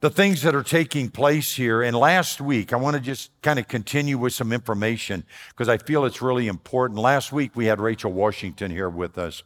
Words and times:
the 0.00 0.10
things 0.10 0.42
that 0.42 0.54
are 0.54 0.62
taking 0.62 1.10
place 1.10 1.56
here. 1.56 1.82
And 1.82 1.96
last 1.96 2.40
week, 2.40 2.72
I 2.72 2.76
want 2.76 2.94
to 2.96 3.00
just 3.00 3.30
kind 3.42 3.58
of 3.58 3.66
continue 3.66 4.16
with 4.16 4.32
some 4.32 4.52
information 4.52 5.24
because 5.50 5.68
I 5.68 5.78
feel 5.78 6.04
it's 6.04 6.22
really 6.22 6.46
important. 6.46 7.00
Last 7.00 7.32
week, 7.32 7.52
we 7.54 7.66
had 7.66 7.80
Rachel 7.80 8.12
Washington 8.12 8.70
here 8.70 8.88
with 8.88 9.18
us. 9.18 9.42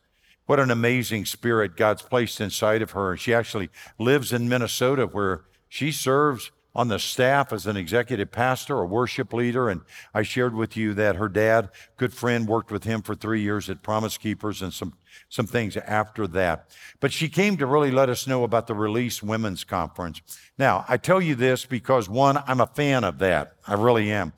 What 0.46 0.60
an 0.60 0.70
amazing 0.70 1.24
spirit 1.24 1.76
God's 1.76 2.02
placed 2.02 2.40
inside 2.40 2.82
of 2.82 2.90
her. 2.90 3.16
She 3.16 3.32
actually 3.32 3.70
lives 3.98 4.32
in 4.32 4.48
Minnesota 4.48 5.06
where 5.06 5.44
she 5.68 5.90
serves 5.92 6.50
on 6.74 6.88
the 6.88 6.98
staff 6.98 7.52
as 7.52 7.66
an 7.66 7.76
executive 7.76 8.30
pastor, 8.30 8.78
a 8.80 8.86
worship 8.86 9.32
leader. 9.32 9.68
And 9.68 9.82
I 10.14 10.22
shared 10.22 10.54
with 10.54 10.76
you 10.76 10.94
that 10.94 11.16
her 11.16 11.28
dad, 11.28 11.70
good 11.96 12.14
friend, 12.14 12.48
worked 12.48 12.70
with 12.70 12.84
him 12.84 13.02
for 13.02 13.14
three 13.14 13.42
years 13.42 13.68
at 13.68 13.82
Promise 13.82 14.18
Keepers 14.18 14.62
and 14.62 14.72
some, 14.72 14.94
some 15.28 15.46
things 15.46 15.76
after 15.76 16.26
that. 16.28 16.70
But 17.00 17.12
she 17.12 17.28
came 17.28 17.56
to 17.58 17.66
really 17.66 17.90
let 17.90 18.08
us 18.08 18.26
know 18.26 18.44
about 18.44 18.66
the 18.66 18.74
Release 18.74 19.22
Women's 19.22 19.64
Conference. 19.64 20.22
Now, 20.58 20.84
I 20.88 20.96
tell 20.96 21.20
you 21.20 21.34
this 21.34 21.66
because 21.66 22.08
one, 22.08 22.38
I'm 22.46 22.60
a 22.60 22.66
fan 22.66 23.04
of 23.04 23.18
that. 23.18 23.56
I 23.66 23.74
really 23.74 24.10
am. 24.10 24.32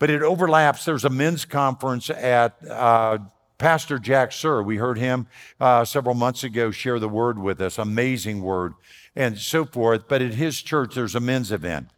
But 0.00 0.10
it 0.10 0.22
overlaps. 0.22 0.84
There's 0.84 1.04
a 1.04 1.10
men's 1.10 1.44
conference 1.44 2.08
at 2.08 2.56
uh, 2.68 3.18
Pastor 3.58 3.98
Jack 3.98 4.32
Sir. 4.32 4.62
We 4.62 4.76
heard 4.76 4.98
him 4.98 5.26
uh, 5.60 5.84
several 5.84 6.14
months 6.14 6.44
ago 6.44 6.70
share 6.70 6.98
the 6.98 7.08
word 7.08 7.38
with 7.38 7.60
us. 7.60 7.76
Amazing 7.76 8.40
word 8.42 8.74
and 9.14 9.36
so 9.36 9.64
forth. 9.64 10.08
But 10.08 10.22
at 10.22 10.34
his 10.34 10.62
church, 10.62 10.94
there's 10.94 11.16
a 11.16 11.20
men's 11.20 11.50
event. 11.50 11.88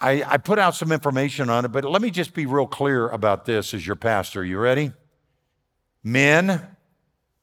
I, 0.00 0.22
I 0.26 0.36
put 0.36 0.58
out 0.58 0.74
some 0.74 0.92
information 0.92 1.50
on 1.50 1.64
it, 1.64 1.68
but 1.68 1.84
let 1.84 2.02
me 2.02 2.10
just 2.10 2.34
be 2.34 2.46
real 2.46 2.66
clear 2.66 3.08
about 3.08 3.46
this 3.46 3.74
as 3.74 3.86
your 3.86 3.96
pastor. 3.96 4.44
You 4.44 4.58
ready? 4.58 4.92
Men, 6.04 6.66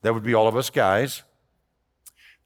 that 0.02 0.14
would 0.14 0.22
be 0.22 0.34
all 0.34 0.48
of 0.48 0.56
us 0.56 0.70
guys. 0.70 1.22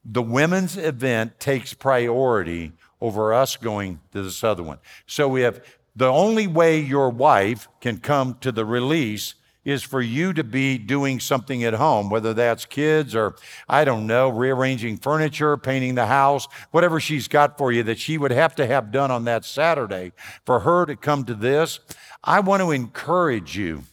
The 0.03 0.21
women's 0.21 0.77
event 0.77 1.39
takes 1.39 1.73
priority 1.73 2.73
over 2.99 3.33
us 3.33 3.55
going 3.55 3.99
to 4.11 4.23
this 4.23 4.43
other 4.43 4.63
one. 4.63 4.79
So 5.05 5.27
we 5.27 5.41
have 5.41 5.63
the 5.95 6.07
only 6.07 6.47
way 6.47 6.79
your 6.79 7.09
wife 7.09 7.67
can 7.79 7.99
come 7.99 8.37
to 8.41 8.51
the 8.51 8.65
release 8.65 9.35
is 9.63 9.83
for 9.83 10.01
you 10.01 10.33
to 10.33 10.43
be 10.43 10.77
doing 10.77 11.19
something 11.19 11.63
at 11.63 11.73
home, 11.73 12.09
whether 12.09 12.33
that's 12.33 12.65
kids 12.65 13.15
or, 13.15 13.35
I 13.69 13.85
don't 13.85 14.07
know, 14.07 14.29
rearranging 14.29 14.97
furniture, 14.97 15.55
painting 15.55 15.95
the 15.95 16.07
house, 16.07 16.47
whatever 16.71 16.99
she's 16.99 17.27
got 17.27 17.57
for 17.57 17.71
you 17.71 17.83
that 17.83 17.99
she 17.99 18.17
would 18.17 18.31
have 18.31 18.55
to 18.55 18.65
have 18.65 18.91
done 18.91 19.11
on 19.11 19.25
that 19.25 19.45
Saturday 19.45 20.13
for 20.45 20.61
her 20.61 20.85
to 20.85 20.95
come 20.95 21.25
to 21.25 21.35
this. 21.35 21.79
I 22.23 22.39
want 22.39 22.61
to 22.61 22.71
encourage 22.71 23.55
you 23.55 23.83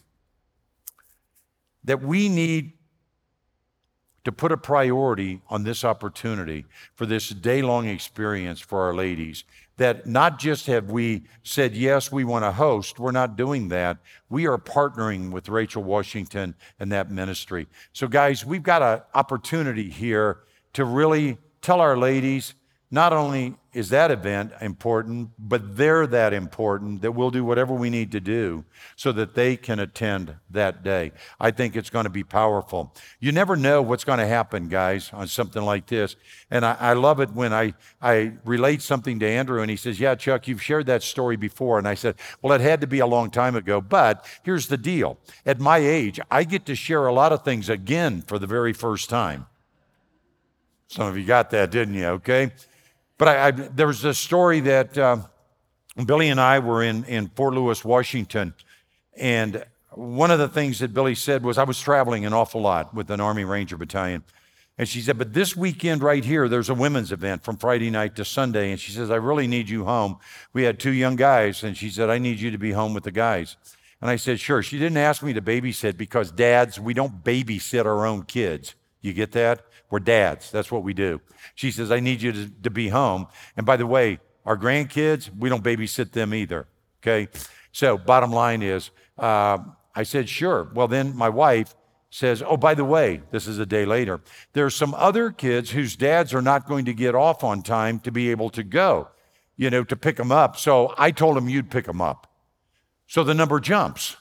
that 1.83 2.01
we 2.01 2.29
need 2.29 2.73
to 4.25 4.31
put 4.31 4.51
a 4.51 4.57
priority 4.57 5.41
on 5.49 5.63
this 5.63 5.83
opportunity 5.83 6.65
for 6.95 7.05
this 7.05 7.29
day 7.29 7.61
long 7.61 7.87
experience 7.87 8.59
for 8.59 8.81
our 8.81 8.93
ladies 8.93 9.43
that 9.79 10.05
not 10.05 10.39
just 10.39 10.67
have 10.67 10.91
we 10.91 11.23
said, 11.41 11.73
yes, 11.73 12.11
we 12.11 12.25
want 12.25 12.43
to 12.43 12.51
host, 12.51 12.99
we're 12.99 13.13
not 13.13 13.37
doing 13.37 13.69
that. 13.69 13.97
We 14.29 14.45
are 14.45 14.57
partnering 14.57 15.31
with 15.31 15.47
Rachel 15.47 15.81
Washington 15.81 16.53
and 16.81 16.91
that 16.91 17.09
ministry. 17.09 17.65
So, 17.93 18.07
guys, 18.07 18.45
we've 18.45 18.61
got 18.61 18.81
an 18.81 19.01
opportunity 19.13 19.89
here 19.89 20.39
to 20.73 20.83
really 20.83 21.37
tell 21.61 21.79
our 21.79 21.97
ladies 21.97 22.55
not 22.91 23.13
only 23.13 23.55
is 23.71 23.89
that 23.89 24.09
event 24.09 24.51
important, 24.61 25.29
but 25.37 25.77
they're 25.77 26.07
that 26.07 26.33
important 26.33 27.03
that 27.03 27.11
we'll 27.11 27.29
do 27.29 27.45
whatever 27.45 27.71
we 27.71 27.91
need 27.91 28.11
to 28.11 28.19
do 28.19 28.65
so 28.95 29.11
that 29.11 29.35
they 29.35 29.55
can 29.55 29.79
attend 29.79 30.33
that 30.49 30.83
day. 30.83 31.11
I 31.39 31.51
think 31.51 31.75
it's 31.75 31.91
going 31.91 32.05
to 32.05 32.09
be 32.09 32.23
powerful. 32.23 32.95
You 33.19 33.31
never 33.31 33.55
know 33.55 33.83
what's 33.83 34.03
going 34.03 34.17
to 34.17 34.25
happen, 34.25 34.69
guys, 34.69 35.11
on 35.13 35.27
something 35.27 35.61
like 35.61 35.85
this. 35.85 36.15
And 36.49 36.65
I, 36.65 36.77
I, 36.79 36.93
love 36.93 37.19
it 37.19 37.29
when 37.31 37.53
I, 37.53 37.75
I 38.01 38.33
relate 38.43 38.81
something 38.81 39.19
to 39.19 39.27
Andrew 39.27 39.61
and 39.61 39.69
he 39.69 39.77
says, 39.77 39.99
Yeah, 39.99 40.15
Chuck, 40.15 40.47
you've 40.47 40.63
shared 40.63 40.87
that 40.87 41.03
story 41.03 41.35
before. 41.35 41.77
And 41.77 41.87
I 41.87 41.93
said, 41.93 42.15
Well, 42.41 42.53
it 42.53 42.61
had 42.61 42.81
to 42.81 42.87
be 42.87 42.99
a 42.99 43.07
long 43.07 43.29
time 43.29 43.55
ago. 43.55 43.81
But 43.81 44.25
here's 44.41 44.67
the 44.67 44.77
deal 44.77 45.19
at 45.45 45.59
my 45.59 45.77
age, 45.77 46.19
I 46.31 46.43
get 46.43 46.65
to 46.65 46.75
share 46.75 47.05
a 47.05 47.13
lot 47.13 47.31
of 47.31 47.43
things 47.43 47.69
again 47.69 48.23
for 48.23 48.39
the 48.39 48.47
very 48.47 48.73
first 48.73 49.09
time. 49.11 49.45
Some 50.87 51.07
of 51.07 51.15
you 51.19 51.23
got 51.23 51.51
that, 51.51 51.69
didn't 51.69 51.93
you? 51.93 52.07
Okay. 52.07 52.51
But 53.19 53.27
I, 53.27 53.47
I, 53.47 53.51
there 53.51 53.85
was 53.85 54.03
a 54.05 54.13
story 54.13 54.61
that 54.61 54.97
uh, 54.97 55.17
Billy 56.05 56.29
and 56.29 56.39
I 56.39 56.57
were 56.59 56.81
in, 56.81 57.03
in 57.03 57.27
Fort 57.27 57.53
Lewis, 57.53 57.85
Washington. 57.85 58.53
And 59.17 59.63
one 59.91 60.31
of 60.31 60.39
the 60.39 60.47
things 60.47 60.79
that 60.79 60.93
Billy 60.93 61.15
said 61.15 61.43
was, 61.43 61.57
I 61.57 61.65
was 61.65 61.79
traveling 61.79 62.25
an 62.25 62.33
awful 62.33 62.61
lot 62.61 62.93
with 62.95 63.11
an 63.11 63.19
Army 63.19 63.43
Ranger 63.43 63.75
Battalion. 63.75 64.23
And 64.77 64.87
she 64.87 65.01
said, 65.01 65.17
But 65.17 65.33
this 65.33 65.57
weekend 65.57 66.01
right 66.01 66.23
here, 66.23 66.47
there's 66.47 66.69
a 66.69 66.73
women's 66.73 67.11
event 67.11 67.43
from 67.43 67.57
Friday 67.57 67.89
night 67.89 68.15
to 68.15 68.23
Sunday. 68.23 68.71
And 68.71 68.79
she 68.79 68.93
says, 68.93 69.11
I 69.11 69.17
really 69.17 69.47
need 69.47 69.67
you 69.67 69.83
home. 69.83 70.17
We 70.53 70.63
had 70.63 70.79
two 70.79 70.93
young 70.93 71.17
guys. 71.17 71.61
And 71.61 71.75
she 71.75 71.89
said, 71.89 72.09
I 72.09 72.19
need 72.19 72.39
you 72.39 72.51
to 72.51 72.57
be 72.57 72.71
home 72.71 72.93
with 72.93 73.03
the 73.03 73.11
guys. 73.11 73.57
And 73.99 74.09
I 74.09 74.15
said, 74.15 74.39
Sure. 74.39 74.63
She 74.63 74.79
didn't 74.79 74.97
ask 74.97 75.21
me 75.21 75.33
to 75.33 75.41
babysit 75.41 75.97
because 75.97 76.31
dads, 76.31 76.79
we 76.79 76.93
don't 76.93 77.21
babysit 77.21 77.85
our 77.85 78.05
own 78.05 78.23
kids. 78.23 78.75
You 79.01 79.13
get 79.13 79.31
that? 79.33 79.61
We're 79.89 79.99
dads. 79.99 80.51
That's 80.51 80.71
what 80.71 80.83
we 80.83 80.93
do. 80.93 81.21
She 81.55 81.71
says, 81.71 81.91
I 81.91 81.99
need 81.99 82.21
you 82.21 82.31
to, 82.31 82.49
to 82.63 82.69
be 82.69 82.89
home. 82.89 83.27
And 83.57 83.65
by 83.65 83.77
the 83.77 83.87
way, 83.87 84.19
our 84.45 84.57
grandkids, 84.57 85.29
we 85.37 85.49
don't 85.49 85.63
babysit 85.63 86.11
them 86.11 86.33
either. 86.33 86.67
Okay. 87.01 87.29
So, 87.71 87.97
bottom 87.97 88.31
line 88.31 88.61
is, 88.61 88.91
uh, 89.17 89.59
I 89.95 90.03
said, 90.03 90.27
sure. 90.27 90.69
Well, 90.73 90.87
then 90.87 91.15
my 91.15 91.29
wife 91.29 91.75
says, 92.09 92.41
oh, 92.45 92.57
by 92.57 92.73
the 92.73 92.85
way, 92.85 93.21
this 93.31 93.47
is 93.47 93.59
a 93.59 93.65
day 93.65 93.85
later. 93.85 94.21
There 94.53 94.65
are 94.65 94.71
some 94.71 94.93
other 94.95 95.31
kids 95.31 95.71
whose 95.71 95.95
dads 95.95 96.33
are 96.33 96.41
not 96.41 96.67
going 96.67 96.85
to 96.85 96.93
get 96.93 97.15
off 97.15 97.43
on 97.43 97.61
time 97.61 97.99
to 97.99 98.11
be 98.11 98.31
able 98.31 98.49
to 98.51 98.63
go, 98.63 99.09
you 99.57 99.69
know, 99.69 99.83
to 99.83 99.95
pick 99.95 100.15
them 100.17 100.31
up. 100.31 100.57
So 100.57 100.93
I 100.97 101.11
told 101.11 101.37
them 101.37 101.47
you'd 101.47 101.69
pick 101.69 101.85
them 101.85 102.01
up. 102.01 102.27
So 103.07 103.23
the 103.23 103.33
number 103.33 103.59
jumps. 103.59 104.17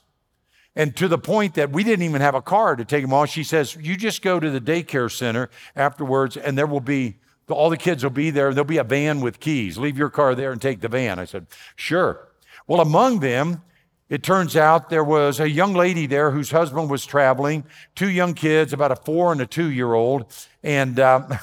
And 0.76 0.94
to 0.96 1.08
the 1.08 1.18
point 1.18 1.54
that 1.54 1.70
we 1.70 1.82
didn't 1.82 2.04
even 2.04 2.20
have 2.20 2.34
a 2.34 2.42
car 2.42 2.76
to 2.76 2.84
take 2.84 3.02
them 3.02 3.12
off. 3.12 3.30
She 3.30 3.42
says, 3.42 3.76
You 3.80 3.96
just 3.96 4.22
go 4.22 4.38
to 4.38 4.50
the 4.50 4.60
daycare 4.60 5.10
center 5.10 5.50
afterwards, 5.74 6.36
and 6.36 6.56
there 6.56 6.66
will 6.66 6.80
be 6.80 7.16
all 7.48 7.70
the 7.70 7.76
kids 7.76 8.02
will 8.02 8.10
be 8.10 8.30
there. 8.30 8.52
There'll 8.52 8.64
be 8.64 8.78
a 8.78 8.84
van 8.84 9.20
with 9.20 9.40
keys. 9.40 9.78
Leave 9.78 9.98
your 9.98 10.10
car 10.10 10.34
there 10.34 10.52
and 10.52 10.60
take 10.60 10.80
the 10.80 10.88
van. 10.88 11.18
I 11.18 11.24
said, 11.24 11.46
Sure. 11.76 12.28
Well, 12.66 12.80
among 12.80 13.20
them, 13.20 13.62
it 14.08 14.22
turns 14.22 14.56
out 14.56 14.88
there 14.88 15.04
was 15.04 15.38
a 15.40 15.48
young 15.48 15.74
lady 15.74 16.06
there 16.06 16.30
whose 16.30 16.50
husband 16.50 16.90
was 16.90 17.04
traveling, 17.04 17.64
two 17.94 18.10
young 18.10 18.34
kids, 18.34 18.72
about 18.72 18.92
a 18.92 18.96
four 18.96 19.32
and 19.32 19.40
a 19.40 19.46
two 19.46 19.70
year 19.70 19.92
old, 19.92 20.32
and 20.62 20.98
um, 20.98 21.34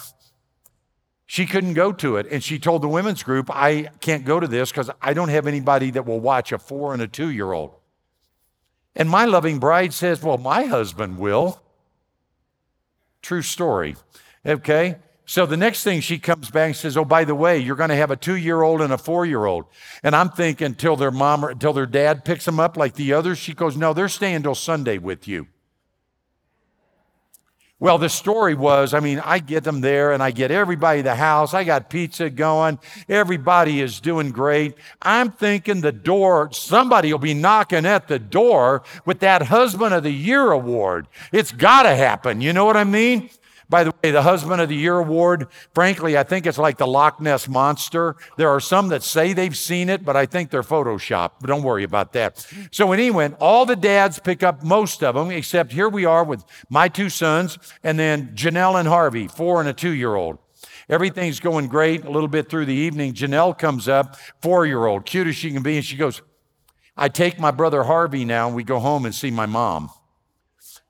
she 1.26 1.46
couldn't 1.46 1.74
go 1.74 1.92
to 1.94 2.18
it. 2.18 2.28
And 2.32 2.44
she 2.44 2.58
told 2.58 2.82
the 2.82 2.88
women's 2.88 3.24
group, 3.24 3.50
I 3.52 3.90
can't 4.00 4.26
go 4.26 4.40
to 4.40 4.48
this 4.48 4.72
because 4.72 4.90
I 5.02 5.14
don't 5.14 5.30
have 5.30 5.48
anybody 5.48 5.92
that 5.92 6.06
will 6.06 6.20
watch 6.20 6.52
a 6.52 6.58
four 6.58 6.94
and 6.94 7.02
a 7.02 7.08
two 7.08 7.30
year 7.30 7.52
old. 7.52 7.76
And 8.96 9.10
my 9.10 9.26
loving 9.26 9.60
bride 9.60 9.94
says, 9.94 10.22
Well, 10.22 10.38
my 10.38 10.64
husband 10.64 11.18
will. 11.18 11.62
True 13.22 13.42
story. 13.42 13.96
Okay? 14.46 14.98
So 15.26 15.46
the 15.48 15.58
next 15.58 15.84
thing 15.84 16.02
she 16.02 16.20
comes 16.20 16.52
back 16.52 16.68
and 16.68 16.76
says, 16.76 16.96
Oh, 16.96 17.06
by 17.06 17.26
the 17.26 17.36
way, 17.36 17.58
you're 17.58 17.76
going 17.76 17.90
to 17.90 17.96
have 17.96 18.12
a 18.12 18.16
two 18.16 18.36
year 18.36 18.62
old 18.62 18.82
and 18.82 18.94
a 18.94 18.98
four 18.98 19.26
year 19.26 19.46
old. 19.46 19.66
And 20.04 20.16
I'm 20.16 20.30
thinking, 20.30 20.68
until 20.68 20.96
their 20.96 21.12
mom 21.12 21.44
or 21.44 21.50
until 21.50 21.74
their 21.74 21.88
dad 21.88 22.24
picks 22.24 22.46
them 22.46 22.60
up 22.60 22.78
like 22.78 22.94
the 22.94 23.14
others, 23.14 23.38
she 23.38 23.54
goes, 23.54 23.76
No, 23.76 23.94
they're 23.94 24.08
staying 24.08 24.44
till 24.44 24.56
Sunday 24.56 24.98
with 24.98 25.28
you. 25.28 25.48
Well, 27.78 27.98
the 27.98 28.08
story 28.08 28.54
was 28.54 28.94
I 28.94 29.02
mean, 29.02 29.20
I 29.20 29.40
get 29.40 29.66
them 29.66 29.82
there 29.82 30.14
and 30.14 30.24
I 30.24 30.32
get 30.32 30.50
everybody 30.50 31.02
the 31.02 31.16
house. 31.16 31.54
I 31.54 31.66
got 31.66 31.90
pizza 31.90 32.30
going. 32.30 32.80
Everybody 33.10 33.82
is 33.82 34.00
doing 34.00 34.32
great. 34.32 34.76
I'm 35.02 35.32
thinking 35.32 35.82
the 35.82 35.92
door, 35.92 36.50
somebody 36.54 37.12
will 37.12 37.20
be 37.20 37.34
knocking 37.34 37.86
at 37.86 38.08
the 38.08 38.20
door 38.20 38.84
with 39.06 39.20
that 39.20 39.44
Husband 39.44 39.94
of 39.94 40.04
the 40.04 40.12
Year 40.12 40.52
award. 40.52 41.08
It's 41.34 41.52
got 41.52 41.84
to 41.84 41.96
happen. 41.96 42.40
You 42.40 42.54
know 42.54 42.66
what 42.66 42.78
I 42.78 42.86
mean? 42.86 43.30
By 43.68 43.84
the 43.84 43.94
way, 44.04 44.12
the 44.12 44.22
Husband 44.22 44.62
of 44.62 44.70
the 44.70 44.76
Year 44.76 44.98
award, 44.98 45.48
frankly, 45.74 46.18
I 46.18 46.24
think 46.24 46.46
it's 46.46 46.58
like 46.58 46.78
the 46.78 46.88
Loch 46.88 47.20
Ness 47.20 47.48
Monster. 47.48 48.16
There 48.38 48.50
are 48.50 48.60
some 48.60 48.90
that 48.90 49.02
say 49.02 49.34
they've 49.34 49.58
seen 49.58 49.90
it, 49.90 50.06
but 50.06 50.16
I 50.16 50.26
think 50.26 50.52
they're 50.52 50.62
Photoshopped. 50.62 51.32
But 51.42 51.48
don't 51.48 51.64
worry 51.64 51.84
about 51.84 52.14
that. 52.14 52.46
So 52.72 52.86
when 52.86 53.00
he 53.00 53.10
went, 53.10 53.38
all 53.40 53.66
the 53.66 53.76
dads 53.76 54.20
pick 54.20 54.44
up 54.44 54.64
most 54.64 55.04
of 55.04 55.16
them, 55.16 55.32
except 55.32 55.72
here 55.72 55.90
we 55.90 56.06
are 56.06 56.24
with 56.24 56.44
my 56.70 56.88
two 56.88 57.10
sons, 57.10 57.58
and 57.84 57.98
then 57.98 58.36
Janelle 58.36 58.80
and 58.80 58.88
Harvey, 58.88 59.28
four 59.28 59.60
and 59.60 59.70
a 59.70 59.74
two 59.74 59.92
year 59.92 60.16
old. 60.16 60.38
Everything's 60.88 61.40
going 61.40 61.68
great. 61.68 62.06
A 62.06 62.12
little 62.12 62.28
bit 62.28 62.50
through 62.50 62.66
the 62.66 62.74
evening, 62.74 63.14
Janelle 63.14 63.58
comes 63.58 63.88
up, 63.88 64.18
four 64.42 64.66
year 64.66 64.86
old, 64.86 65.06
cute 65.06 65.28
as 65.28 65.36
she 65.36 65.52
can 65.52 65.64
be, 65.64 65.78
and 65.78 65.86
she 65.86 65.98
goes, 65.98 66.22
I 66.96 67.10
take 67.10 67.40
my 67.40 67.52
brother 67.52 67.84
Harvey 67.84 68.24
now, 68.24 68.48
and 68.48 68.56
we 68.56 68.64
go 68.64 68.80
home 68.80 69.06
and 69.06 69.14
see 69.14 69.32
my 69.32 69.46
mom. 69.46 69.90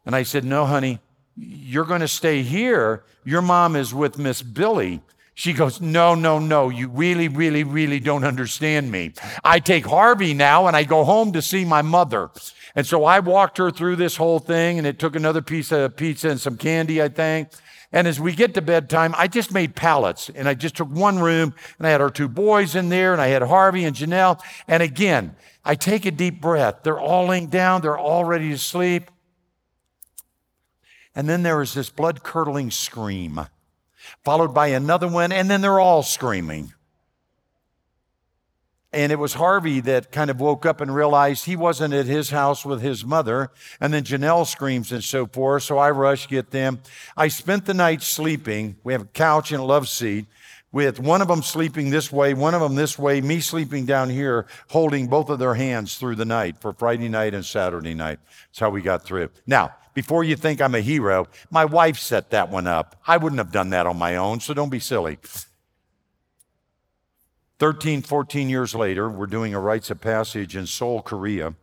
And 0.06 0.16
I 0.16 0.24
said, 0.24 0.44
No, 0.44 0.66
honey, 0.66 1.00
you're 1.36 1.86
going 1.86 2.02
to 2.02 2.08
stay 2.08 2.44
here. 2.44 3.04
Your 3.24 3.42
mom 3.42 3.76
is 3.76 3.94
with 3.94 4.18
Miss 4.18 4.42
Billy. 4.42 5.02
She 5.34 5.52
goes, 5.52 5.82
No, 5.82 6.16
no, 6.16 6.40
no. 6.40 6.70
You 6.70 6.88
really, 6.88 7.28
really, 7.28 7.64
really 7.64 8.00
don't 8.00 8.24
understand 8.24 8.92
me. 8.92 9.14
I 9.44 9.60
take 9.60 9.86
Harvey 9.86 10.34
now 10.34 10.68
and 10.68 10.76
I 10.76 10.84
go 10.84 11.04
home 11.04 11.34
to 11.34 11.42
see 11.42 11.66
my 11.66 11.82
mother. 11.82 12.30
And 12.76 12.88
so 12.88 13.04
I 13.04 13.20
walked 13.20 13.58
her 13.58 13.72
through 13.72 13.98
this 13.98 14.18
whole 14.18 14.40
thing, 14.40 14.78
and 14.78 14.86
it 14.86 15.00
took 15.00 15.16
another 15.16 15.42
piece 15.42 15.72
of 15.72 15.96
pizza 15.96 16.30
and 16.30 16.40
some 16.40 16.58
candy, 16.58 17.02
I 17.02 17.08
think. 17.08 17.50
And 17.92 18.08
as 18.08 18.20
we 18.20 18.34
get 18.34 18.54
to 18.56 18.62
bedtime, 18.62 19.16
I 19.18 19.28
just 19.28 19.54
made 19.54 19.74
pallets 19.74 20.30
and 20.36 20.50
I 20.50 20.54
just 20.54 20.76
took 20.76 20.90
one 20.90 21.20
room 21.20 21.54
and 21.78 21.88
I 21.88 21.92
had 21.92 22.02
our 22.02 22.10
two 22.10 22.28
boys 22.28 22.76
in 22.76 22.90
there 22.90 23.14
and 23.14 23.22
I 23.22 23.28
had 23.28 23.42
Harvey 23.42 23.86
and 23.86 23.96
Janelle. 23.96 24.42
And 24.68 24.84
again, 24.84 25.34
I 25.64 25.76
take 25.76 26.06
a 26.06 26.12
deep 26.12 26.42
breath. 26.42 26.84
They're 26.84 27.00
all 27.00 27.28
laying 27.28 27.48
down, 27.48 27.81
they're 27.81 27.98
all 27.98 28.26
ready 28.26 28.50
to 28.50 28.58
sleep. 28.58 29.12
And 31.16 31.30
then 31.30 31.44
there 31.44 31.62
is 31.62 31.74
this 31.74 31.90
blood 31.90 32.24
curdling 32.24 32.72
scream, 32.72 33.48
followed 34.24 34.54
by 34.54 34.68
another 34.68 35.08
one, 35.08 35.32
and 35.32 35.50
then 35.50 35.62
they're 35.62 35.80
all 35.80 36.04
screaming. 36.04 36.74
And 38.92 39.12
it 39.12 39.20
was 39.20 39.34
Harvey 39.34 39.82
that 39.82 40.12
kind 40.12 40.30
of 40.30 40.40
woke 40.40 40.66
up 40.66 40.80
and 40.80 40.94
realized 40.94 41.46
he 41.46 41.58
wasn't 41.58 41.94
at 41.94 42.06
his 42.06 42.30
house 42.30 42.64
with 42.64 42.82
his 42.82 43.04
mother. 43.04 43.52
And 43.82 43.94
then 43.94 44.06
Janelle 44.06 44.48
screams 44.48 44.94
and 44.94 45.04
so 45.04 45.26
forth. 45.26 45.64
So 45.64 45.78
I 45.78 45.92
rush, 45.92 46.30
get 46.30 46.52
them. 46.52 46.80
I 47.18 47.28
spent 47.28 47.66
the 47.66 47.74
night 47.74 48.02
sleeping. 48.02 48.78
We 48.86 48.94
have 48.94 49.02
a 49.02 49.06
couch 49.08 49.52
and 49.52 49.60
a 49.60 49.66
love 49.66 49.90
seat 49.90 50.28
with 50.72 51.00
one 51.00 51.22
of 51.22 51.28
them 51.28 51.42
sleeping 51.42 51.90
this 51.90 52.12
way, 52.12 52.34
one 52.34 52.54
of 52.54 52.62
them 52.62 52.76
this 52.76 53.00
way, 53.00 53.22
me 53.22 53.40
sleeping 53.40 53.86
down 53.86 54.10
here, 54.10 54.46
holding 54.70 55.08
both 55.08 55.30
of 55.30 55.40
their 55.40 55.56
hands 55.56 55.98
through 55.98 56.16
the 56.16 56.26
night 56.26 56.58
for 56.60 56.74
Friday 56.74 57.08
night 57.10 57.34
and 57.34 57.46
Saturday 57.46 57.94
night. 57.94 58.20
That's 58.48 58.60
how 58.60 58.70
we 58.70 58.82
got 58.82 59.04
through. 59.04 59.30
Now, 59.48 59.74
before 59.95 60.24
you 60.24 60.36
think 60.36 60.62
I'm 60.62 60.75
a 60.75 60.81
hero, 60.81 61.27
my 61.50 61.65
wife 61.65 61.97
set 61.97 62.30
that 62.30 62.51
one 62.51 62.68
up. 62.68 63.01
I 63.07 63.18
wouldn't 63.18 63.39
have 63.39 63.51
done 63.51 63.71
that 63.71 63.88
on 63.88 63.97
my 63.97 64.18
own, 64.18 64.42
so 64.42 64.53
don't 64.53 64.69
be 64.69 64.80
silly. 64.80 65.18
13, 67.57 68.01
14 68.01 68.50
years 68.50 68.75
later, 68.75 69.09
we're 69.09 69.25
doing 69.25 69.56
a 69.56 69.59
rites 69.59 69.89
of 69.89 70.01
passage 70.01 70.56
in 70.57 70.68
Seoul, 70.68 71.01
Korea. 71.01 71.56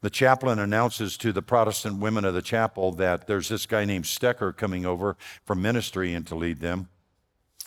The 0.00 0.10
chaplain 0.10 0.60
announces 0.60 1.16
to 1.18 1.32
the 1.32 1.42
Protestant 1.42 1.98
women 1.98 2.24
of 2.24 2.34
the 2.34 2.42
chapel 2.42 2.92
that 2.92 3.26
there's 3.26 3.48
this 3.48 3.66
guy 3.66 3.84
named 3.84 4.04
Stecker 4.04 4.56
coming 4.56 4.86
over 4.86 5.16
from 5.44 5.60
ministry 5.60 6.14
and 6.14 6.24
to 6.28 6.36
lead 6.36 6.60
them. 6.60 6.88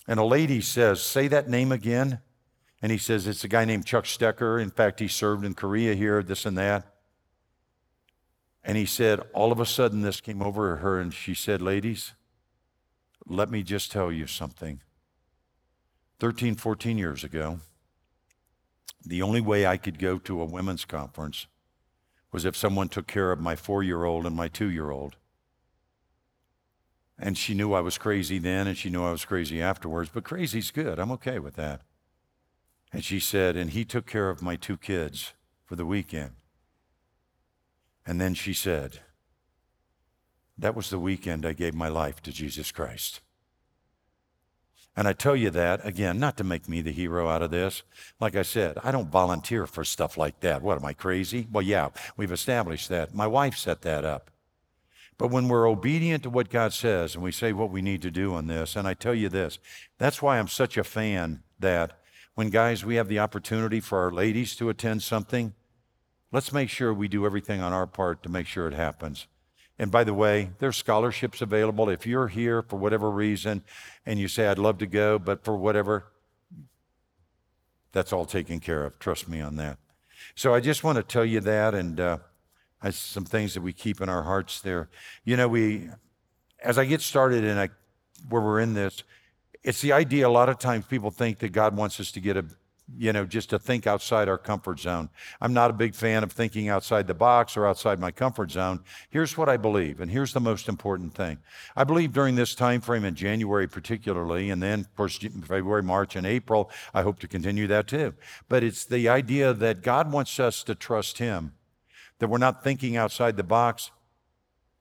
And 0.07 0.17
a 0.17 0.25
lady 0.25 0.61
says, 0.61 1.01
Say 1.01 1.27
that 1.27 1.49
name 1.49 1.73
again. 1.73 2.19
And 2.81 2.91
he 2.91 2.97
says, 2.97 3.27
It's 3.27 3.43
a 3.43 3.49
guy 3.49 3.65
named 3.65 3.85
Chuck 3.85 4.05
Stecker. 4.05 4.61
In 4.61 4.71
fact, 4.71 5.01
he 5.01 5.09
served 5.09 5.43
in 5.43 5.55
Korea 5.55 5.93
here, 5.93 6.23
this 6.23 6.45
and 6.45 6.57
that. 6.57 6.94
And 8.65 8.77
he 8.77 8.85
said, 8.85 9.21
All 9.33 9.51
of 9.51 9.59
a 9.59 9.65
sudden, 9.65 10.01
this 10.01 10.19
came 10.19 10.41
over 10.41 10.77
her, 10.77 10.99
and 10.99 11.13
she 11.13 11.35
said, 11.35 11.61
Ladies, 11.61 12.13
let 13.27 13.51
me 13.51 13.61
just 13.61 13.91
tell 13.91 14.11
you 14.11 14.25
something. 14.25 14.81
13, 16.19 16.55
14 16.55 16.97
years 16.97 17.23
ago, 17.23 17.59
the 19.05 19.21
only 19.21 19.41
way 19.41 19.67
I 19.67 19.77
could 19.77 19.99
go 19.99 20.17
to 20.17 20.41
a 20.41 20.45
women's 20.45 20.83
conference 20.83 21.45
was 22.31 22.43
if 22.43 22.57
someone 22.57 22.89
took 22.89 23.05
care 23.05 23.31
of 23.31 23.39
my 23.39 23.55
four 23.55 23.83
year 23.83 24.03
old 24.03 24.25
and 24.25 24.35
my 24.35 24.47
two 24.47 24.69
year 24.69 24.89
old. 24.89 25.15
And 27.19 27.37
she 27.37 27.53
knew 27.53 27.73
I 27.73 27.81
was 27.81 27.97
crazy 27.97 28.39
then, 28.39 28.67
and 28.67 28.77
she 28.77 28.89
knew 28.89 29.03
I 29.03 29.11
was 29.11 29.25
crazy 29.25 29.61
afterwards, 29.61 30.09
but 30.11 30.23
crazy's 30.23 30.71
good. 30.71 30.99
I'm 30.99 31.11
okay 31.11 31.37
with 31.37 31.55
that. 31.55 31.81
And 32.91 33.05
she 33.05 33.19
said, 33.19 33.55
and 33.55 33.69
he 33.69 33.85
took 33.85 34.05
care 34.05 34.29
of 34.29 34.41
my 34.41 34.55
two 34.55 34.75
kids 34.75 35.33
for 35.65 35.75
the 35.75 35.85
weekend. 35.85 36.31
And 38.05 38.21
then 38.21 38.33
she 38.33 38.53
said, 38.53 38.99
that 40.57 40.75
was 40.75 40.89
the 40.89 40.99
weekend 40.99 41.45
I 41.45 41.53
gave 41.53 41.73
my 41.73 41.89
life 41.89 42.21
to 42.23 42.31
Jesus 42.31 42.71
Christ. 42.71 43.21
And 44.97 45.07
I 45.07 45.13
tell 45.13 45.35
you 45.35 45.49
that, 45.49 45.85
again, 45.85 46.19
not 46.19 46.37
to 46.37 46.45
make 46.45 46.69
me 46.69 46.81
the 46.81 46.93
hero 46.93 47.27
out 47.27 47.41
of 47.41 47.51
this. 47.51 47.83
Like 48.21 48.35
I 48.35 48.43
said, 48.43 48.77
I 48.81 48.91
don't 48.91 49.09
volunteer 49.09 49.67
for 49.67 49.83
stuff 49.83 50.17
like 50.17 50.39
that. 50.39 50.61
What, 50.61 50.77
am 50.77 50.85
I 50.85 50.93
crazy? 50.93 51.47
Well, 51.51 51.63
yeah, 51.63 51.89
we've 52.15 52.31
established 52.31 52.87
that. 52.89 53.13
My 53.13 53.27
wife 53.27 53.57
set 53.57 53.81
that 53.81 54.05
up. 54.05 54.31
But 55.17 55.31
when 55.31 55.49
we're 55.49 55.69
obedient 55.69 56.23
to 56.23 56.29
what 56.29 56.49
God 56.49 56.71
says 56.71 57.15
and 57.15 57.23
we 57.23 57.31
say 57.31 57.51
what 57.51 57.71
we 57.71 57.81
need 57.81 58.01
to 58.03 58.11
do 58.11 58.33
on 58.33 58.47
this, 58.47 58.75
and 58.77 58.87
I 58.87 58.93
tell 58.93 59.15
you 59.15 59.27
this, 59.27 59.59
that's 59.97 60.21
why 60.21 60.39
I'm 60.39 60.47
such 60.47 60.77
a 60.77 60.83
fan 60.83 61.43
that 61.59 61.99
when 62.35 62.49
guys, 62.49 62.85
we 62.85 62.95
have 62.95 63.07
the 63.07 63.19
opportunity 63.19 63.79
for 63.79 63.99
our 63.99 64.11
ladies 64.11 64.55
to 64.57 64.69
attend 64.69 65.03
something, 65.03 65.53
let's 66.31 66.51
make 66.51 66.69
sure 66.69 66.93
we 66.93 67.07
do 67.07 67.25
everything 67.25 67.61
on 67.61 67.73
our 67.73 67.87
part 67.87 68.23
to 68.23 68.29
make 68.29 68.47
sure 68.47 68.67
it 68.67 68.73
happens. 68.73 69.27
And 69.77 69.91
by 69.91 70.03
the 70.03 70.13
way, 70.13 70.51
there's 70.59 70.77
scholarships 70.77 71.41
available. 71.41 71.89
If 71.89 72.07
you're 72.07 72.29
here 72.29 72.61
for 72.61 72.77
whatever 72.77 73.11
reason 73.11 73.63
and 74.05 74.19
you 74.19 74.27
say, 74.27 74.47
I'd 74.47 74.57
love 74.57 74.77
to 74.77 74.87
go, 74.87 75.19
but 75.19 75.43
for 75.43 75.57
whatever, 75.57 76.05
that's 77.91 78.13
all 78.13 78.25
taken 78.25 78.59
care 78.59 78.85
of. 78.85 78.97
Trust 78.99 79.27
me 79.27 79.41
on 79.41 79.57
that. 79.57 79.77
So 80.33 80.53
I 80.53 80.59
just 80.59 80.83
want 80.83 80.97
to 80.97 81.03
tell 81.03 81.25
you 81.25 81.41
that. 81.41 81.73
And, 81.73 81.99
uh, 81.99 82.17
some 82.91 83.25
things 83.25 83.53
that 83.53 83.61
we 83.61 83.73
keep 83.73 84.01
in 84.01 84.09
our 84.09 84.23
hearts 84.23 84.61
there. 84.61 84.89
You 85.23 85.37
know, 85.37 85.47
we, 85.47 85.89
as 86.63 86.77
I 86.77 86.85
get 86.85 87.01
started 87.01 87.43
and 87.43 87.59
I, 87.59 87.69
where 88.29 88.41
we're 88.41 88.59
in 88.59 88.73
this, 88.73 89.03
it's 89.63 89.81
the 89.81 89.93
idea 89.93 90.27
a 90.27 90.29
lot 90.29 90.49
of 90.49 90.59
times 90.59 90.85
people 90.85 91.09
think 91.09 91.39
that 91.39 91.49
God 91.49 91.75
wants 91.75 91.99
us 91.99 92.11
to 92.11 92.19
get 92.19 92.37
a, 92.37 92.45
you 92.97 93.11
know, 93.11 93.25
just 93.25 93.49
to 93.49 93.59
think 93.59 93.87
outside 93.87 94.29
our 94.29 94.37
comfort 94.37 94.79
zone. 94.79 95.09
I'm 95.41 95.53
not 95.53 95.71
a 95.71 95.73
big 95.73 95.95
fan 95.95 96.23
of 96.23 96.31
thinking 96.31 96.69
outside 96.69 97.07
the 97.07 97.13
box 97.13 97.57
or 97.57 97.65
outside 97.65 97.99
my 97.99 98.11
comfort 98.11 98.51
zone. 98.51 98.81
Here's 99.09 99.37
what 99.37 99.49
I 99.49 99.57
believe, 99.57 99.99
and 99.99 100.11
here's 100.11 100.33
the 100.33 100.39
most 100.39 100.69
important 100.69 101.15
thing. 101.15 101.39
I 101.75 101.83
believe 101.83 102.13
during 102.13 102.35
this 102.35 102.53
time 102.53 102.81
frame 102.81 103.03
in 103.03 103.15
January 103.15 103.67
particularly, 103.67 104.49
and 104.49 104.61
then 104.61 104.81
of 104.81 104.95
course 104.95 105.17
February, 105.17 105.83
March, 105.83 106.15
and 106.15 106.27
April, 106.27 106.69
I 106.93 107.01
hope 107.01 107.19
to 107.19 107.27
continue 107.27 107.67
that 107.67 107.87
too. 107.87 108.13
But 108.47 108.63
it's 108.63 108.85
the 108.85 109.09
idea 109.09 109.53
that 109.53 109.81
God 109.81 110.11
wants 110.11 110.39
us 110.39 110.63
to 110.63 110.75
trust 110.75 111.17
Him 111.17 111.53
that 112.19 112.27
we're 112.27 112.37
not 112.37 112.63
thinking 112.63 112.95
outside 112.95 113.35
the 113.35 113.43
box 113.43 113.91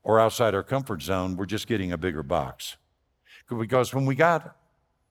or 0.02 0.20
outside 0.20 0.54
our 0.54 0.62
comfort 0.62 1.02
zone, 1.02 1.36
we're 1.36 1.46
just 1.46 1.66
getting 1.66 1.90
a 1.90 1.98
bigger 1.98 2.22
box. 2.22 2.76
Because 3.48 3.94
when 3.94 4.06
we 4.06 4.14
got 4.14 4.56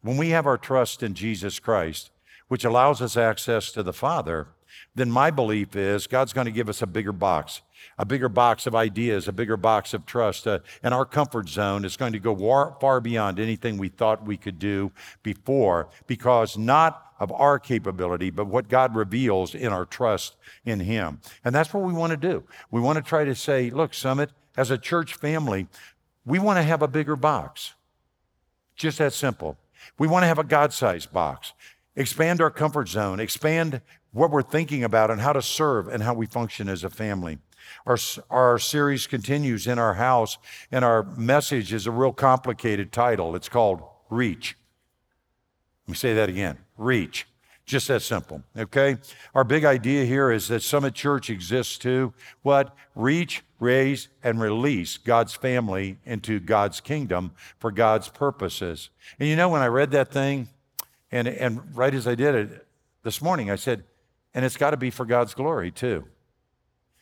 when 0.01 0.18
we 0.18 0.30
have 0.30 0.45
our 0.45 0.57
trust 0.57 1.01
in 1.01 1.13
Jesus 1.13 1.60
Christ, 1.60 2.12
which 2.48 2.66
allows 2.66 3.01
us 3.01 3.18
access 3.18 3.72
to 3.72 3.84
the 3.84 3.94
Father, 3.94 4.48
then 4.95 5.10
my 5.12 5.31
belief 5.31 5.75
is 5.75 6.07
God's 6.07 6.34
going 6.34 6.45
to 6.45 6.51
give 6.51 6.69
us 6.69 6.81
a 6.81 6.88
bigger 6.88 7.12
box, 7.12 7.62
a 7.98 8.06
bigger 8.06 8.30
box 8.30 8.68
of 8.68 8.75
ideas, 8.75 9.28
a 9.28 9.34
bigger 9.34 9.57
box 9.57 9.94
of 9.94 10.06
trust. 10.06 10.48
Uh, 10.48 10.60
and 10.81 10.94
our 10.94 11.06
comfort 11.06 11.50
zone 11.50 11.86
is 11.86 11.98
going 11.98 12.13
to 12.13 12.19
go 12.19 12.31
war, 12.31 12.78
far 12.80 13.01
beyond 13.01 13.40
anything 13.40 13.78
we 13.78 13.90
thought 13.90 14.25
we 14.25 14.38
could 14.38 14.60
do 14.60 14.92
before 15.24 15.90
because 16.07 16.57
not 16.57 17.13
of 17.19 17.31
our 17.31 17.57
capability, 17.57 18.30
but 18.30 18.45
what 18.45 18.68
God 18.68 18.95
reveals 18.95 19.56
in 19.56 19.72
our 19.72 19.86
trust 19.86 20.36
in 20.66 20.80
Him. 20.81 21.22
And 21.44 21.56
that's 21.56 21.74
what 21.74 21.84
we 21.84 21.94
want 21.94 22.12
to 22.12 22.18
do. 22.18 22.44
We 22.69 22.81
want 22.81 22.98
to 22.98 23.04
try 23.04 23.24
to 23.24 23.36
say, 23.36 23.69
look, 23.69 23.94
Summit, 23.94 24.31
as 24.57 24.69
a 24.69 24.78
church 24.78 25.16
family, 25.16 25.68
we 26.25 26.40
want 26.40 26.57
to 26.57 26.63
have 26.63 26.81
a 26.81 26.88
bigger 26.88 27.16
box. 27.16 27.74
Just 28.75 28.98
that 28.98 29.13
simple. 29.13 29.57
We 29.98 30.07
want 30.07 30.24
to 30.24 30.28
have 30.28 30.40
a 30.40 30.44
God 30.44 30.74
sized 30.74 31.12
box. 31.12 31.54
Expand 31.95 32.42
our 32.42 32.50
comfort 32.50 32.90
zone, 32.90 33.19
expand 33.19 33.81
what 34.12 34.31
we're 34.31 34.42
thinking 34.42 34.83
about 34.83 35.12
and 35.12 35.21
how 35.21 35.33
to 35.33 35.42
serve 35.42 35.88
and 35.88 36.02
how 36.02 36.14
we 36.14 36.26
function 36.26 36.68
as 36.68 36.83
a 36.83 36.90
family. 36.90 37.38
Our, 37.85 37.97
our 38.30 38.59
series 38.59 39.07
continues 39.07 39.68
in 39.68 39.80
our 39.80 39.94
house, 39.94 40.38
and 40.71 40.83
our 40.83 41.04
message 41.04 41.71
is 41.71 41.88
a 41.88 41.92
real 41.92 42.12
complicated 42.12 42.92
title. 42.92 43.35
It's 43.35 43.50
called 43.50 43.81
Reach. 44.09 44.57
Let 45.88 45.92
me 45.92 45.95
say 45.95 46.14
that 46.14 46.30
again 46.30 46.57
reach. 46.78 47.28
Just 47.66 47.88
that 47.88 48.02
simple, 48.02 48.44
okay? 48.57 48.97
Our 49.33 49.45
big 49.45 49.64
idea 49.64 50.04
here 50.04 50.31
is 50.31 50.50
that 50.50 50.64
Summit 50.64 50.94
Church 50.94 51.30
exists 51.30 51.78
to 51.80 52.14
what? 52.42 52.76
Reach, 52.94 53.42
raise, 53.57 54.09
and 54.21 54.42
release 54.42 54.97
God's 54.97 55.33
family 55.33 55.97
into 56.04 56.42
God's 56.42 56.81
kingdom 56.81 57.31
for 57.59 57.71
God's 57.71 58.09
purposes. 58.09 58.90
And 59.18 59.30
you 59.30 59.38
know, 59.38 59.47
when 59.47 59.62
I 59.62 59.68
read 59.68 59.92
that 59.92 60.12
thing, 60.12 60.50
and, 61.13 61.27
and 61.27 61.75
right 61.77 61.93
as 61.93 62.07
I 62.07 62.15
did 62.15 62.33
it 62.33 62.67
this 63.03 63.21
morning, 63.21 63.51
I 63.51 63.55
said, 63.55 63.83
and 64.33 64.43
it's 64.43 64.57
got 64.57 64.71
to 64.71 64.77
be 64.77 64.89
for 64.89 65.05
God's 65.05 65.35
glory 65.35 65.69
too. 65.69 66.05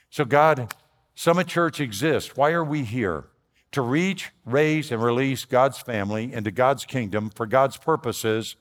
So, 0.09 0.25
God, 0.25 0.75
Summit 1.15 1.47
Church 1.47 1.79
exists. 1.79 2.35
Why 2.35 2.51
are 2.51 2.63
we 2.63 2.83
here? 2.83 3.29
To 3.71 3.81
reach, 3.81 4.31
raise, 4.45 4.91
and 4.91 5.01
release 5.01 5.45
God's 5.45 5.79
family 5.79 6.33
into 6.33 6.51
God's 6.51 6.83
kingdom 6.83 7.29
for 7.29 7.45
God's 7.45 7.77
purposes 7.77 8.57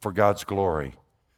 for 0.00 0.10
God's 0.10 0.42
glory. 0.42 0.94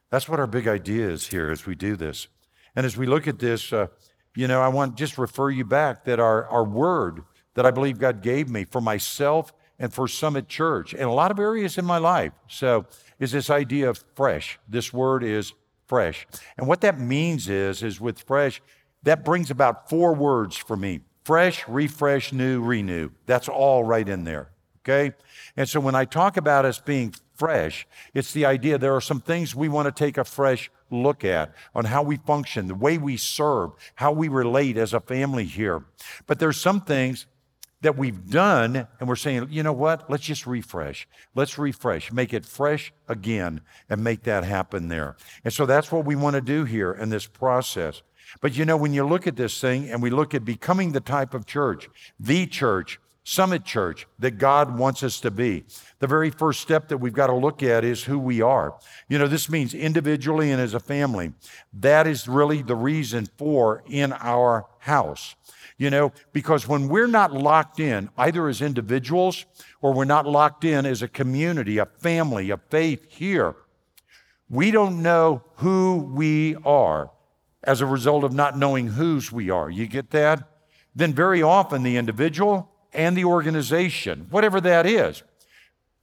That's 0.09 0.27
what 0.27 0.41
our 0.41 0.47
big 0.47 0.67
idea 0.67 1.11
is 1.11 1.27
here 1.27 1.51
as 1.51 1.67
we 1.67 1.75
do 1.75 1.97
this. 1.97 2.29
And 2.75 2.87
as 2.87 2.97
we 2.97 3.05
look 3.05 3.29
at 3.29 3.41
this, 3.41 3.75
uh, 3.75 3.89
you 4.35 4.49
know, 4.49 4.63
I 4.63 4.69
want 4.69 4.97
to 4.97 5.03
just 5.03 5.19
refer 5.19 5.51
you 5.51 5.67
back 5.67 6.07
that 6.07 6.19
our, 6.19 6.47
our 6.47 6.65
word 6.65 7.25
that 7.55 7.67
I 7.67 7.71
believe 7.71 7.99
God 7.99 8.23
gave 8.23 8.49
me 8.49 8.65
for 8.65 8.81
myself 8.81 9.53
and 9.79 9.93
for 9.93 10.09
Summit 10.09 10.49
Church 10.49 10.93
and 10.93 11.03
a 11.03 11.13
lot 11.13 11.31
of 11.31 11.39
areas 11.39 11.79
in 11.79 11.85
my 11.85 11.99
life. 11.99 12.33
So, 12.49 12.87
is 13.19 13.33
this 13.33 13.51
idea 13.51 13.89
of 13.89 14.05
fresh. 14.15 14.59
This 14.69 14.93
word 14.93 15.23
is 15.23 15.53
fresh. 15.87 16.27
And 16.57 16.67
what 16.67 16.81
that 16.81 16.99
means 16.99 17.49
is, 17.49 17.83
is 17.83 18.01
with 18.01 18.21
fresh, 18.21 18.61
that 19.03 19.25
brings 19.25 19.51
about 19.51 19.89
four 19.89 20.15
words 20.15 20.57
for 20.57 20.77
me 20.77 21.01
fresh, 21.25 21.67
refresh, 21.69 22.33
new, 22.33 22.63
renew. 22.63 23.11
That's 23.27 23.49
all 23.49 23.85
right 23.85 24.07
in 24.07 24.25
there. 24.25 24.51
Okay? 24.81 25.15
And 25.57 25.69
so 25.69 25.81
when 25.81 25.95
I 25.95 26.05
talk 26.05 26.37
about 26.37 26.65
us 26.65 26.79
being 26.79 27.15
fresh. 27.35 27.87
It's 28.13 28.33
the 28.33 28.47
idea 28.47 28.79
there 28.79 28.95
are 28.95 29.01
some 29.01 29.21
things 29.21 29.55
we 29.55 29.69
want 29.69 29.87
to 29.87 29.93
take 29.93 30.17
a 30.17 30.25
fresh 30.25 30.71
look 30.91 31.25
at 31.25 31.55
on 31.75 31.87
how 31.87 32.03
we 32.03 32.17
function, 32.17 32.69
the 32.69 32.75
way 32.75 32.99
we 32.99 33.17
serve, 33.17 33.73
how 33.97 34.13
we 34.13 34.29
relate 34.29 34.77
as 34.77 34.95
a 34.95 35.01
family 35.01 35.45
here. 35.45 35.85
But 36.27 36.39
there's 36.39 36.61
some 36.61 36.81
things 36.81 37.27
that 37.85 37.99
we've 37.99 38.31
done, 38.31 38.89
and 38.99 39.09
we're 39.09 39.15
saying, 39.15 39.47
you 39.51 39.63
know 39.63 39.73
what? 39.73 40.11
Let's 40.11 40.25
just 40.25 40.47
refresh. 40.47 41.07
Let's 41.35 41.59
refresh, 41.59 42.11
make 42.11 42.33
it 42.33 42.47
fresh 42.47 42.93
again, 43.09 43.61
and 43.91 44.03
make 44.03 44.23
that 44.23 44.43
happen 44.43 44.89
there. 44.89 45.17
And 45.45 45.53
so 45.53 45.67
that's 45.67 45.93
what 45.93 46.07
we 46.07 46.17
want 46.17 46.35
to 46.35 46.41
do 46.41 46.65
here 46.65 46.93
in 46.93 47.11
this 47.11 47.27
process. 47.27 48.03
But 48.41 48.57
you 48.57 48.65
know, 48.65 48.79
when 48.79 48.95
you 48.95 49.07
look 49.07 49.27
at 49.27 49.37
this 49.37 49.61
thing 49.61 49.91
and 49.91 50.03
we 50.03 50.09
look 50.09 50.35
at 50.35 50.47
becoming 50.47 50.93
the 50.93 51.01
type 51.01 51.35
of 51.35 51.45
church, 51.47 51.91
the 52.19 52.47
church, 52.47 52.99
Summit 53.23 53.65
Church, 53.65 54.07
that 54.19 54.39
God 54.39 54.79
wants 54.79 55.03
us 55.03 55.21
to 55.21 55.31
be, 55.31 55.65
the 55.99 56.07
very 56.07 56.31
first 56.31 56.61
step 56.61 56.89
that 56.89 56.99
we've 56.99 57.13
got 57.13 57.29
to 57.29 57.35
look 57.35 57.63
at 57.63 57.85
is 57.85 58.05
who 58.05 58.19
we 58.19 58.43
are. 58.43 58.75
You 59.09 59.19
know, 59.19 59.27
this 59.27 59.49
means 59.49 59.73
individually 59.73 60.51
and 60.51 60.61
as 60.61 60.75
a 60.75 60.81
family. 60.81 61.33
That 61.73 62.07
is 62.07 62.29
really 62.29 62.61
the 62.61 62.77
reason 62.77 63.29
for 63.39 63.83
in 63.89 64.13
our 64.13 64.67
house. 64.79 65.37
You 65.77 65.91
know, 65.91 66.13
because 66.33 66.69
when 66.69 66.89
we're 66.89 67.09
not 67.09 67.33
locked 67.33 67.81
in, 67.81 68.09
either 68.17 68.49
as 68.49 68.63
individuals 68.63 69.45
or 69.83 69.93
we're 69.93 70.05
not 70.05 70.25
locked 70.25 70.65
in 70.65 70.87
as 70.87 71.03
a 71.03 71.09
community, 71.09 71.79
a 71.79 71.87
family, 71.87 72.51
a 72.51 72.59
faith 72.59 73.07
here, 73.09 73.57
we 74.49 74.71
don't 74.71 75.03
know 75.03 75.43
who 75.57 75.97
we 76.15 76.55
are 76.65 77.11
as 77.65 77.81
a 77.81 77.87
result 77.87 78.23
of 78.23 78.33
not 78.33 78.57
knowing 78.57 78.89
whose 78.89 79.33
we 79.33 79.51
are. 79.51 79.69
You 79.69 79.87
get 79.87 80.11
that? 80.11 80.49
Then 80.95 81.13
very 81.13 81.43
often 81.43 81.83
the 81.83 81.97
individual 81.97 82.71
and 82.93 83.17
the 83.17 83.25
organization, 83.25 84.29
whatever 84.31 84.61
that 84.61 84.87
is, 84.87 85.25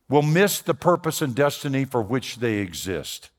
will 0.10 0.22
miss 0.22 0.60
the 0.60 0.74
purpose 0.74 1.22
and 1.22 1.34
destiny 1.34 1.86
for 1.86 2.02
which 2.02 2.38
they 2.38 2.56
exist. 2.56 3.30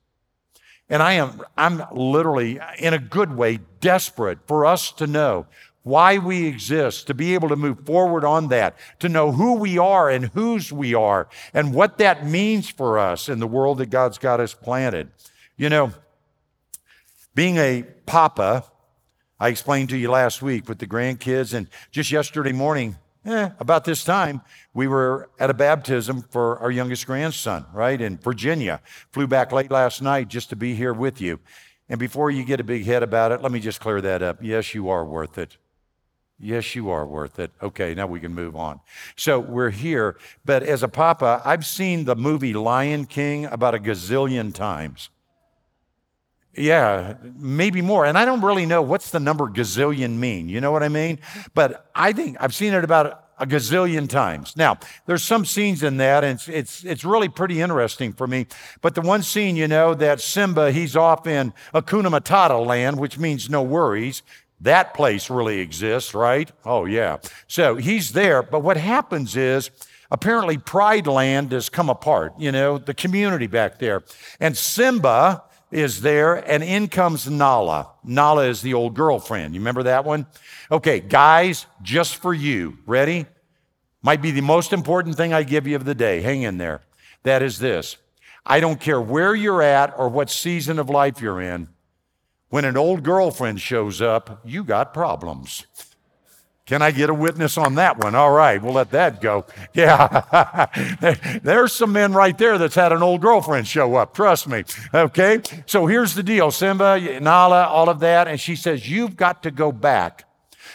And 0.89 1.03
I 1.03 1.13
am, 1.15 1.43
I'm 1.57 1.83
literally, 1.93 2.59
in 2.79 2.95
a 2.95 2.99
good 2.99 3.37
way, 3.37 3.61
desperate 3.81 4.39
for 4.47 4.65
us 4.65 4.91
to 4.93 5.07
know 5.07 5.47
why 5.83 6.19
we 6.19 6.47
exist, 6.47 7.07
to 7.09 7.15
be 7.15 7.35
able 7.35 7.49
to 7.49 7.57
move 7.57 7.85
forward 7.85 8.25
on 8.25 8.49
that, 8.49 8.77
to 9.01 9.09
know 9.09 9.33
who 9.33 9.55
we 9.55 9.79
are 9.79 10.09
and 10.09 10.27
whose 10.27 10.73
we 10.73 10.95
are, 10.95 11.29
and 11.53 11.75
what 11.75 11.99
that 11.99 12.27
means 12.27 12.71
for 12.71 12.99
us 12.99 13.29
in 13.29 13.41
the 13.41 13.47
world 13.47 13.79
that 13.79 13.91
God's 13.91 14.19
got 14.19 14.41
us 14.41 14.55
planted. 14.55 15.11
You 15.57 15.69
know, 15.69 15.93
being 17.35 17.57
a 17.57 17.85
papa, 18.07 18.65
I 19.41 19.49
explained 19.49 19.89
to 19.89 19.97
you 19.97 20.11
last 20.11 20.41
week 20.41 20.69
with 20.69 20.79
the 20.79 20.87
grandkids, 20.87 21.53
and 21.53 21.69
just 21.91 22.13
yesterday 22.13 22.53
morning, 22.53 22.97
eh, 23.25 23.51
about 23.59 23.85
this 23.85 24.05
time, 24.05 24.43
we 24.73 24.87
were 24.87 25.31
at 25.41 25.51
a 25.51 25.55
baptism 25.55 26.23
for 26.23 26.59
our 26.59 26.71
youngest 26.71 27.07
grandson, 27.07 27.67
right, 27.73 28.01
in 28.01 28.19
Virginia. 28.19 28.81
Flew 29.11 29.27
back 29.27 29.51
late 29.51 29.71
last 29.71 30.01
night 30.01 30.29
just 30.29 30.49
to 30.51 30.57
be 30.57 30.77
here 30.77 30.93
with 30.93 31.21
you. 31.21 31.41
And 31.89 31.99
before 31.99 32.31
you 32.31 32.45
get 32.45 32.61
a 32.61 32.65
big 32.65 32.85
head 32.85 33.03
about 33.03 33.33
it, 33.33 33.43
let 33.43 33.51
me 33.51 33.61
just 33.61 33.81
clear 33.81 34.01
that 34.01 34.23
up. 34.23 34.39
Yes, 34.41 34.75
you 34.75 34.89
are 34.89 35.05
worth 35.05 35.37
it. 35.39 35.57
Yes, 36.45 36.75
you 36.75 36.91
are 36.91 37.07
worth 37.07 37.39
it. 37.39 37.53
Okay, 37.63 37.95
now 37.95 38.09
we 38.09 38.19
can 38.19 38.35
move 38.35 38.57
on. 38.57 38.81
So 39.15 39.39
we're 39.39 39.71
here, 39.71 40.19
but 40.45 40.65
as 40.65 40.83
a 40.83 40.89
papa, 40.89 41.41
I've 41.45 41.65
seen 41.65 42.05
the 42.05 42.17
movie 42.17 42.53
Lion 42.53 43.07
King 43.07 43.45
about 43.45 43.77
a 43.77 43.79
gazillion 43.79 44.53
times. 44.53 45.11
Yeah, 46.57 47.15
maybe 47.37 47.81
more. 47.81 48.05
And 48.05 48.19
I 48.19 48.25
don't 48.25 48.43
really 48.43 48.67
know 48.67 48.83
what's 48.83 49.11
the 49.11 49.21
number 49.21 49.45
gazillion 49.47 50.19
mean. 50.19 50.49
You 50.49 50.61
know 50.61 50.73
what 50.73 50.83
I 50.83 50.89
mean? 50.89 51.21
But 51.55 51.89
I 51.95 52.13
think 52.13 52.37
I've 52.41 52.55
seen 52.55 52.75
it 52.75 52.83
about 52.83 53.23
a 53.39 53.47
gazillion 53.47 54.09
times. 54.09 54.57
Now, 54.57 54.79
there's 55.07 55.23
some 55.23 55.45
scenes 55.45 55.83
in 55.83 55.97
that, 55.97 56.23
and 56.23 56.35
it's, 56.35 56.49
it's, 56.49 56.85
it's 56.85 57.05
really 57.05 57.29
pretty 57.29 57.61
interesting 57.61 58.13
for 58.13 58.27
me. 58.27 58.47
But 58.81 58.95
the 58.95 59.01
one 59.01 59.23
scene, 59.23 59.57
you 59.57 59.67
know, 59.67 59.95
that 59.95 60.21
Simba, 60.21 60.73
he's 60.73 60.97
off 60.97 61.27
in 61.27 61.53
Hakuna 61.73 62.09
Matata 62.09 62.65
land, 62.65 62.99
which 62.99 63.19
means 63.19 63.49
no 63.49 63.63
worries. 63.63 64.23
That 64.63 64.95
place 64.95 65.29
really 65.29 65.59
exists, 65.59 66.15
right? 66.15 66.51
Oh, 66.65 66.85
yeah. 66.85 67.19
So 67.49 67.77
he's 67.77 68.13
there. 68.13 68.43
But 68.43 68.61
what 68.61 68.77
happens 68.77 69.37
is, 69.37 69.71
apparently 70.11 70.57
Pride 70.57 71.07
Land 71.07 71.53
has 71.53 71.69
come 71.69 71.91
apart, 71.91 72.35
you 72.39 72.53
know, 72.53 72.79
the 72.79 72.95
community 72.95 73.49
back 73.49 73.79
there. 73.79 74.05
And 74.39 74.57
Simba 74.57 75.43
is 75.73 76.03
there, 76.03 76.37
and 76.49 76.63
in 76.63 76.87
comes 76.89 77.29
Nala. 77.29 77.89
Nala 78.05 78.47
is 78.47 78.63
the 78.63 78.75
old 78.75 78.95
girlfriend. 78.95 79.55
You 79.55 79.61
remember 79.61 79.85
that 79.85 80.05
one? 80.05 80.27
Okay, 80.71 81.01
guys, 81.01 81.67
just 81.81 82.17
for 82.17 82.33
you. 82.33 82.79
Ready? 82.87 83.27
Might 84.03 84.23
be 84.23 84.31
the 84.31 84.43
most 84.43 84.73
important 84.73 85.17
thing 85.17 85.33
I 85.33 85.43
give 85.43 85.67
you 85.67 85.77
of 85.77 85.85
the 85.85 85.95
day. 85.95 86.21
Hang 86.21 86.43
in 86.43 86.59
there. 86.59 86.83
That 87.25 87.43
is 87.43 87.59
this 87.59 87.97
I 88.45 88.61
don't 88.61 88.81
care 88.81 89.01
where 89.01 89.35
you're 89.35 89.63
at 89.63 89.95
or 89.97 90.09
what 90.09 90.31
season 90.31 90.79
of 90.79 90.91
life 90.91 91.21
you're 91.21 91.41
in. 91.41 91.69
When 92.53 92.67
an 92.67 92.77
old 92.77 93.03
girlfriend 93.03 93.63
shows 93.63 94.03
up, 94.03 94.43
you 94.45 94.63
got 94.63 94.93
problems. 94.93 95.65
Can 96.67 96.83
I 96.83 96.91
get 96.91 97.09
a 97.09 97.15
witness 97.15 97.57
on 97.57 97.77
that 97.77 97.97
one? 97.97 98.15
All 98.15 98.31
right, 98.31 98.63
we'll 98.63 98.75
let 98.75 98.91
that 98.91 99.23
go. 99.23 99.47
Yeah, 99.73 100.67
there's 101.43 101.73
some 101.73 101.93
men 101.93 102.13
right 102.13 102.37
there 102.37 102.59
that's 102.59 102.75
had 102.75 102.93
an 102.93 103.03
old 103.03 103.23
girlfriend 103.23 103.67
show 103.67 103.95
up, 103.95 104.13
trust 104.13 104.49
me. 104.49 104.65
Okay, 104.93 105.41
so 105.65 105.87
here's 105.87 106.15
the 106.15 106.23
deal 106.23 106.51
Simba, 106.51 107.01
Nala, 107.23 107.69
all 107.69 107.89
of 107.89 108.01
that. 108.01 108.29
And 108.29 108.39
she 108.39 108.55
says, 108.55 108.87
You've 108.87 109.17
got 109.17 109.43
to 109.45 109.51
go 109.51 109.73
back 109.73 110.29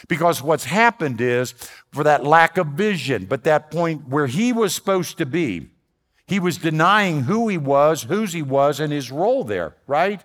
because 0.08 0.42
what's 0.42 0.64
happened 0.64 1.20
is 1.20 1.54
for 1.92 2.02
that 2.02 2.24
lack 2.24 2.58
of 2.58 2.66
vision, 2.68 3.26
but 3.26 3.44
that 3.44 3.70
point 3.70 4.08
where 4.08 4.26
he 4.26 4.52
was 4.52 4.74
supposed 4.74 5.16
to 5.18 5.26
be, 5.26 5.68
he 6.26 6.40
was 6.40 6.58
denying 6.58 7.22
who 7.22 7.46
he 7.46 7.56
was, 7.56 8.02
whose 8.02 8.32
he 8.32 8.42
was, 8.42 8.80
and 8.80 8.92
his 8.92 9.12
role 9.12 9.44
there, 9.44 9.76
right? 9.86 10.24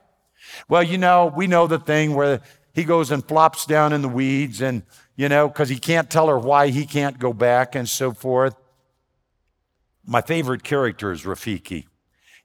Well, 0.68 0.84
you 0.84 0.98
know, 0.98 1.32
we 1.36 1.48
know 1.48 1.68
the 1.68 1.80
thing 1.80 2.16
where 2.16 2.42
he 2.74 2.84
goes 2.84 3.12
and 3.12 3.26
flops 3.26 3.66
down 3.66 3.94
in 3.94 4.02
the 4.02 4.10
weeds 4.10 4.62
and, 4.62 4.84
you 5.16 5.30
know, 5.30 5.48
because 5.48 5.70
he 5.70 5.78
can't 5.78 6.10
tell 6.10 6.28
her 6.28 6.40
why 6.40 6.70
he 6.70 6.86
can't 6.86 7.20
go 7.20 7.34
back 7.34 7.76
and 7.76 7.88
so 7.88 8.12
forth. 8.12 8.56
My 10.06 10.22
favorite 10.22 10.64
character 10.64 11.12
is 11.12 11.24
Rafiki. 11.24 11.86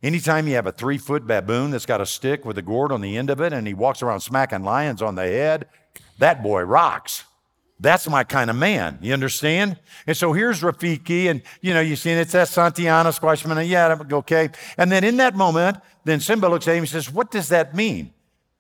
Anytime 0.03 0.47
you 0.47 0.55
have 0.55 0.67
a 0.67 0.73
three 0.73 0.99
foot 0.99 1.27
baboon 1.27 1.73
that's 1.73 1.87
got 1.87 2.01
a 2.01 2.07
stick 2.07 2.45
with 2.45 2.57
a 2.57 2.63
gourd 2.63 2.93
on 2.93 3.01
the 3.01 3.17
end 3.17 3.31
of 3.31 3.41
it 3.41 3.53
and 3.53 3.67
he 3.67 3.75
walks 3.75 4.01
around 4.01 4.21
smacking 4.21 4.63
lions 4.63 5.03
on 5.03 5.17
the 5.17 5.23
head, 5.23 5.67
that 6.19 6.43
boy 6.43 6.63
rocks. 6.63 7.25
That's 7.81 8.09
my 8.09 8.25
kind 8.25 8.51
of 8.51 8.57
man. 8.57 8.99
You 9.01 9.13
understand? 9.13 9.79
And 10.07 10.17
so 10.17 10.33
here's 10.33 10.63
Rafiki, 10.63 11.31
and 11.31 11.43
you 11.61 11.73
know, 11.73 11.81
you 11.81 11.95
see 11.95 12.11
it's 12.11 12.33
that 12.33 12.49
Santiana 12.49 13.15
squashman. 13.15 13.65
Yeah, 13.67 13.97
okay. 14.13 14.51
And 14.77 14.91
then 14.91 15.05
in 15.05 15.17
that 15.19 15.37
moment, 15.37 15.79
then 16.05 16.19
Simba 16.21 16.49
looks 16.49 16.67
at 16.67 16.73
him 16.73 16.81
and 16.81 16.89
says, 16.89 17.13
What 17.13 17.31
does 17.31 17.49
that 17.49 17.75
mean? 17.75 18.13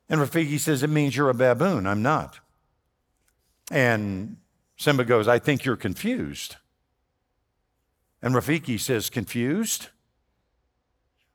And 0.09 0.21
Rafiki 0.21 0.59
says, 0.59 0.83
It 0.83 0.91
means 0.91 1.17
you're 1.17 1.31
a 1.31 1.35
baboon. 1.35 1.87
I'm 1.87 2.03
not. 2.03 2.39
And 3.71 4.37
Simba 4.77 5.05
goes, 5.05 5.27
I 5.27 5.39
think 5.39 5.65
you're 5.65 5.77
confused. 5.77 6.57
And 8.23 8.35
Rafiki 8.35 8.79
says, 8.79 9.11
Confused? 9.11 9.89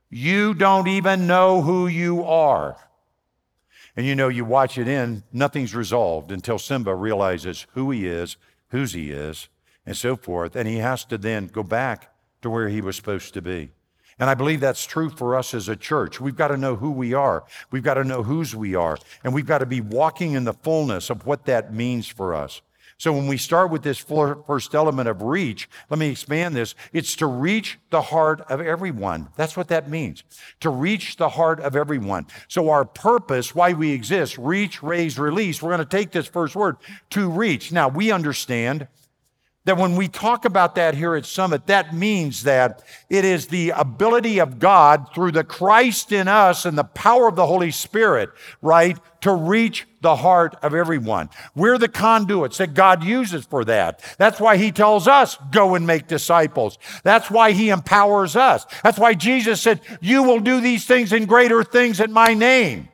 You 0.10 0.54
don't 0.54 0.88
even 0.88 1.28
know 1.28 1.63
who 1.63 1.88
you 1.88 2.24
are. 2.24 2.78
And 3.96 4.06
you 4.06 4.16
know, 4.16 4.28
you 4.28 4.44
watch 4.44 4.78
it 4.78 4.88
in, 4.88 5.24
nothing's 5.32 5.76
resolved 5.76 6.32
until 6.32 6.58
Simba 6.58 6.96
realizes 6.96 7.68
who 7.74 7.92
he 7.92 8.08
is, 8.08 8.38
whose 8.70 8.94
he 8.94 9.12
is, 9.12 9.50
and 9.86 9.96
so 9.96 10.16
forth. 10.16 10.56
And 10.56 10.68
he 10.68 10.78
has 10.78 11.06
to 11.06 11.18
then 11.18 11.48
go 11.48 11.64
back 11.64 12.14
to 12.42 12.50
where 12.50 12.70
he 12.70 12.82
was 12.82 12.96
supposed 12.96 13.34
to 13.36 13.42
be. 13.42 13.72
And 14.20 14.30
I 14.30 14.36
believe 14.36 14.60
that's 14.60 14.86
true 14.86 15.10
for 15.10 15.36
us 15.36 15.54
as 15.54 15.68
a 15.68 15.76
church. 15.76 16.22
We've 16.22 16.36
got 16.36 16.50
to 16.50 16.58
know 16.58 16.76
who 16.76 16.92
we 16.92 17.14
are. 17.14 17.44
We've 17.72 17.84
got 17.84 17.96
to 17.96 18.04
know 18.04 18.24
whose 18.24 18.56
we 18.56 18.76
are. 18.76 18.98
And 19.24 19.34
we've 19.34 19.46
got 19.46 19.60
to 19.60 19.66
be 19.66 19.82
walking 19.82 20.34
in 20.34 20.44
the 20.44 20.54
fullness 20.54 21.10
of 21.10 21.26
what 21.26 21.46
that 21.46 21.74
means 21.74 22.08
for 22.08 22.34
us. 22.34 22.62
So 22.98 23.12
when 23.12 23.28
we 23.28 23.38
start 23.38 23.72
with 23.72 23.84
this 23.84 23.98
first 23.98 24.76
element 24.76 25.10
of 25.10 25.22
reach, 25.22 25.70
let 25.90 26.00
me 26.00 26.10
expand 26.10 26.56
this. 26.56 26.76
It's 26.94 27.16
to 27.18 27.26
reach 27.26 27.80
the 27.90 28.02
heart 28.02 28.42
of 28.50 28.62
everyone. 28.62 29.30
That's 29.36 29.58
what 29.58 29.68
that 29.70 29.90
means. 29.90 30.24
To 30.62 30.70
reach 30.70 31.18
the 31.18 31.30
heart 31.30 31.60
of 31.60 31.76
everyone. 31.76 32.28
So 32.48 32.70
our 32.70 32.86
purpose, 32.86 33.54
why 33.54 33.74
we 33.74 33.92
exist, 33.92 34.38
reach, 34.38 34.82
raise, 34.82 35.20
release. 35.20 35.62
We're 35.62 35.76
going 35.76 35.80
to 35.80 35.98
take 35.98 36.12
this 36.12 36.28
first 36.28 36.56
word 36.56 36.78
to 37.12 37.30
reach. 37.30 37.72
Now 37.72 37.90
we 37.90 38.12
understand 38.12 38.88
that 39.66 39.78
when 39.78 39.96
we 39.96 40.08
talk 40.08 40.46
about 40.46 40.76
that 40.76 40.96
here 40.96 41.16
at 41.16 41.26
Summit, 41.26 41.68
that 41.68 41.96
means 41.96 42.44
that 42.44 42.84
it 43.10 43.24
is 43.24 43.48
the 43.48 43.70
ability 43.70 44.40
of 44.40 44.60
God 44.60 45.08
through 45.14 45.32
the 45.32 45.44
Christ 45.44 46.12
in 46.12 46.28
us 46.28 46.66
and 46.66 46.78
the 46.78 46.84
power 46.84 47.30
of 47.30 47.36
the 47.36 47.48
Holy 47.48 47.72
Spirit, 47.72 48.30
right, 48.62 48.98
to 49.22 49.34
reach 49.34 49.88
the 50.04 50.18
heart 50.18 50.56
of 50.62 50.76
everyone. 50.76 51.30
We're 51.56 51.80
the 51.80 51.88
conduits 51.88 52.60
that 52.60 52.76
God 52.76 53.04
uses 53.04 53.46
for 53.46 53.66
that. 53.66 54.04
That's 54.20 54.40
why 54.40 54.58
He 54.58 54.72
tells 54.72 55.08
us, 55.08 55.40
go 55.52 55.74
and 55.74 55.88
make 55.88 56.08
disciples. 56.08 56.78
That's 57.04 57.32
why 57.32 57.54
He 57.54 57.70
empowers 57.70 58.36
us. 58.36 58.68
That's 58.84 59.00
why 59.00 59.16
Jesus 59.16 59.62
said, 59.62 59.82
You 60.00 60.22
will 60.22 60.40
do 60.40 60.62
these 60.62 60.86
things 60.86 61.12
and 61.12 61.28
greater 61.28 61.64
things 61.64 62.00
in 62.00 62.12
my 62.12 62.36
name. 62.36 62.90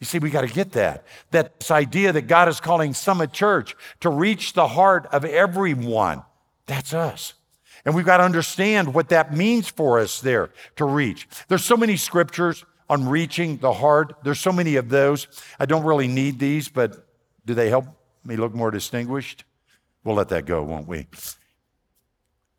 You 0.00 0.06
see, 0.06 0.18
we 0.18 0.30
got 0.30 0.42
to 0.42 0.52
get 0.52 0.72
that. 0.72 1.04
That 1.32 1.60
this 1.60 1.70
idea 1.70 2.12
that 2.12 2.22
God 2.22 2.48
is 2.48 2.60
calling 2.60 2.94
Summit 2.94 3.32
Church 3.32 3.74
to 4.00 4.08
reach 4.08 4.52
the 4.52 4.68
heart 4.68 5.06
of 5.12 5.24
everyone. 5.24 6.22
That's 6.66 6.94
us. 6.94 7.34
And 7.84 7.94
we've 7.94 8.04
got 8.04 8.18
to 8.18 8.24
understand 8.24 8.94
what 8.94 9.10
that 9.10 9.34
means 9.34 9.68
for 9.68 10.00
us 10.00 10.20
there 10.20 10.50
to 10.76 10.84
reach. 10.84 11.28
There's 11.48 11.64
so 11.64 11.76
many 11.76 11.96
scriptures 11.96 12.64
on 12.88 13.08
reaching 13.08 13.58
the 13.58 13.72
heart. 13.72 14.14
There's 14.22 14.40
so 14.40 14.52
many 14.52 14.76
of 14.76 14.88
those. 14.88 15.26
I 15.58 15.66
don't 15.66 15.84
really 15.84 16.08
need 16.08 16.38
these, 16.38 16.68
but 16.68 17.06
do 17.44 17.54
they 17.54 17.68
help 17.68 17.86
me 18.24 18.36
look 18.36 18.54
more 18.54 18.70
distinguished? 18.70 19.44
We'll 20.04 20.16
let 20.16 20.28
that 20.28 20.46
go, 20.46 20.62
won't 20.62 20.86
we? 20.86 21.06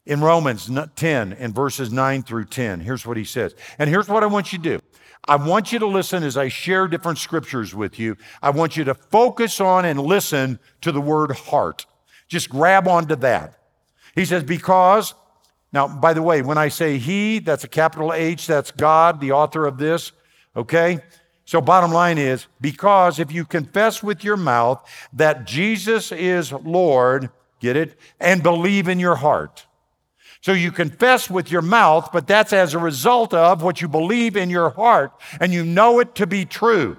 In 0.06 0.22
Romans 0.22 0.70
10, 0.96 1.34
in 1.34 1.54
verses 1.54 1.92
9 1.92 2.24
through 2.24 2.46
10, 2.46 2.80
here's 2.80 3.06
what 3.06 3.18
he 3.18 3.26
says. 3.26 3.56
And 3.78 3.90
here's 3.90 4.08
what 4.08 4.24
I 4.24 4.28
want 4.28 4.54
you 4.54 4.60
to 4.60 4.64
do 4.64 4.82
I 5.28 5.36
want 5.36 5.74
you 5.74 5.80
to 5.80 5.88
listen 5.88 6.24
as 6.24 6.38
I 6.38 6.48
share 6.48 6.88
different 6.88 7.18
scriptures 7.18 7.76
with 7.76 8.00
you. 8.00 8.16
I 8.42 8.52
want 8.52 8.78
you 8.78 8.86
to 8.86 8.94
focus 8.94 9.60
on 9.60 9.84
and 9.84 10.00
listen 10.00 10.60
to 10.82 10.92
the 10.92 11.02
word 11.02 11.32
heart. 11.32 11.86
Just 12.28 12.50
grab 12.50 12.88
onto 12.88 13.16
that. 13.18 13.60
He 14.16 14.26
says, 14.26 14.44
because, 14.44 15.14
now, 15.74 15.88
by 15.88 16.14
the 16.14 16.22
way, 16.22 16.42
when 16.42 16.58
I 16.58 16.70
say 16.70 16.98
he, 16.98 17.40
that's 17.40 17.64
a 17.64 17.68
capital 17.68 18.14
H, 18.14 18.48
that's 18.48 18.72
God, 18.72 19.20
the 19.20 19.34
author 19.34 19.66
of 19.66 19.78
this, 19.78 20.14
okay? 20.56 21.00
So, 21.46 21.62
bottom 21.62 21.92
line 21.92 22.18
is, 22.18 22.48
because 22.60 23.20
if 23.20 23.32
you 23.32 23.46
confess 23.46 24.02
with 24.02 24.24
your 24.24 24.38
mouth 24.38 24.86
that 25.14 25.46
Jesus 25.46 26.12
is 26.12 26.52
Lord, 26.52 27.30
get 27.60 27.76
it, 27.76 27.98
and 28.20 28.44
believe 28.44 28.88
in 28.88 29.00
your 29.00 29.16
heart, 29.16 29.66
so 30.42 30.54
you 30.54 30.72
confess 30.72 31.30
with 31.30 31.52
your 31.52 31.62
mouth, 31.62 32.10
but 32.14 32.28
that's 32.28 32.54
as 32.54 32.74
a 32.74 32.80
result 32.80 33.34
of 33.34 33.64
what 33.64 33.82
you 33.82 33.88
believe 33.88 34.38
in 34.38 34.50
your 34.50 34.70
heart 34.70 35.12
and 35.42 35.52
you 35.52 35.66
know 35.66 36.00
it 36.00 36.16
to 36.16 36.28
be 36.28 36.46
true. 36.46 36.98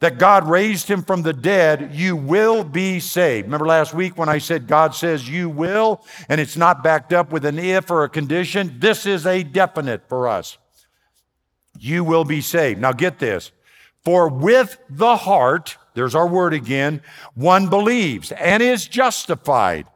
That 0.00 0.18
God 0.18 0.48
raised 0.48 0.88
him 0.88 1.02
from 1.02 1.22
the 1.22 1.32
dead, 1.34 1.90
you 1.94 2.16
will 2.16 2.64
be 2.64 3.00
saved. 3.00 3.46
Remember 3.46 3.66
last 3.66 3.92
week 3.92 4.16
when 4.16 4.30
I 4.30 4.38
said 4.38 4.66
God 4.66 4.94
says 4.94 5.28
you 5.28 5.50
will, 5.50 6.04
and 6.28 6.40
it's 6.40 6.56
not 6.56 6.82
backed 6.82 7.12
up 7.12 7.30
with 7.30 7.44
an 7.44 7.58
if 7.58 7.90
or 7.90 8.04
a 8.04 8.08
condition? 8.08 8.76
This 8.78 9.04
is 9.04 9.26
a 9.26 9.42
definite 9.42 10.08
for 10.08 10.26
us. 10.26 10.56
You 11.78 12.02
will 12.02 12.24
be 12.24 12.40
saved. 12.40 12.80
Now 12.80 12.92
get 12.92 13.18
this. 13.18 13.52
For 14.02 14.28
with 14.28 14.78
the 14.88 15.16
heart, 15.16 15.76
there's 15.94 16.14
our 16.14 16.26
word 16.26 16.54
again, 16.54 17.02
one 17.34 17.68
believes 17.68 18.32
and 18.32 18.62
is 18.62 18.86
justified. 18.86 19.86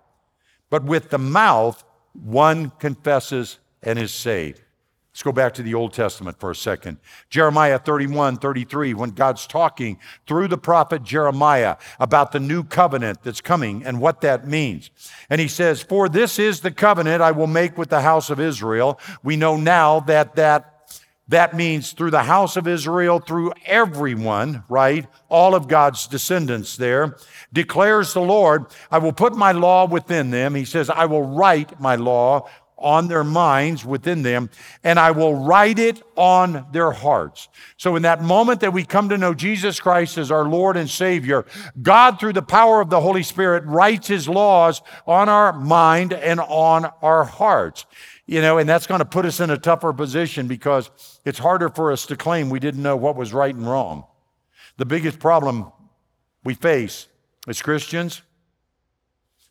But 0.68 0.84
with 0.84 1.10
the 1.10 1.18
mouth, 1.18 1.82
one 2.12 2.70
confesses 2.78 3.58
and 3.82 3.98
is 3.98 4.12
saved. 4.12 4.60
Let's 5.14 5.22
go 5.22 5.30
back 5.30 5.54
to 5.54 5.62
the 5.62 5.74
Old 5.74 5.92
Testament 5.92 6.40
for 6.40 6.50
a 6.50 6.56
second. 6.56 6.98
Jeremiah 7.30 7.78
31, 7.78 8.38
33, 8.38 8.94
when 8.94 9.10
God's 9.10 9.46
talking 9.46 10.00
through 10.26 10.48
the 10.48 10.58
prophet 10.58 11.04
Jeremiah 11.04 11.76
about 12.00 12.32
the 12.32 12.40
new 12.40 12.64
covenant 12.64 13.22
that's 13.22 13.40
coming 13.40 13.84
and 13.84 14.00
what 14.00 14.22
that 14.22 14.48
means. 14.48 14.90
And 15.30 15.40
he 15.40 15.46
says, 15.46 15.84
For 15.84 16.08
this 16.08 16.40
is 16.40 16.62
the 16.62 16.72
covenant 16.72 17.22
I 17.22 17.30
will 17.30 17.46
make 17.46 17.78
with 17.78 17.90
the 17.90 18.00
house 18.00 18.28
of 18.28 18.40
Israel. 18.40 18.98
We 19.22 19.36
know 19.36 19.56
now 19.56 20.00
that 20.00 20.34
that 20.34 20.74
that 21.28 21.54
means 21.54 21.92
through 21.92 22.10
the 22.10 22.24
house 22.24 22.56
of 22.56 22.68
Israel, 22.68 23.18
through 23.18 23.52
everyone, 23.64 24.62
right? 24.68 25.06
All 25.30 25.54
of 25.54 25.68
God's 25.68 26.06
descendants 26.06 26.76
there. 26.76 27.16
Declares 27.50 28.12
the 28.12 28.20
Lord, 28.20 28.66
I 28.90 28.98
will 28.98 29.12
put 29.12 29.34
my 29.34 29.52
law 29.52 29.86
within 29.86 30.30
them. 30.30 30.54
He 30.54 30.66
says, 30.66 30.90
I 30.90 31.06
will 31.06 31.22
write 31.22 31.80
my 31.80 31.94
law 31.94 32.50
on 32.84 33.08
their 33.08 33.24
minds 33.24 33.84
within 33.84 34.22
them, 34.22 34.50
and 34.84 35.00
I 35.00 35.10
will 35.10 35.34
write 35.34 35.78
it 35.78 36.02
on 36.16 36.66
their 36.70 36.92
hearts. 36.92 37.48
So, 37.78 37.96
in 37.96 38.02
that 38.02 38.22
moment 38.22 38.60
that 38.60 38.74
we 38.74 38.84
come 38.84 39.08
to 39.08 39.18
know 39.18 39.32
Jesus 39.32 39.80
Christ 39.80 40.18
as 40.18 40.30
our 40.30 40.44
Lord 40.44 40.76
and 40.76 40.88
Savior, 40.88 41.46
God, 41.80 42.20
through 42.20 42.34
the 42.34 42.42
power 42.42 42.82
of 42.82 42.90
the 42.90 43.00
Holy 43.00 43.22
Spirit, 43.22 43.64
writes 43.64 44.06
His 44.06 44.28
laws 44.28 44.82
on 45.06 45.30
our 45.30 45.52
mind 45.54 46.12
and 46.12 46.38
on 46.40 46.92
our 47.02 47.24
hearts. 47.24 47.86
You 48.26 48.40
know, 48.40 48.58
and 48.58 48.68
that's 48.68 48.86
going 48.86 49.00
to 49.00 49.04
put 49.06 49.24
us 49.24 49.40
in 49.40 49.50
a 49.50 49.58
tougher 49.58 49.92
position 49.92 50.46
because 50.46 50.90
it's 51.24 51.38
harder 51.38 51.70
for 51.70 51.90
us 51.90 52.06
to 52.06 52.16
claim 52.16 52.50
we 52.50 52.60
didn't 52.60 52.82
know 52.82 52.96
what 52.96 53.16
was 53.16 53.32
right 53.32 53.54
and 53.54 53.66
wrong. 53.66 54.04
The 54.76 54.86
biggest 54.86 55.18
problem 55.18 55.72
we 56.42 56.54
face 56.54 57.08
as 57.48 57.62
Christians, 57.62 58.22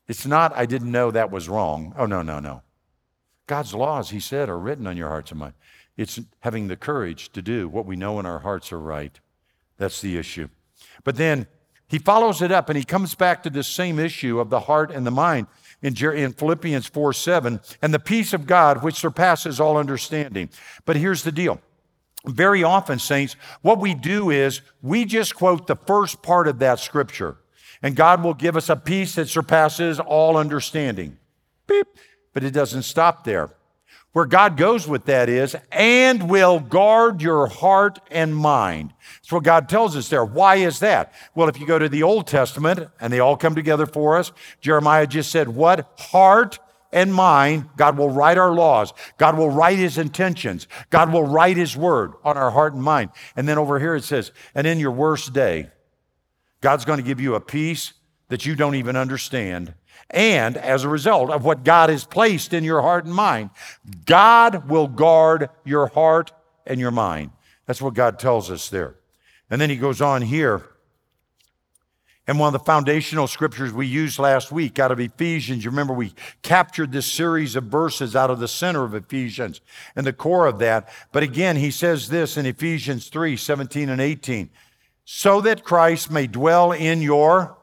it's 0.08 0.26
not, 0.26 0.56
I 0.56 0.66
didn't 0.66 0.92
know 0.92 1.12
that 1.12 1.32
was 1.32 1.50
wrong. 1.50 1.94
Oh, 1.98 2.06
no, 2.06 2.22
no, 2.22 2.40
no. 2.40 2.62
God's 3.48 3.74
laws, 3.74 4.10
He 4.10 4.20
said, 4.20 4.50
are 4.50 4.60
written 4.60 4.88
on 4.88 4.98
your 4.98 5.10
hearts 5.10 5.32
and 5.32 5.40
mind. 5.40 5.54
It's 5.98 6.20
having 6.40 6.68
the 6.68 6.76
courage 6.76 7.32
to 7.34 7.42
do 7.42 7.68
what 7.68 7.86
we 7.86 7.96
know 7.96 8.20
in 8.20 8.26
our 8.26 8.40
hearts 8.40 8.72
are 8.72 8.80
right. 8.80 9.20
That's 9.78 10.02
the 10.02 10.18
issue. 10.18 10.50
But 11.04 11.18
then 11.18 11.48
he 11.88 12.00
follows 12.00 12.42
it 12.42 12.52
up 12.52 12.70
and 12.70 12.78
he 12.78 12.84
comes 12.84 13.14
back 13.14 13.44
to 13.44 13.50
this 13.50 13.68
same 13.68 14.00
issue 14.00 14.40
of 14.40 14.50
the 14.50 14.62
heart 14.62 14.92
and 14.92 15.06
the 15.06 15.12
mind 15.12 15.48
in, 15.84 15.96
in 16.16 16.34
Philippians 16.34 16.88
4 16.88 17.14
7, 17.14 17.60
and 17.82 17.94
the 17.94 18.00
peace 18.00 18.34
of 18.34 18.48
God, 18.48 18.82
which 18.82 18.96
surpasses 18.96 19.60
all 19.60 19.78
understanding. 19.78 20.50
But 20.86 20.96
here's 20.96 21.24
the 21.24 21.32
deal. 21.32 21.62
Very 22.26 22.64
often, 22.64 23.00
saints, 23.00 23.36
what 23.62 23.80
we 23.80 23.94
do 23.94 24.30
is 24.30 24.62
we 24.82 25.04
just 25.04 25.36
quote 25.36 25.68
the 25.68 25.76
first 25.76 26.24
part 26.24 26.48
of 26.48 26.60
that 26.60 26.80
scripture, 26.80 27.38
and 27.82 27.98
God 27.98 28.24
will 28.24 28.34
give 28.34 28.56
us 28.56 28.70
a 28.70 28.78
peace 28.78 29.16
that 29.16 29.28
surpasses 29.28 30.00
all 30.00 30.38
understanding. 30.38 31.18
Beep. 31.68 31.88
But 32.34 32.44
it 32.44 32.52
doesn't 32.52 32.84
stop 32.84 33.24
there. 33.24 33.52
Where 34.14 34.26
God 34.26 34.58
goes 34.58 34.88
with 34.88 35.06
that 35.06 35.28
is, 35.28 35.56
and 35.72 36.30
will 36.30 36.60
guard 36.60 37.22
your 37.22 37.48
heart 37.48 38.00
and 38.12 38.36
mind. 38.36 38.94
That's 39.18 39.32
what 39.32 39.44
God 39.44 39.68
tells 39.68 39.96
us 39.96 40.08
there. 40.08 40.24
Why 40.24 40.58
is 40.58 40.80
that? 40.80 41.14
Well, 41.34 41.50
if 41.50 41.60
you 41.60 41.66
go 41.66 41.80
to 41.80 41.90
the 41.90 42.04
Old 42.04 42.28
Testament, 42.28 42.90
and 43.02 43.12
they 43.12 43.20
all 43.20 43.36
come 43.36 43.56
together 43.56 43.88
for 43.88 44.18
us, 44.18 44.32
Jeremiah 44.62 45.08
just 45.08 45.32
said, 45.32 45.50
What? 45.50 45.92
Heart 45.98 46.60
and 46.92 47.12
mind, 47.12 47.70
God 47.76 47.98
will 47.98 48.12
write 48.12 48.38
our 48.38 48.54
laws. 48.54 48.94
God 49.18 49.36
will 49.36 49.50
write 49.50 49.80
his 49.80 49.98
intentions. 49.98 50.68
God 50.92 51.12
will 51.12 51.26
write 51.26 51.58
his 51.58 51.76
word 51.76 52.14
on 52.24 52.38
our 52.38 52.52
heart 52.52 52.74
and 52.74 52.84
mind. 52.84 53.10
And 53.36 53.50
then 53.50 53.58
over 53.58 53.80
here 53.80 53.96
it 53.96 54.04
says, 54.04 54.32
And 54.54 54.68
in 54.68 54.80
your 54.80 54.92
worst 54.92 55.34
day, 55.34 55.70
God's 56.62 56.86
going 56.86 57.00
to 57.00 57.04
give 57.04 57.20
you 57.20 57.34
a 57.34 57.42
peace 57.42 57.94
that 58.30 58.46
you 58.46 58.56
don't 58.56 58.76
even 58.76 58.96
understand 58.96 59.74
and 60.10 60.58
as 60.58 60.84
a 60.84 60.90
result 60.90 61.30
of 61.30 61.44
what 61.44 61.64
God 61.64 61.90
has 61.90 62.04
placed 62.04 62.54
in 62.54 62.64
your 62.64 62.82
heart 62.82 63.06
and 63.06 63.14
mind, 63.14 63.50
God 64.06 64.70
will 64.70 64.88
guard 64.88 65.50
your 65.64 65.88
heart 65.88 66.32
and 66.66 66.80
your 66.80 66.92
mind. 66.92 67.32
That's 67.66 67.82
what 67.82 67.94
God 67.94 68.20
tells 68.20 68.52
us 68.52 68.70
there. 68.70 68.96
And 69.50 69.60
then 69.60 69.70
he 69.70 69.76
goes 69.76 70.02
on 70.02 70.22
here. 70.22 70.64
And 72.26 72.40
one 72.40 72.48
of 72.48 72.54
the 72.54 72.66
foundational 72.66 73.28
scriptures 73.28 73.74
we 73.74 73.86
used 73.86 74.18
last 74.18 74.50
week 74.50 74.80
out 74.80 74.92
of 74.92 75.00
Ephesians, 75.00 75.66
you 75.66 75.72
remember 75.72 75.94
we 75.94 76.14
captured 76.42 76.94
this 76.94 77.06
series 77.06 77.58
of 77.58 77.66
verses 77.66 78.16
out 78.16 78.30
of 78.30 78.40
the 78.40 78.48
center 78.48 78.86
of 78.86 78.94
Ephesians 78.94 79.60
and 79.96 80.08
the 80.08 80.14
core 80.14 80.46
of 80.46 80.60
that. 80.60 80.88
But 81.12 81.24
again, 81.24 81.58
he 81.58 81.70
says 81.70 82.08
this 82.08 82.38
in 82.38 82.46
Ephesians 82.46 83.10
3 83.10 83.36
17 83.36 83.90
and 83.90 84.00
18 84.00 84.50
so 85.06 85.42
that 85.42 85.64
Christ 85.64 86.10
may 86.12 86.28
dwell 86.28 86.72
in 86.72 87.02
your 87.02 87.58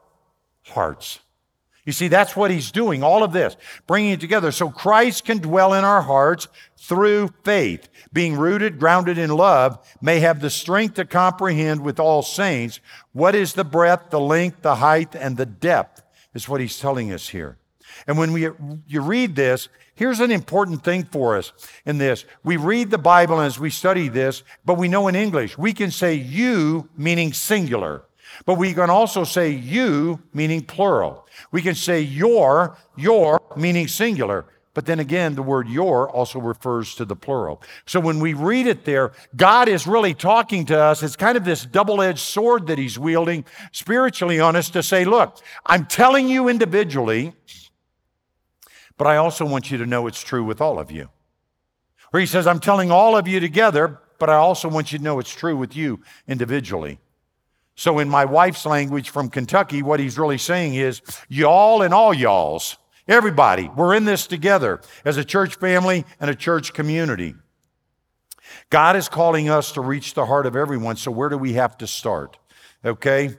hearts. 0.67 1.19
You 1.85 1.93
see, 1.93 2.09
that's 2.09 2.35
what 2.35 2.51
he's 2.51 2.71
doing, 2.71 3.01
all 3.01 3.23
of 3.23 3.33
this, 3.33 3.57
bringing 3.87 4.11
it 4.11 4.19
together 4.19 4.51
so 4.51 4.69
Christ 4.69 5.25
can 5.25 5.39
dwell 5.39 5.73
in 5.73 5.83
our 5.83 6.03
hearts 6.03 6.47
through 6.77 7.33
faith, 7.43 7.89
being 8.13 8.35
rooted, 8.35 8.79
grounded 8.79 9.17
in 9.17 9.31
love, 9.31 9.79
may 9.99 10.19
have 10.19 10.41
the 10.41 10.51
strength 10.51 10.95
to 10.95 11.05
comprehend 11.05 11.81
with 11.81 11.99
all 11.99 12.21
saints 12.21 12.79
what 13.13 13.33
is 13.33 13.53
the 13.53 13.63
breadth, 13.63 14.11
the 14.11 14.19
length, 14.19 14.61
the 14.61 14.75
height, 14.75 15.15
and 15.15 15.37
the 15.37 15.45
depth, 15.45 16.03
is 16.35 16.47
what 16.47 16.61
he's 16.61 16.79
telling 16.79 17.11
us 17.11 17.29
here. 17.29 17.57
And 18.05 18.17
when 18.17 18.31
we, 18.31 18.47
you 18.87 19.01
read 19.01 19.35
this, 19.35 19.67
here's 19.95 20.19
an 20.19 20.31
important 20.31 20.83
thing 20.83 21.03
for 21.05 21.35
us 21.35 21.51
in 21.85 21.97
this. 21.97 22.25
We 22.43 22.57
read 22.57 22.91
the 22.91 22.97
Bible 22.97 23.41
as 23.41 23.59
we 23.59 23.71
study 23.71 24.07
this, 24.07 24.43
but 24.63 24.77
we 24.77 24.87
know 24.87 25.07
in 25.07 25.15
English, 25.15 25.57
we 25.57 25.73
can 25.73 25.89
say 25.89 26.13
you, 26.13 26.89
meaning 26.95 27.33
singular. 27.33 28.03
But 28.45 28.57
we 28.57 28.73
can 28.73 28.89
also 28.89 29.23
say 29.23 29.49
you, 29.49 30.19
meaning 30.33 30.61
plural. 30.61 31.27
We 31.51 31.61
can 31.61 31.75
say 31.75 32.01
your, 32.01 32.77
your, 32.95 33.39
meaning 33.55 33.87
singular. 33.87 34.45
But 34.73 34.85
then 34.85 34.99
again, 34.99 35.35
the 35.35 35.43
word 35.43 35.67
your 35.67 36.09
also 36.09 36.39
refers 36.39 36.95
to 36.95 37.03
the 37.03 37.15
plural. 37.15 37.61
So 37.85 37.99
when 37.99 38.19
we 38.19 38.33
read 38.33 38.67
it 38.67 38.85
there, 38.85 39.11
God 39.35 39.67
is 39.67 39.85
really 39.85 40.13
talking 40.13 40.65
to 40.67 40.79
us. 40.79 41.03
It's 41.03 41.17
kind 41.17 41.35
of 41.35 41.43
this 41.43 41.65
double 41.65 42.01
edged 42.01 42.19
sword 42.19 42.67
that 42.67 42.77
He's 42.77 42.97
wielding 42.97 43.43
spiritually 43.73 44.39
on 44.39 44.55
us 44.55 44.69
to 44.69 44.81
say, 44.81 45.03
look, 45.03 45.39
I'm 45.65 45.85
telling 45.85 46.29
you 46.29 46.47
individually, 46.47 47.33
but 48.97 49.07
I 49.07 49.17
also 49.17 49.45
want 49.45 49.71
you 49.71 49.77
to 49.77 49.85
know 49.85 50.07
it's 50.07 50.21
true 50.21 50.43
with 50.43 50.61
all 50.61 50.79
of 50.79 50.89
you. 50.89 51.09
Or 52.13 52.21
He 52.21 52.25
says, 52.25 52.47
I'm 52.47 52.61
telling 52.61 52.91
all 52.91 53.17
of 53.17 53.27
you 53.27 53.41
together, 53.41 53.99
but 54.19 54.29
I 54.29 54.35
also 54.35 54.69
want 54.69 54.93
you 54.93 54.99
to 54.99 55.03
know 55.03 55.19
it's 55.19 55.33
true 55.33 55.57
with 55.57 55.75
you 55.75 55.99
individually. 56.29 56.99
So, 57.75 57.99
in 57.99 58.09
my 58.09 58.25
wife's 58.25 58.65
language 58.65 59.09
from 59.09 59.29
Kentucky, 59.29 59.81
what 59.81 59.99
he's 59.99 60.17
really 60.17 60.37
saying 60.37 60.75
is, 60.75 61.01
y'all 61.29 61.81
and 61.81 61.93
all 61.93 62.13
y'alls, 62.13 62.77
everybody, 63.07 63.69
we're 63.75 63.95
in 63.95 64.05
this 64.05 64.27
together 64.27 64.81
as 65.05 65.17
a 65.17 65.25
church 65.25 65.55
family 65.55 66.05
and 66.19 66.29
a 66.29 66.35
church 66.35 66.73
community. 66.73 67.35
God 68.69 68.95
is 68.95 69.09
calling 69.09 69.49
us 69.49 69.71
to 69.73 69.81
reach 69.81 70.13
the 70.13 70.25
heart 70.25 70.45
of 70.45 70.55
everyone. 70.55 70.95
So, 70.95 71.11
where 71.11 71.29
do 71.29 71.37
we 71.37 71.53
have 71.53 71.77
to 71.77 71.87
start? 71.87 72.37
Okay? 72.83 73.37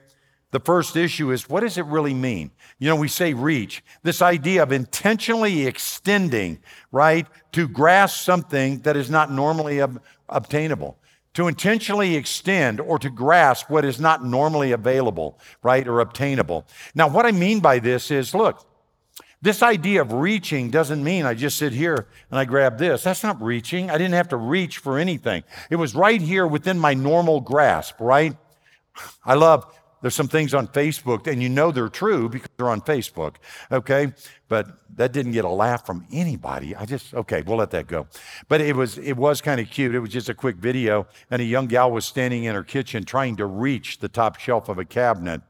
The 0.53 0.61
first 0.61 0.97
issue 0.97 1.31
is 1.31 1.49
what 1.49 1.61
does 1.61 1.79
it 1.79 1.87
really 1.87 2.14
mean? 2.14 2.51
You 2.79 2.88
know, 2.88 2.97
we 2.97 3.09
say 3.09 3.33
reach, 3.33 3.83
this 4.03 4.21
idea 4.21 4.62
of 4.62 4.71
intentionally 4.71 5.66
extending, 5.66 6.59
right, 6.92 7.27
to 7.53 7.66
grasp 7.66 8.23
something 8.23 8.81
that 8.81 8.97
is 8.97 9.11
not 9.11 9.33
normally 9.33 9.81
ob- 9.81 10.03
obtainable. 10.29 10.99
To 11.35 11.49
intentionally 11.49 12.14
extend 12.16 12.81
or 12.81 12.99
to 12.99 13.11
grasp 13.11 13.71
what 13.71 13.85
is 13.85 13.99
not 13.99 14.25
normally 14.25 14.73
available, 14.73 15.38
right, 15.62 15.87
or 15.88 16.01
obtainable. 16.01 16.66
Now, 16.95 17.09
what 17.09 17.27
I 17.27 17.33
mean 17.33 17.61
by 17.61 17.79
this 17.79 18.11
is 18.11 18.35
look, 18.35 18.66
this 19.40 19.62
idea 19.62 20.03
of 20.03 20.12
reaching 20.12 20.71
doesn't 20.71 21.03
mean 21.03 21.27
I 21.27 21.35
just 21.35 21.59
sit 21.59 21.73
here 21.73 22.07
and 22.31 22.38
I 22.38 22.45
grab 22.45 22.79
this. 22.79 23.03
That's 23.03 23.25
not 23.25 23.42
reaching. 23.42 23.90
I 23.90 23.99
didn't 23.99 24.14
have 24.14 24.29
to 24.29 24.37
reach 24.37 24.79
for 24.79 24.99
anything. 24.99 25.42
It 25.68 25.77
was 25.77 25.95
right 25.97 26.21
here 26.21 26.47
within 26.47 26.79
my 26.79 26.95
normal 26.95 27.40
grasp, 27.40 27.97
right? 27.99 28.37
I 29.25 29.35
love 29.35 29.66
there's 30.03 30.15
some 30.15 30.29
things 30.29 30.53
on 30.53 30.69
Facebook, 30.69 31.27
and 31.27 31.43
you 31.43 31.49
know 31.49 31.71
they're 31.71 31.88
true 31.88 32.29
because 32.29 32.51
they're 32.57 32.69
on 32.69 32.83
Facebook, 32.83 33.37
okay? 33.71 34.12
But 34.49 34.67
that 34.97 35.12
didn't 35.12 35.33
get 35.33 35.45
a 35.45 35.49
laugh 35.49 35.87
from 35.87 36.07
anybody. 36.12 36.77
I 36.77 36.85
just, 36.85 37.15
okay, 37.15 37.43
we'll 37.43 37.57
let 37.57 37.71
that 37.71 37.87
go. 37.87 38.09
But 38.49 38.61
it 38.61 38.77
was, 38.77 38.99
it 38.99 39.17
was 39.17 39.41
kind 39.41 39.61
of 39.61 39.71
cute. 39.71 39.95
It 39.95 40.01
was 40.01 40.11
just 40.11 40.29
a 40.29 40.35
quick 40.35 40.57
video, 40.57 41.07
and 41.31 41.41
a 41.41 41.45
young 41.45 41.69
gal 41.69 41.91
was 41.91 42.05
standing 42.05 42.45
in 42.45 42.55
her 42.55 42.65
kitchen 42.65 43.05
trying 43.05 43.37
to 43.37 43.47
reach 43.47 44.01
the 44.01 44.09
top 44.09 44.38
shelf 44.38 44.69
of 44.69 44.79
a 44.79 44.85
cabinet. 44.85 45.41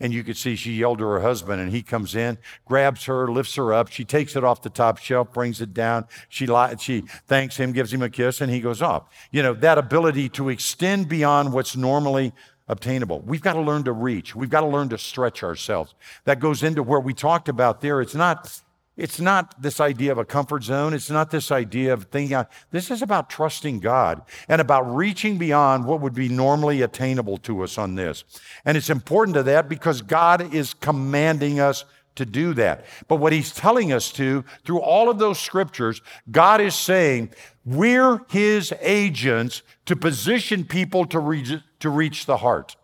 And 0.00 0.12
you 0.12 0.24
could 0.24 0.36
see 0.36 0.56
she 0.56 0.72
yelled 0.72 0.98
to 0.98 1.04
her 1.04 1.20
husband, 1.20 1.62
and 1.62 1.70
he 1.70 1.80
comes 1.80 2.16
in, 2.16 2.36
grabs 2.66 3.04
her, 3.04 3.28
lifts 3.28 3.54
her 3.54 3.72
up. 3.72 3.88
She 3.88 4.04
takes 4.04 4.34
it 4.34 4.42
off 4.42 4.60
the 4.60 4.68
top 4.68 4.98
shelf, 4.98 5.32
brings 5.32 5.60
it 5.60 5.72
down. 5.72 6.06
She, 6.28 6.46
she 6.78 7.04
thanks 7.26 7.56
him, 7.56 7.72
gives 7.72 7.92
him 7.92 8.02
a 8.02 8.10
kiss, 8.10 8.40
and 8.40 8.50
he 8.50 8.60
goes 8.60 8.82
off. 8.82 9.04
You 9.30 9.42
know, 9.42 9.54
that 9.54 9.78
ability 9.78 10.28
to 10.30 10.48
extend 10.48 11.08
beyond 11.08 11.52
what's 11.52 11.76
normally 11.76 12.32
obtainable. 12.68 13.20
We've 13.20 13.42
got 13.42 13.54
to 13.54 13.60
learn 13.60 13.84
to 13.84 13.92
reach. 13.92 14.34
We've 14.34 14.50
got 14.50 14.60
to 14.60 14.66
learn 14.66 14.88
to 14.90 14.98
stretch 14.98 15.42
ourselves. 15.42 15.94
That 16.24 16.40
goes 16.40 16.62
into 16.62 16.82
where 16.82 17.00
we 17.00 17.14
talked 17.14 17.48
about 17.48 17.80
there. 17.80 18.00
It's 18.00 18.14
not 18.14 18.62
it's 18.96 19.20
not 19.20 19.60
this 19.60 19.80
idea 19.80 20.12
of 20.12 20.18
a 20.18 20.24
comfort 20.24 20.62
zone. 20.62 20.94
It's 20.94 21.10
not 21.10 21.32
this 21.32 21.50
idea 21.50 21.92
of 21.92 22.04
thinking. 22.04 22.36
Uh, 22.36 22.44
this 22.70 22.92
is 22.92 23.02
about 23.02 23.28
trusting 23.28 23.80
God 23.80 24.22
and 24.48 24.60
about 24.60 24.82
reaching 24.82 25.36
beyond 25.36 25.84
what 25.84 26.00
would 26.00 26.14
be 26.14 26.28
normally 26.28 26.80
attainable 26.80 27.38
to 27.38 27.62
us 27.64 27.76
on 27.76 27.96
this. 27.96 28.22
And 28.64 28.76
it's 28.76 28.90
important 28.90 29.34
to 29.34 29.42
that 29.44 29.68
because 29.68 30.00
God 30.00 30.54
is 30.54 30.74
commanding 30.74 31.58
us 31.58 31.84
to 32.14 32.24
do 32.24 32.54
that. 32.54 32.84
But 33.08 33.16
what 33.16 33.32
he's 33.32 33.52
telling 33.52 33.92
us 33.92 34.12
to, 34.12 34.44
through 34.64 34.80
all 34.80 35.10
of 35.10 35.18
those 35.18 35.40
scriptures, 35.40 36.00
God 36.30 36.60
is 36.60 36.76
saying, 36.76 37.30
we're 37.64 38.20
his 38.28 38.72
agents 38.80 39.62
to 39.86 39.96
position 39.96 40.64
people 40.64 41.06
to 41.06 41.18
reach, 41.18 41.52
to 41.80 41.90
reach 41.90 42.26
the 42.26 42.38
heart. 42.38 42.76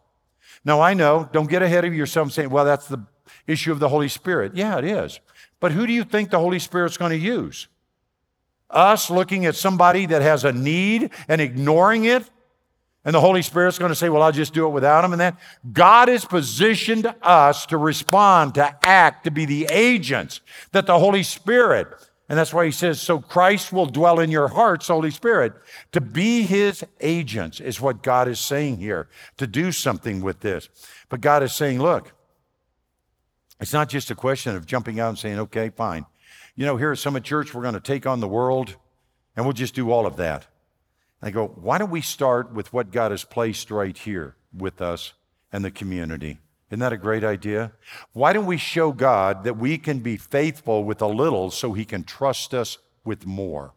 Now, 0.64 0.80
I 0.80 0.94
know, 0.94 1.28
don't 1.32 1.48
get 1.48 1.62
ahead 1.62 1.84
of 1.84 1.94
yourself 1.94 2.32
saying, 2.32 2.50
well, 2.50 2.64
that's 2.64 2.88
the 2.88 3.04
issue 3.46 3.72
of 3.72 3.78
the 3.78 3.88
Holy 3.88 4.08
Spirit. 4.08 4.54
Yeah, 4.54 4.78
it 4.78 4.84
is. 4.84 5.20
But 5.58 5.72
who 5.72 5.86
do 5.86 5.92
you 5.92 6.04
think 6.04 6.30
the 6.30 6.38
Holy 6.38 6.58
Spirit's 6.58 6.96
going 6.96 7.10
to 7.10 7.18
use? 7.18 7.68
Us 8.70 9.10
looking 9.10 9.46
at 9.46 9.54
somebody 9.54 10.06
that 10.06 10.22
has 10.22 10.44
a 10.44 10.52
need 10.52 11.10
and 11.28 11.40
ignoring 11.40 12.04
it? 12.04 12.28
And 13.04 13.14
the 13.14 13.20
Holy 13.20 13.42
Spirit's 13.42 13.78
going 13.78 13.90
to 13.90 13.96
say, 13.96 14.10
Well, 14.10 14.22
I'll 14.22 14.32
just 14.32 14.52
do 14.52 14.66
it 14.66 14.70
without 14.70 15.04
him. 15.04 15.12
And 15.12 15.20
that 15.20 15.38
God 15.72 16.08
has 16.08 16.24
positioned 16.24 17.12
us 17.22 17.64
to 17.66 17.78
respond, 17.78 18.54
to 18.56 18.76
act, 18.86 19.24
to 19.24 19.30
be 19.30 19.46
the 19.46 19.66
agents 19.70 20.40
that 20.72 20.86
the 20.86 20.98
Holy 20.98 21.22
Spirit, 21.22 21.88
and 22.30 22.38
that's 22.38 22.54
why 22.54 22.64
he 22.64 22.70
says, 22.70 23.02
So 23.02 23.18
Christ 23.18 23.72
will 23.72 23.86
dwell 23.86 24.20
in 24.20 24.30
your 24.30 24.46
hearts, 24.46 24.86
Holy 24.86 25.10
Spirit. 25.10 25.52
To 25.90 26.00
be 26.00 26.42
his 26.42 26.84
agents 27.00 27.58
is 27.58 27.80
what 27.80 28.04
God 28.04 28.28
is 28.28 28.38
saying 28.38 28.78
here, 28.78 29.08
to 29.36 29.48
do 29.48 29.72
something 29.72 30.20
with 30.20 30.38
this. 30.38 30.68
But 31.08 31.20
God 31.20 31.42
is 31.42 31.52
saying, 31.52 31.80
Look, 31.80 32.12
it's 33.60 33.72
not 33.72 33.88
just 33.88 34.12
a 34.12 34.14
question 34.14 34.54
of 34.54 34.64
jumping 34.64 35.00
out 35.00 35.08
and 35.08 35.18
saying, 35.18 35.40
Okay, 35.40 35.70
fine. 35.70 36.06
You 36.54 36.66
know, 36.66 36.76
here 36.76 36.92
at 36.92 36.98
Summit 36.98 37.24
Church, 37.24 37.52
we're 37.52 37.62
going 37.62 37.74
to 37.74 37.80
take 37.80 38.06
on 38.06 38.20
the 38.20 38.28
world, 38.28 38.76
and 39.34 39.44
we'll 39.44 39.52
just 39.52 39.74
do 39.74 39.90
all 39.90 40.06
of 40.06 40.16
that. 40.16 40.46
I 41.20 41.30
go, 41.30 41.48
why 41.48 41.78
don't 41.78 41.90
we 41.90 42.00
start 42.00 42.52
with 42.52 42.72
what 42.72 42.92
God 42.92 43.10
has 43.10 43.24
placed 43.24 43.72
right 43.72 43.96
here 43.96 44.36
with 44.56 44.80
us 44.80 45.14
and 45.52 45.64
the 45.64 45.70
community? 45.70 46.38
Isn't 46.70 46.80
that 46.80 46.92
a 46.92 46.96
great 46.96 47.24
idea? 47.24 47.72
Why 48.12 48.33
don't 48.33 48.46
we 48.46 48.56
show 48.56 48.92
God 48.92 49.42
that 49.44 49.56
we 49.56 49.76
can 49.76 49.98
be 49.98 50.16
faithful 50.16 50.85
with 50.85 51.02
a 51.02 51.06
little 51.06 51.50
so 51.50 51.72
he 51.72 51.85
can 51.85 52.04
trust 52.04 52.54
us 52.54 52.78
with 53.04 53.26
more? 53.26 53.74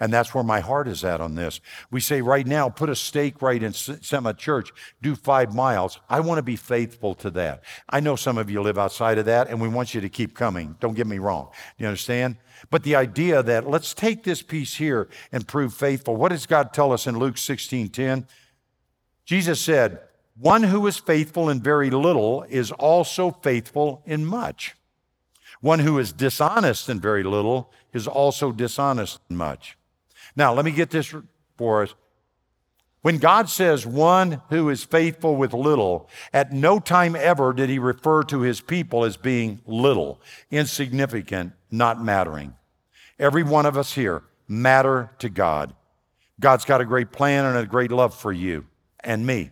And 0.00 0.12
that's 0.12 0.34
where 0.34 0.42
my 0.42 0.60
heart 0.60 0.88
is 0.88 1.04
at 1.04 1.20
on 1.20 1.34
this. 1.34 1.60
We 1.90 2.00
say 2.00 2.20
right 2.20 2.46
now, 2.46 2.68
put 2.68 2.88
a 2.88 2.96
stake 2.96 3.40
right 3.40 3.62
in 3.62 3.72
Summit 3.72 4.38
Church, 4.38 4.72
do 5.00 5.14
five 5.14 5.54
miles. 5.54 6.00
I 6.10 6.20
want 6.20 6.38
to 6.38 6.42
be 6.42 6.56
faithful 6.56 7.14
to 7.16 7.30
that. 7.32 7.62
I 7.88 8.00
know 8.00 8.16
some 8.16 8.36
of 8.36 8.50
you 8.50 8.60
live 8.60 8.76
outside 8.76 9.18
of 9.18 9.26
that, 9.26 9.48
and 9.48 9.60
we 9.60 9.68
want 9.68 9.94
you 9.94 10.00
to 10.00 10.08
keep 10.08 10.34
coming. 10.34 10.76
Don't 10.80 10.94
get 10.94 11.06
me 11.06 11.18
wrong. 11.18 11.50
You 11.78 11.86
understand? 11.86 12.38
But 12.70 12.82
the 12.82 12.96
idea 12.96 13.42
that 13.42 13.68
let's 13.68 13.94
take 13.94 14.24
this 14.24 14.42
piece 14.42 14.74
here 14.74 15.08
and 15.30 15.46
prove 15.46 15.74
faithful. 15.74 16.16
What 16.16 16.30
does 16.30 16.46
God 16.46 16.72
tell 16.72 16.92
us 16.92 17.06
in 17.06 17.18
Luke 17.18 17.38
16 17.38 17.90
10? 17.90 18.26
Jesus 19.24 19.60
said, 19.60 20.00
One 20.36 20.64
who 20.64 20.86
is 20.86 20.96
faithful 20.96 21.48
in 21.48 21.60
very 21.60 21.90
little 21.90 22.44
is 22.48 22.72
also 22.72 23.30
faithful 23.30 24.02
in 24.04 24.26
much. 24.26 24.74
One 25.60 25.78
who 25.78 25.98
is 25.98 26.12
dishonest 26.12 26.88
in 26.88 27.00
very 27.00 27.22
little 27.22 27.72
is 27.92 28.06
also 28.06 28.52
dishonest 28.52 29.20
in 29.30 29.36
much. 29.36 29.78
Now, 30.36 30.52
let 30.52 30.64
me 30.64 30.72
get 30.72 30.90
this 30.90 31.14
for 31.56 31.84
us. 31.84 31.94
When 33.02 33.18
God 33.18 33.48
says 33.48 33.86
one 33.86 34.40
who 34.48 34.70
is 34.70 34.82
faithful 34.82 35.36
with 35.36 35.52
little, 35.52 36.08
at 36.32 36.52
no 36.52 36.80
time 36.80 37.14
ever 37.14 37.52
did 37.52 37.68
he 37.68 37.78
refer 37.78 38.22
to 38.24 38.40
his 38.40 38.60
people 38.60 39.04
as 39.04 39.16
being 39.16 39.60
little, 39.66 40.20
insignificant, 40.50 41.52
not 41.70 42.02
mattering. 42.02 42.54
Every 43.18 43.42
one 43.42 43.66
of 43.66 43.76
us 43.76 43.92
here 43.92 44.22
matter 44.48 45.10
to 45.18 45.28
God. 45.28 45.74
God's 46.40 46.64
got 46.64 46.80
a 46.80 46.86
great 46.86 47.12
plan 47.12 47.44
and 47.44 47.58
a 47.58 47.66
great 47.66 47.92
love 47.92 48.14
for 48.14 48.32
you 48.32 48.66
and 49.00 49.26
me. 49.26 49.50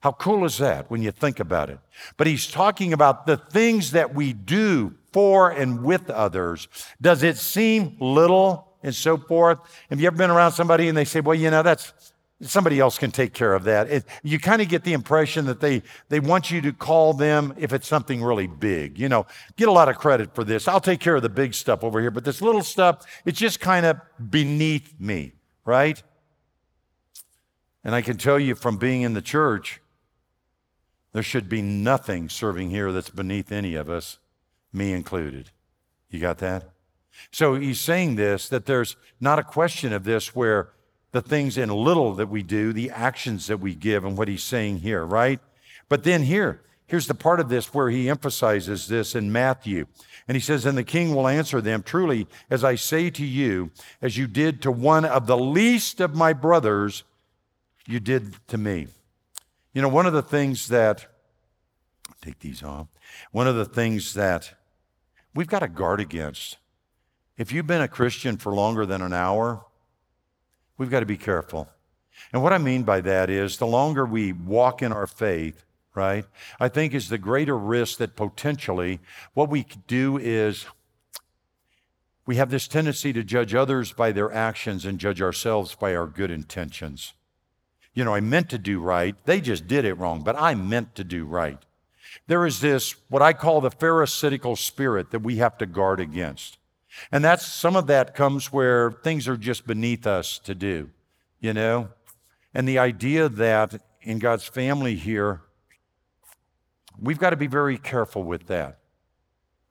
How 0.00 0.12
cool 0.12 0.44
is 0.44 0.58
that 0.58 0.90
when 0.90 1.02
you 1.02 1.10
think 1.10 1.40
about 1.40 1.68
it? 1.70 1.78
But 2.16 2.26
he's 2.26 2.46
talking 2.46 2.92
about 2.92 3.26
the 3.26 3.36
things 3.36 3.90
that 3.92 4.14
we 4.14 4.32
do 4.32 4.94
for 5.12 5.50
and 5.50 5.82
with 5.84 6.08
others. 6.08 6.68
Does 7.00 7.22
it 7.22 7.36
seem 7.36 7.96
little 8.00 8.72
and 8.82 8.94
so 8.94 9.18
forth? 9.18 9.58
Have 9.90 10.00
you 10.00 10.06
ever 10.06 10.16
been 10.16 10.30
around 10.30 10.52
somebody 10.52 10.88
and 10.88 10.96
they 10.96 11.04
say, 11.04 11.20
well, 11.20 11.34
you 11.34 11.50
know, 11.50 11.62
that's 11.62 11.92
somebody 12.42 12.80
else 12.80 12.98
can 12.98 13.10
take 13.10 13.34
care 13.34 13.54
of 13.54 13.64
that. 13.64 13.90
It, 13.90 14.04
you 14.22 14.38
kind 14.38 14.62
of 14.62 14.68
get 14.68 14.84
the 14.84 14.92
impression 14.92 15.44
that 15.46 15.60
they, 15.60 15.82
they 16.08 16.20
want 16.20 16.50
you 16.50 16.60
to 16.62 16.72
call 16.72 17.12
them 17.12 17.54
if 17.58 17.72
it's 17.72 17.86
something 17.86 18.22
really 18.22 18.46
big. 18.46 18.98
You 18.98 19.08
know, 19.08 19.26
get 19.56 19.68
a 19.68 19.72
lot 19.72 19.88
of 19.88 19.98
credit 19.98 20.34
for 20.34 20.44
this. 20.44 20.66
I'll 20.66 20.80
take 20.80 21.00
care 21.00 21.16
of 21.16 21.22
the 21.22 21.28
big 21.28 21.54
stuff 21.54 21.84
over 21.84 22.00
here, 22.00 22.10
but 22.10 22.24
this 22.24 22.40
little 22.40 22.62
stuff, 22.62 23.04
it's 23.24 23.38
just 23.38 23.60
kind 23.60 23.84
of 23.84 24.00
beneath 24.30 24.94
me, 24.98 25.34
right? 25.64 26.02
And 27.84 27.94
I 27.94 28.02
can 28.02 28.16
tell 28.16 28.38
you 28.38 28.54
from 28.54 28.78
being 28.78 29.02
in 29.02 29.14
the 29.14 29.22
church, 29.22 29.80
there 31.12 31.22
should 31.22 31.48
be 31.48 31.62
nothing 31.62 32.28
serving 32.28 32.70
here 32.70 32.92
that's 32.92 33.10
beneath 33.10 33.50
any 33.50 33.74
of 33.74 33.90
us, 33.90 34.18
me 34.72 34.92
included. 34.92 35.50
You 36.08 36.20
got 36.20 36.38
that? 36.38 36.70
So 37.30 37.54
he's 37.54 37.80
saying 37.80 38.16
this 38.16 38.48
that 38.48 38.66
there's 38.66 38.96
not 39.20 39.38
a 39.38 39.44
question 39.44 39.92
of 39.92 40.04
this 40.04 40.34
where 40.34 40.70
the 41.12 41.20
things 41.20 41.58
in 41.58 41.68
little 41.70 42.14
that 42.14 42.28
we 42.28 42.42
do, 42.42 42.72
the 42.72 42.90
actions 42.90 43.48
that 43.48 43.58
we 43.58 43.74
give, 43.74 44.04
and 44.04 44.16
what 44.16 44.28
he's 44.28 44.44
saying 44.44 44.78
here, 44.78 45.04
right? 45.04 45.40
But 45.88 46.04
then 46.04 46.22
here, 46.22 46.62
here's 46.86 47.08
the 47.08 47.14
part 47.14 47.40
of 47.40 47.48
this 47.48 47.74
where 47.74 47.90
he 47.90 48.08
emphasizes 48.08 48.86
this 48.86 49.16
in 49.16 49.32
Matthew. 49.32 49.86
And 50.28 50.36
he 50.36 50.40
says, 50.40 50.64
And 50.64 50.78
the 50.78 50.84
king 50.84 51.14
will 51.14 51.26
answer 51.26 51.60
them, 51.60 51.82
Truly, 51.82 52.28
as 52.48 52.62
I 52.62 52.76
say 52.76 53.10
to 53.10 53.24
you, 53.24 53.72
as 54.00 54.16
you 54.16 54.28
did 54.28 54.62
to 54.62 54.70
one 54.70 55.04
of 55.04 55.26
the 55.26 55.36
least 55.36 56.00
of 56.00 56.14
my 56.14 56.32
brothers, 56.32 57.02
you 57.86 57.98
did 57.98 58.34
to 58.48 58.56
me. 58.56 58.86
You 59.72 59.82
know, 59.82 59.88
one 59.88 60.06
of 60.06 60.12
the 60.12 60.22
things 60.22 60.68
that, 60.68 61.06
take 62.20 62.40
these 62.40 62.62
off, 62.62 62.88
one 63.30 63.46
of 63.46 63.56
the 63.56 63.64
things 63.64 64.14
that 64.14 64.54
we've 65.34 65.46
got 65.46 65.60
to 65.60 65.68
guard 65.68 66.00
against. 66.00 66.58
If 67.36 67.52
you've 67.52 67.66
been 67.66 67.80
a 67.80 67.88
Christian 67.88 68.36
for 68.36 68.52
longer 68.52 68.84
than 68.84 69.00
an 69.00 69.12
hour, 69.12 69.64
We've 70.80 70.88
got 70.88 71.00
to 71.00 71.06
be 71.06 71.18
careful. 71.18 71.68
And 72.32 72.42
what 72.42 72.54
I 72.54 72.58
mean 72.58 72.84
by 72.84 73.02
that 73.02 73.28
is 73.28 73.58
the 73.58 73.66
longer 73.66 74.06
we 74.06 74.32
walk 74.32 74.80
in 74.80 74.92
our 74.92 75.06
faith, 75.06 75.62
right, 75.94 76.24
I 76.58 76.70
think 76.70 76.94
is 76.94 77.10
the 77.10 77.18
greater 77.18 77.54
risk 77.54 77.98
that 77.98 78.16
potentially 78.16 78.98
what 79.34 79.50
we 79.50 79.66
do 79.86 80.16
is 80.16 80.64
we 82.24 82.36
have 82.36 82.48
this 82.48 82.66
tendency 82.66 83.12
to 83.12 83.22
judge 83.22 83.54
others 83.54 83.92
by 83.92 84.10
their 84.10 84.32
actions 84.32 84.86
and 84.86 84.98
judge 84.98 85.20
ourselves 85.20 85.74
by 85.74 85.94
our 85.94 86.06
good 86.06 86.30
intentions. 86.30 87.12
You 87.94 88.04
know, 88.04 88.14
I 88.14 88.20
meant 88.20 88.50
to 88.50 88.58
do 88.58 88.80
right. 88.80 89.16
They 89.24 89.40
just 89.40 89.66
did 89.66 89.84
it 89.84 89.94
wrong, 89.94 90.22
but 90.22 90.36
I 90.38 90.54
meant 90.54 90.94
to 90.96 91.04
do 91.04 91.24
right. 91.24 91.58
There 92.26 92.46
is 92.46 92.60
this, 92.60 92.94
what 93.08 93.22
I 93.22 93.32
call 93.32 93.60
the 93.60 93.70
Pharisaical 93.70 94.56
spirit 94.56 95.10
that 95.10 95.20
we 95.20 95.36
have 95.36 95.58
to 95.58 95.66
guard 95.66 96.00
against. 96.00 96.58
And 97.12 97.24
that's 97.24 97.46
some 97.46 97.76
of 97.76 97.86
that 97.86 98.14
comes 98.14 98.52
where 98.52 98.90
things 98.90 99.28
are 99.28 99.36
just 99.36 99.66
beneath 99.66 100.06
us 100.06 100.38
to 100.40 100.54
do, 100.54 100.90
you 101.40 101.52
know? 101.52 101.88
And 102.52 102.68
the 102.68 102.78
idea 102.78 103.28
that 103.28 103.80
in 104.02 104.18
God's 104.18 104.44
family 104.44 104.96
here, 104.96 105.42
we've 106.98 107.18
got 107.18 107.30
to 107.30 107.36
be 107.36 107.46
very 107.46 107.78
careful 107.78 108.24
with 108.24 108.46
that. 108.48 108.79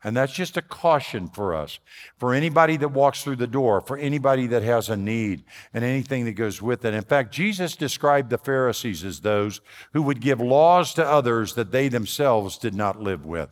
And 0.03 0.15
that's 0.15 0.31
just 0.31 0.55
a 0.55 0.61
caution 0.61 1.27
for 1.27 1.53
us, 1.53 1.79
for 2.17 2.33
anybody 2.33 2.77
that 2.77 2.89
walks 2.89 3.21
through 3.21 3.35
the 3.35 3.47
door, 3.47 3.81
for 3.81 3.97
anybody 3.97 4.47
that 4.47 4.63
has 4.63 4.87
a 4.87 4.95
need, 4.95 5.43
and 5.73 5.83
anything 5.83 6.23
that 6.25 6.33
goes 6.33 6.61
with 6.61 6.85
it. 6.85 6.93
In 6.93 7.03
fact, 7.03 7.33
Jesus 7.33 7.75
described 7.75 8.29
the 8.29 8.37
Pharisees 8.37 9.03
as 9.03 9.19
those 9.19 9.59
who 9.91 10.01
would 10.03 10.21
give 10.21 10.39
laws 10.39 10.93
to 10.93 11.05
others 11.05 11.55
that 11.55 11.71
they 11.71 11.89
themselves 11.89 12.57
did 12.57 12.73
not 12.73 13.01
live 13.01 13.25
with. 13.25 13.49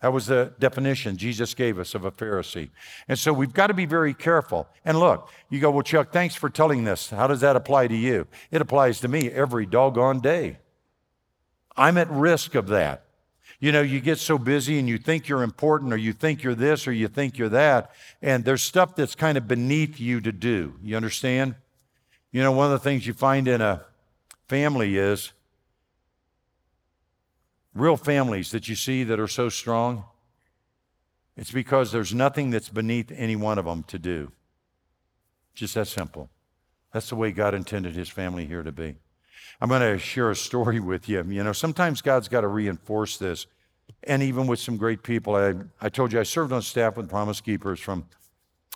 That 0.00 0.14
was 0.14 0.26
the 0.26 0.54
definition 0.58 1.18
Jesus 1.18 1.52
gave 1.52 1.78
us 1.78 1.94
of 1.94 2.06
a 2.06 2.10
Pharisee. 2.10 2.70
And 3.06 3.18
so 3.18 3.34
we've 3.34 3.52
got 3.52 3.66
to 3.66 3.74
be 3.74 3.84
very 3.84 4.14
careful. 4.14 4.66
And 4.82 4.98
look, 4.98 5.28
you 5.50 5.60
go, 5.60 5.70
well, 5.70 5.82
Chuck, 5.82 6.10
thanks 6.10 6.34
for 6.34 6.48
telling 6.48 6.84
this. 6.84 7.10
How 7.10 7.26
does 7.26 7.40
that 7.40 7.54
apply 7.54 7.88
to 7.88 7.96
you? 7.96 8.26
It 8.50 8.62
applies 8.62 9.00
to 9.00 9.08
me 9.08 9.30
every 9.30 9.66
doggone 9.66 10.20
day. 10.20 10.56
I'm 11.76 11.98
at 11.98 12.10
risk 12.10 12.54
of 12.54 12.68
that. 12.68 13.04
You 13.58 13.72
know, 13.72 13.82
you 13.82 14.00
get 14.00 14.18
so 14.18 14.38
busy 14.38 14.78
and 14.78 14.88
you 14.88 14.98
think 14.98 15.28
you're 15.28 15.42
important 15.42 15.92
or 15.92 15.96
you 15.96 16.12
think 16.12 16.42
you're 16.42 16.54
this 16.54 16.86
or 16.86 16.92
you 16.92 17.08
think 17.08 17.36
you're 17.36 17.48
that, 17.48 17.90
and 18.22 18.44
there's 18.44 18.62
stuff 18.62 18.94
that's 18.94 19.14
kind 19.14 19.36
of 19.36 19.48
beneath 19.48 19.98
you 19.98 20.20
to 20.20 20.32
do. 20.32 20.74
You 20.82 20.96
understand? 20.96 21.56
You 22.32 22.42
know, 22.42 22.52
one 22.52 22.66
of 22.66 22.72
the 22.72 22.78
things 22.78 23.06
you 23.06 23.12
find 23.12 23.48
in 23.48 23.60
a 23.60 23.84
family 24.48 24.96
is 24.96 25.32
real 27.74 27.96
families 27.96 28.50
that 28.50 28.68
you 28.68 28.74
see 28.74 29.04
that 29.04 29.20
are 29.20 29.28
so 29.28 29.48
strong, 29.48 30.04
it's 31.36 31.52
because 31.52 31.92
there's 31.92 32.14
nothing 32.14 32.50
that's 32.50 32.68
beneath 32.68 33.10
any 33.12 33.36
one 33.36 33.58
of 33.58 33.64
them 33.64 33.82
to 33.84 33.98
do. 33.98 34.32
Just 35.54 35.74
that 35.74 35.88
simple. 35.88 36.30
That's 36.92 37.08
the 37.08 37.16
way 37.16 37.30
God 37.30 37.54
intended 37.54 37.94
his 37.94 38.08
family 38.08 38.46
here 38.46 38.62
to 38.62 38.72
be. 38.72 38.96
I'm 39.60 39.68
going 39.68 39.82
to 39.82 39.98
share 39.98 40.30
a 40.30 40.36
story 40.36 40.80
with 40.90 41.08
you. 41.08 41.24
You 41.28 41.44
know, 41.44 41.52
sometimes 41.52 42.02
God's 42.02 42.28
got 42.28 42.42
to 42.42 42.48
reinforce 42.48 43.18
this. 43.18 43.46
And 44.04 44.22
even 44.22 44.46
with 44.46 44.58
some 44.58 44.76
great 44.76 45.02
people, 45.02 45.34
I, 45.34 45.54
I 45.80 45.88
told 45.88 46.12
you 46.12 46.20
I 46.20 46.22
served 46.22 46.52
on 46.52 46.62
staff 46.62 46.96
with 46.96 47.10
Promise 47.10 47.40
Keepers 47.42 47.80
from 47.80 48.06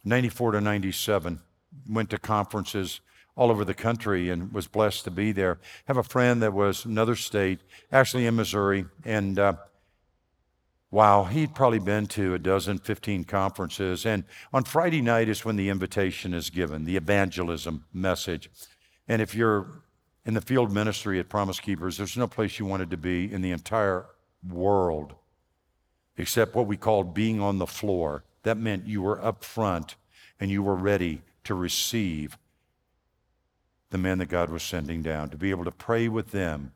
94 0.04 0.52
to 0.52 0.60
97, 0.60 1.40
went 1.88 2.10
to 2.10 2.18
conferences 2.18 3.00
all 3.36 3.50
over 3.50 3.64
the 3.64 3.74
country 3.74 4.28
and 4.28 4.52
was 4.52 4.66
blessed 4.66 5.04
to 5.04 5.10
be 5.10 5.32
there. 5.32 5.58
Have 5.86 5.96
a 5.96 6.02
friend 6.02 6.42
that 6.42 6.52
was 6.52 6.84
another 6.84 7.16
state, 7.16 7.60
actually 7.90 8.26
in 8.26 8.36
Missouri, 8.36 8.84
and 9.04 9.38
uh, 9.38 9.54
wow, 10.90 11.24
he'd 11.24 11.54
probably 11.54 11.80
been 11.80 12.06
to 12.06 12.34
a 12.34 12.38
dozen, 12.38 12.78
15 12.78 13.24
conferences. 13.24 14.06
And 14.06 14.24
on 14.52 14.62
Friday 14.64 15.00
night 15.00 15.28
is 15.28 15.44
when 15.44 15.56
the 15.56 15.68
invitation 15.68 16.34
is 16.34 16.50
given, 16.50 16.84
the 16.84 16.96
evangelism 16.96 17.84
message. 17.92 18.50
And 19.08 19.20
if 19.20 19.34
you're 19.34 19.66
in 20.24 20.34
the 20.34 20.40
field 20.40 20.72
ministry 20.72 21.18
at 21.18 21.28
Promise 21.28 21.60
Keepers, 21.60 21.98
there's 21.98 22.16
no 22.16 22.26
place 22.26 22.58
you 22.58 22.64
wanted 22.64 22.90
to 22.90 22.96
be 22.96 23.30
in 23.32 23.42
the 23.42 23.50
entire 23.50 24.06
world 24.48 25.14
except 26.16 26.54
what 26.54 26.66
we 26.66 26.76
called 26.76 27.14
being 27.14 27.40
on 27.40 27.58
the 27.58 27.66
floor. 27.66 28.24
That 28.44 28.56
meant 28.56 28.86
you 28.86 29.02
were 29.02 29.22
up 29.22 29.42
front 29.44 29.96
and 30.38 30.50
you 30.50 30.62
were 30.62 30.76
ready 30.76 31.22
to 31.44 31.54
receive 31.54 32.38
the 33.90 33.98
men 33.98 34.18
that 34.18 34.26
God 34.26 34.50
was 34.50 34.62
sending 34.62 35.02
down, 35.02 35.30
to 35.30 35.36
be 35.36 35.50
able 35.50 35.64
to 35.64 35.70
pray 35.70 36.08
with 36.08 36.30
them 36.30 36.72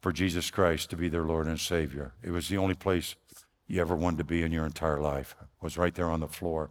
for 0.00 0.12
Jesus 0.12 0.50
Christ 0.50 0.90
to 0.90 0.96
be 0.96 1.08
their 1.08 1.22
Lord 1.22 1.46
and 1.46 1.58
Savior. 1.58 2.12
It 2.22 2.30
was 2.30 2.48
the 2.48 2.58
only 2.58 2.74
place 2.74 3.14
you 3.66 3.80
ever 3.80 3.96
wanted 3.96 4.18
to 4.18 4.24
be 4.24 4.42
in 4.42 4.52
your 4.52 4.66
entire 4.66 5.00
life, 5.00 5.34
was 5.62 5.78
right 5.78 5.94
there 5.94 6.10
on 6.10 6.20
the 6.20 6.28
floor. 6.28 6.70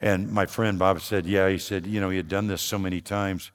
And 0.00 0.30
my 0.30 0.46
friend 0.46 0.78
Bob 0.78 1.00
said, 1.00 1.26
Yeah, 1.26 1.48
he 1.48 1.58
said, 1.58 1.86
you 1.86 2.00
know, 2.00 2.10
he 2.10 2.16
had 2.16 2.28
done 2.28 2.46
this 2.46 2.62
so 2.62 2.78
many 2.78 3.00
times. 3.00 3.50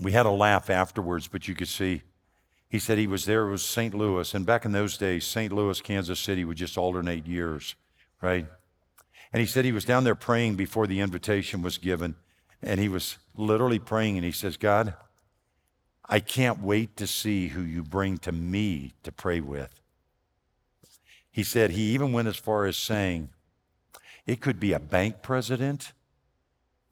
We 0.00 0.12
had 0.12 0.26
a 0.26 0.30
laugh 0.30 0.70
afterwards, 0.70 1.28
but 1.28 1.46
you 1.48 1.54
could 1.54 1.68
see. 1.68 2.02
He 2.68 2.78
said 2.78 2.98
he 2.98 3.06
was 3.06 3.24
there, 3.24 3.46
it 3.46 3.50
was 3.50 3.64
St. 3.64 3.94
Louis. 3.94 4.34
And 4.34 4.44
back 4.44 4.64
in 4.64 4.72
those 4.72 4.98
days, 4.98 5.24
St. 5.24 5.52
Louis, 5.52 5.80
Kansas 5.80 6.18
City 6.18 6.44
would 6.44 6.56
just 6.56 6.76
alternate 6.76 7.26
years, 7.26 7.76
right? 8.20 8.46
And 9.32 9.40
he 9.40 9.46
said 9.46 9.64
he 9.64 9.72
was 9.72 9.84
down 9.84 10.04
there 10.04 10.14
praying 10.14 10.56
before 10.56 10.86
the 10.86 11.00
invitation 11.00 11.62
was 11.62 11.78
given. 11.78 12.16
And 12.62 12.80
he 12.80 12.88
was 12.88 13.18
literally 13.36 13.78
praying 13.78 14.16
and 14.16 14.24
he 14.24 14.32
says, 14.32 14.56
God, 14.56 14.94
I 16.08 16.20
can't 16.20 16.62
wait 16.62 16.96
to 16.96 17.06
see 17.06 17.48
who 17.48 17.62
you 17.62 17.82
bring 17.82 18.18
to 18.18 18.32
me 18.32 18.92
to 19.02 19.12
pray 19.12 19.40
with. 19.40 19.80
He 21.30 21.42
said 21.42 21.70
he 21.70 21.92
even 21.94 22.12
went 22.12 22.28
as 22.28 22.36
far 22.36 22.66
as 22.66 22.76
saying, 22.76 23.30
it 24.26 24.40
could 24.40 24.60
be 24.60 24.72
a 24.72 24.78
bank 24.78 25.22
president, 25.22 25.92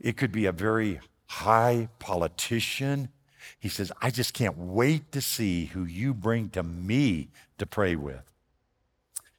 it 0.01 0.17
could 0.17 0.33
be 0.33 0.47
a 0.47 0.53
very 0.53 1.01
high 1.33 1.88
politician. 1.99 3.09
He 3.59 3.71
says, 3.71 3.90
I 4.03 4.11
just 4.11 4.35
can't 4.35 4.59
wait 4.59 5.12
to 5.12 5.23
see 5.23 5.66
who 5.66 5.85
you 5.85 6.12
bring 6.12 6.51
to 6.51 6.62
me 6.62 7.31
to 7.57 7.64
pray 7.64 7.97
with. 7.97 8.31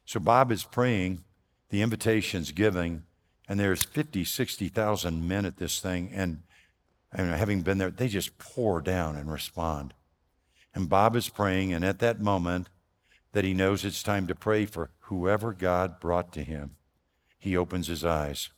So 0.04 0.18
Bob 0.18 0.50
is 0.50 0.64
praying, 0.64 1.22
the 1.70 1.82
invitation's 1.82 2.50
giving, 2.50 3.04
and 3.48 3.60
there's 3.60 3.84
50, 3.84 4.24
60,000 4.24 5.28
men 5.28 5.46
at 5.46 5.58
this 5.58 5.80
thing. 5.80 6.10
And, 6.12 6.42
and 7.12 7.30
having 7.30 7.62
been 7.62 7.78
there, 7.78 7.90
they 7.90 8.08
just 8.08 8.38
pour 8.38 8.80
down 8.80 9.14
and 9.14 9.30
respond. 9.30 9.94
And 10.74 10.88
Bob 10.88 11.14
is 11.14 11.28
praying, 11.28 11.72
and 11.72 11.84
at 11.84 12.00
that 12.00 12.20
moment 12.20 12.68
that 13.32 13.44
he 13.44 13.54
knows 13.54 13.84
it's 13.84 14.02
time 14.02 14.26
to 14.26 14.34
pray 14.34 14.66
for 14.66 14.90
whoever 15.02 15.52
God 15.52 16.00
brought 16.00 16.32
to 16.32 16.42
him, 16.42 16.76
he 17.38 17.56
opens 17.56 17.86
his 17.86 18.04
eyes. 18.04 18.50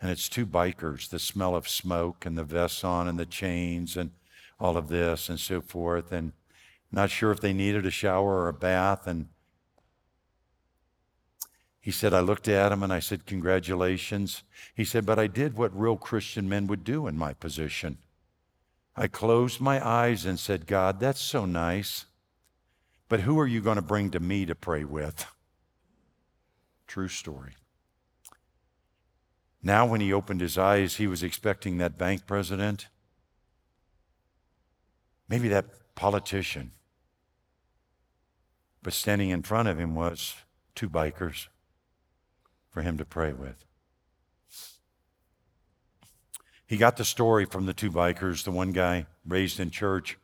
And 0.00 0.10
it's 0.10 0.28
two 0.28 0.46
bikers, 0.46 1.08
the 1.10 1.18
smell 1.18 1.54
of 1.54 1.68
smoke 1.68 2.24
and 2.24 2.36
the 2.36 2.44
vests 2.44 2.84
on 2.84 3.06
and 3.06 3.18
the 3.18 3.26
chains 3.26 3.96
and 3.96 4.12
all 4.58 4.76
of 4.76 4.88
this 4.88 5.28
and 5.28 5.38
so 5.38 5.60
forth. 5.60 6.10
And 6.10 6.32
not 6.90 7.10
sure 7.10 7.30
if 7.30 7.40
they 7.40 7.52
needed 7.52 7.86
a 7.86 7.90
shower 7.90 8.42
or 8.42 8.48
a 8.48 8.54
bath. 8.54 9.06
And 9.06 9.28
he 11.80 11.90
said, 11.90 12.12
I 12.12 12.20
looked 12.20 12.48
at 12.48 12.72
him 12.72 12.82
and 12.82 12.92
I 12.92 12.98
said, 12.98 13.26
Congratulations. 13.26 14.42
He 14.74 14.84
said, 14.84 15.06
But 15.06 15.18
I 15.18 15.26
did 15.26 15.56
what 15.56 15.78
real 15.78 15.96
Christian 15.96 16.48
men 16.48 16.66
would 16.66 16.84
do 16.84 17.06
in 17.06 17.16
my 17.16 17.32
position. 17.32 17.98
I 18.96 19.06
closed 19.06 19.60
my 19.60 19.86
eyes 19.86 20.24
and 20.24 20.38
said, 20.38 20.66
God, 20.66 21.00
that's 21.00 21.20
so 21.20 21.44
nice. 21.44 22.06
But 23.08 23.20
who 23.20 23.38
are 23.38 23.46
you 23.46 23.60
going 23.60 23.76
to 23.76 23.82
bring 23.82 24.10
to 24.10 24.20
me 24.20 24.46
to 24.46 24.54
pray 24.54 24.84
with? 24.84 25.26
True 26.86 27.08
story. 27.08 27.52
Now, 29.62 29.86
when 29.86 30.00
he 30.00 30.12
opened 30.12 30.40
his 30.40 30.56
eyes, 30.56 30.96
he 30.96 31.06
was 31.06 31.22
expecting 31.22 31.78
that 31.78 31.98
bank 31.98 32.26
president, 32.26 32.88
maybe 35.28 35.48
that 35.48 35.94
politician. 35.94 36.72
But 38.82 38.94
standing 38.94 39.28
in 39.28 39.42
front 39.42 39.68
of 39.68 39.78
him 39.78 39.94
was 39.94 40.34
two 40.74 40.88
bikers 40.88 41.48
for 42.70 42.80
him 42.82 42.96
to 42.96 43.04
pray 43.04 43.32
with. 43.32 43.66
He 46.66 46.76
got 46.76 46.96
the 46.96 47.04
story 47.04 47.44
from 47.44 47.66
the 47.66 47.74
two 47.74 47.90
bikers. 47.90 48.44
The 48.44 48.52
one 48.52 48.70
guy 48.70 49.06
raised 49.26 49.60
in 49.60 49.70
church 49.70 50.16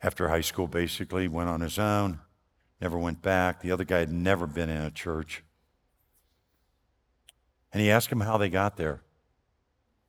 after 0.00 0.28
high 0.28 0.40
school, 0.40 0.68
basically, 0.68 1.28
went 1.28 1.48
on 1.48 1.60
his 1.60 1.78
own, 1.78 2.20
never 2.80 2.96
went 2.96 3.20
back. 3.20 3.60
The 3.60 3.72
other 3.72 3.84
guy 3.84 3.98
had 3.98 4.12
never 4.12 4.46
been 4.46 4.70
in 4.70 4.80
a 4.80 4.90
church. 4.90 5.42
And 7.72 7.80
he 7.80 7.90
asked 7.90 8.10
him 8.10 8.20
how 8.20 8.36
they 8.36 8.48
got 8.48 8.76
there. 8.76 9.02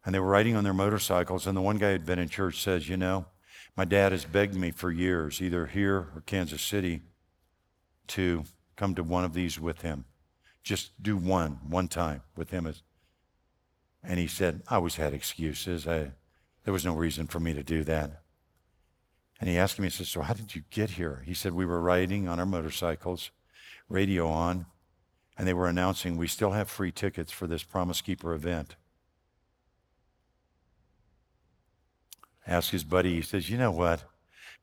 And 0.06 0.14
they 0.14 0.20
were 0.20 0.28
riding 0.28 0.56
on 0.56 0.66
their 0.66 0.74
motorcycles, 0.74 1.48
and 1.48 1.56
the 1.56 1.62
one 1.62 1.78
guy 1.78 1.88
who 1.88 1.94
had 1.94 2.06
been 2.06 2.20
in 2.20 2.28
church 2.28 2.62
says, 2.62 2.90
You 2.90 2.98
know, 2.98 3.26
my 3.78 3.86
dad 3.86 4.12
has 4.12 4.26
begged 4.26 4.56
me 4.56 4.72
for 4.72 4.92
years, 4.92 5.42
either 5.42 5.68
here 5.68 6.10
or 6.14 6.24
Kansas 6.26 6.62
City, 6.62 7.02
to 8.08 8.44
come 8.76 8.96
to 8.96 9.04
one 9.04 9.24
of 9.24 9.34
these 9.34 9.60
with 9.60 9.82
him 9.82 10.06
just 10.64 10.92
do 11.02 11.18
one, 11.18 11.60
one 11.68 11.88
time 11.88 12.22
with 12.36 12.50
him. 12.50 12.74
And 14.04 14.20
he 14.20 14.28
said, 14.28 14.64
I 14.68 14.76
always 14.76 14.96
had 14.96 15.14
excuses. 15.14 15.88
I, 15.88 16.12
there 16.64 16.74
was 16.74 16.86
no 16.86 16.96
reason 16.96 17.28
for 17.28 17.40
me 17.40 17.54
to 17.54 17.64
do 17.64 17.84
that. 17.84 18.22
And 19.40 19.50
he 19.50 19.58
asked 19.58 19.78
me, 19.78 19.88
he 19.88 19.92
said, 19.92 20.08
So 20.08 20.22
how 20.22 20.34
did 20.34 20.56
you 20.56 20.64
get 20.70 20.92
here? 20.92 21.24
He 21.26 21.34
said, 21.34 21.54
We 21.54 21.66
were 21.66 21.82
riding 21.82 22.28
on 22.28 22.40
our 22.40 22.46
motorcycles, 22.46 23.32
radio 23.90 24.28
on, 24.30 24.66
and 25.38 25.48
they 25.48 25.54
were 25.54 25.68
announcing 25.68 26.18
we 26.18 26.28
still 26.28 26.52
have 26.52 26.70
free 26.70 26.92
tickets 26.92 27.32
for 27.32 27.48
this 27.48 27.64
Promise 27.64 28.02
Keeper 28.02 28.34
event. 28.34 28.76
Asked 32.46 32.72
his 32.72 32.84
buddy, 32.84 33.16
he 33.16 33.22
says, 33.22 33.50
You 33.50 33.58
know 33.58 33.72
what? 33.72 34.04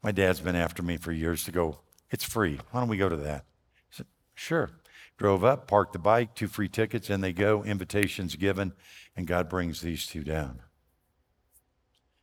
My 0.03 0.13
dad's 0.13 0.41
been 0.41 0.57
after 0.57 0.83
me 0.83 0.97
for 0.97 1.13
years 1.13 1.45
to 1.45 1.53
go, 1.53 1.81
It's 2.11 2.25
free. 2.25 2.61
Why 2.71 2.81
don't 2.81 2.89
we 2.89 2.97
go 2.97 3.09
to 3.09 3.17
that? 3.17 3.45
He 3.91 3.97
said, 3.97 4.07
Sure. 4.35 4.71
Drove 5.21 5.45
up, 5.45 5.67
parked 5.67 5.93
the 5.93 5.99
bike, 5.99 6.35
two 6.35 6.49
free 6.49 6.69
tickets, 6.69 7.11
and 7.11 7.23
they 7.23 7.35
go, 7.35 7.63
invitations 7.63 8.37
given, 8.37 8.73
and 9.15 9.27
God 9.27 9.51
brings 9.51 9.83
these 9.83 10.07
two 10.07 10.25
down. 10.25 10.61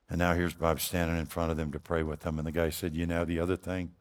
And 0.09 0.17
now 0.17 0.33
here's 0.33 0.55
Bob 0.55 0.79
standing 0.79 1.15
in 1.15 1.27
front 1.27 1.51
of 1.51 1.57
them 1.57 1.71
to 1.73 1.79
pray 1.79 2.01
with 2.01 2.21
them. 2.21 2.39
And 2.39 2.47
the 2.47 2.51
guy 2.51 2.71
said, 2.71 2.95
You 2.95 3.05
know, 3.05 3.23
the 3.23 3.39
other 3.39 3.55
thing, 3.55 3.91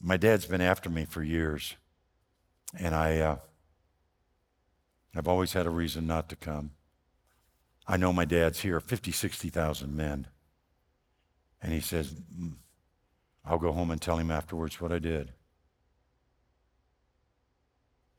my 0.00 0.16
dad's 0.16 0.46
been 0.46 0.60
after 0.60 0.90
me 0.90 1.04
for 1.06 1.22
years, 1.22 1.76
and 2.76 2.94
I, 2.94 3.18
uh, 3.18 3.36
I've 5.14 5.28
always 5.28 5.52
had 5.52 5.66
a 5.66 5.70
reason 5.70 6.06
not 6.06 6.28
to 6.28 6.36
come. 6.36 6.72
I 7.86 7.96
know 7.96 8.12
my 8.12 8.24
dad's 8.24 8.60
here, 8.60 8.80
50, 8.80 9.12
60,000 9.12 9.96
men. 9.96 10.26
And 11.62 11.72
he 11.72 11.80
says, 11.80 12.12
mm, 12.12 12.54
I'll 13.44 13.58
go 13.58 13.72
home 13.72 13.90
and 13.90 14.00
tell 14.00 14.18
him 14.18 14.30
afterwards 14.30 14.80
what 14.80 14.92
I 14.92 14.98
did. 14.98 15.32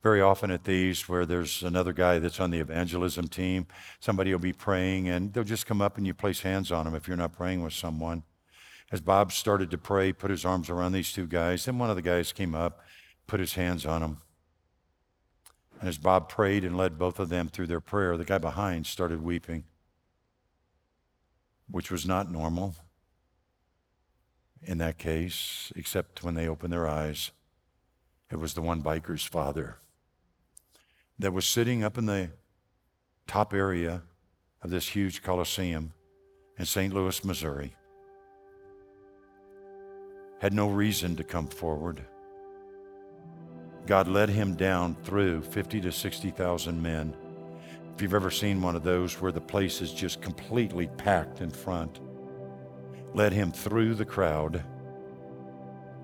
very 0.02 0.20
often 0.20 0.50
at 0.50 0.64
these 0.64 1.08
where 1.08 1.26
there's 1.26 1.62
another 1.62 1.92
guy 1.92 2.18
that's 2.18 2.40
on 2.40 2.50
the 2.50 2.58
evangelism 2.58 3.28
team, 3.28 3.66
somebody 4.00 4.32
will 4.32 4.40
be 4.40 4.52
praying 4.52 5.08
and 5.08 5.32
they'll 5.32 5.44
just 5.44 5.66
come 5.66 5.82
up 5.82 5.98
and 5.98 6.06
you 6.06 6.14
place 6.14 6.40
hands 6.40 6.72
on 6.72 6.86
them 6.86 6.94
if 6.94 7.06
you're 7.06 7.16
not 7.16 7.32
praying 7.32 7.62
with 7.62 7.74
someone. 7.74 8.22
As 8.90 9.00
Bob 9.00 9.30
started 9.30 9.70
to 9.70 9.78
pray, 9.78 10.12
put 10.12 10.30
his 10.30 10.44
arms 10.44 10.70
around 10.70 10.92
these 10.92 11.12
two 11.12 11.26
guys, 11.26 11.64
then 11.64 11.78
one 11.78 11.90
of 11.90 11.96
the 11.96 12.02
guys 12.02 12.32
came 12.32 12.54
up, 12.54 12.80
put 13.26 13.40
his 13.40 13.54
hands 13.54 13.86
on 13.86 14.00
them. 14.00 14.18
And 15.80 15.88
as 15.88 15.96
Bob 15.96 16.28
prayed 16.28 16.62
and 16.62 16.76
led 16.76 16.98
both 16.98 17.18
of 17.18 17.30
them 17.30 17.48
through 17.48 17.66
their 17.66 17.80
prayer, 17.80 18.18
the 18.18 18.24
guy 18.24 18.36
behind 18.36 18.86
started 18.86 19.22
weeping, 19.22 19.64
which 21.70 21.90
was 21.90 22.06
not 22.06 22.30
normal 22.30 22.76
in 24.62 24.76
that 24.76 24.98
case, 24.98 25.72
except 25.74 26.22
when 26.22 26.34
they 26.34 26.46
opened 26.46 26.70
their 26.70 26.86
eyes. 26.86 27.30
It 28.30 28.36
was 28.36 28.52
the 28.52 28.60
one 28.60 28.82
biker's 28.82 29.24
father 29.24 29.78
that 31.18 31.32
was 31.32 31.46
sitting 31.46 31.82
up 31.82 31.96
in 31.96 32.04
the 32.04 32.30
top 33.26 33.54
area 33.54 34.02
of 34.62 34.70
this 34.70 34.88
huge 34.88 35.22
coliseum 35.22 35.94
in 36.58 36.66
St. 36.66 36.92
Louis, 36.92 37.24
Missouri. 37.24 37.74
Had 40.40 40.52
no 40.52 40.68
reason 40.68 41.16
to 41.16 41.24
come 41.24 41.46
forward. 41.46 42.04
God 43.90 44.06
led 44.06 44.28
him 44.28 44.54
down 44.54 44.94
through 45.02 45.42
50 45.42 45.80
to 45.80 45.90
60,000 45.90 46.80
men. 46.80 47.12
If 47.92 48.00
you've 48.00 48.14
ever 48.14 48.30
seen 48.30 48.62
one 48.62 48.76
of 48.76 48.84
those 48.84 49.20
where 49.20 49.32
the 49.32 49.40
place 49.40 49.80
is 49.80 49.92
just 49.92 50.22
completely 50.22 50.86
packed 50.86 51.40
in 51.40 51.50
front, 51.50 51.98
led 53.14 53.32
him 53.32 53.50
through 53.50 53.96
the 53.96 54.04
crowd 54.04 54.62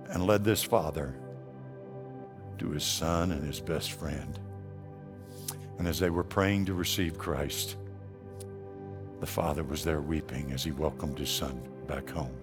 and 0.08 0.26
led 0.26 0.42
this 0.42 0.64
father 0.64 1.14
to 2.58 2.70
his 2.70 2.82
son 2.82 3.30
and 3.30 3.44
his 3.44 3.60
best 3.60 3.92
friend. 3.92 4.36
And 5.78 5.86
as 5.86 6.00
they 6.00 6.10
were 6.10 6.24
praying 6.24 6.64
to 6.64 6.74
receive 6.74 7.16
Christ, 7.16 7.76
the 9.20 9.28
father 9.28 9.62
was 9.62 9.84
there 9.84 10.00
weeping 10.00 10.50
as 10.50 10.64
he 10.64 10.72
welcomed 10.72 11.20
his 11.20 11.30
son 11.30 11.62
back 11.86 12.10
home. 12.10 12.36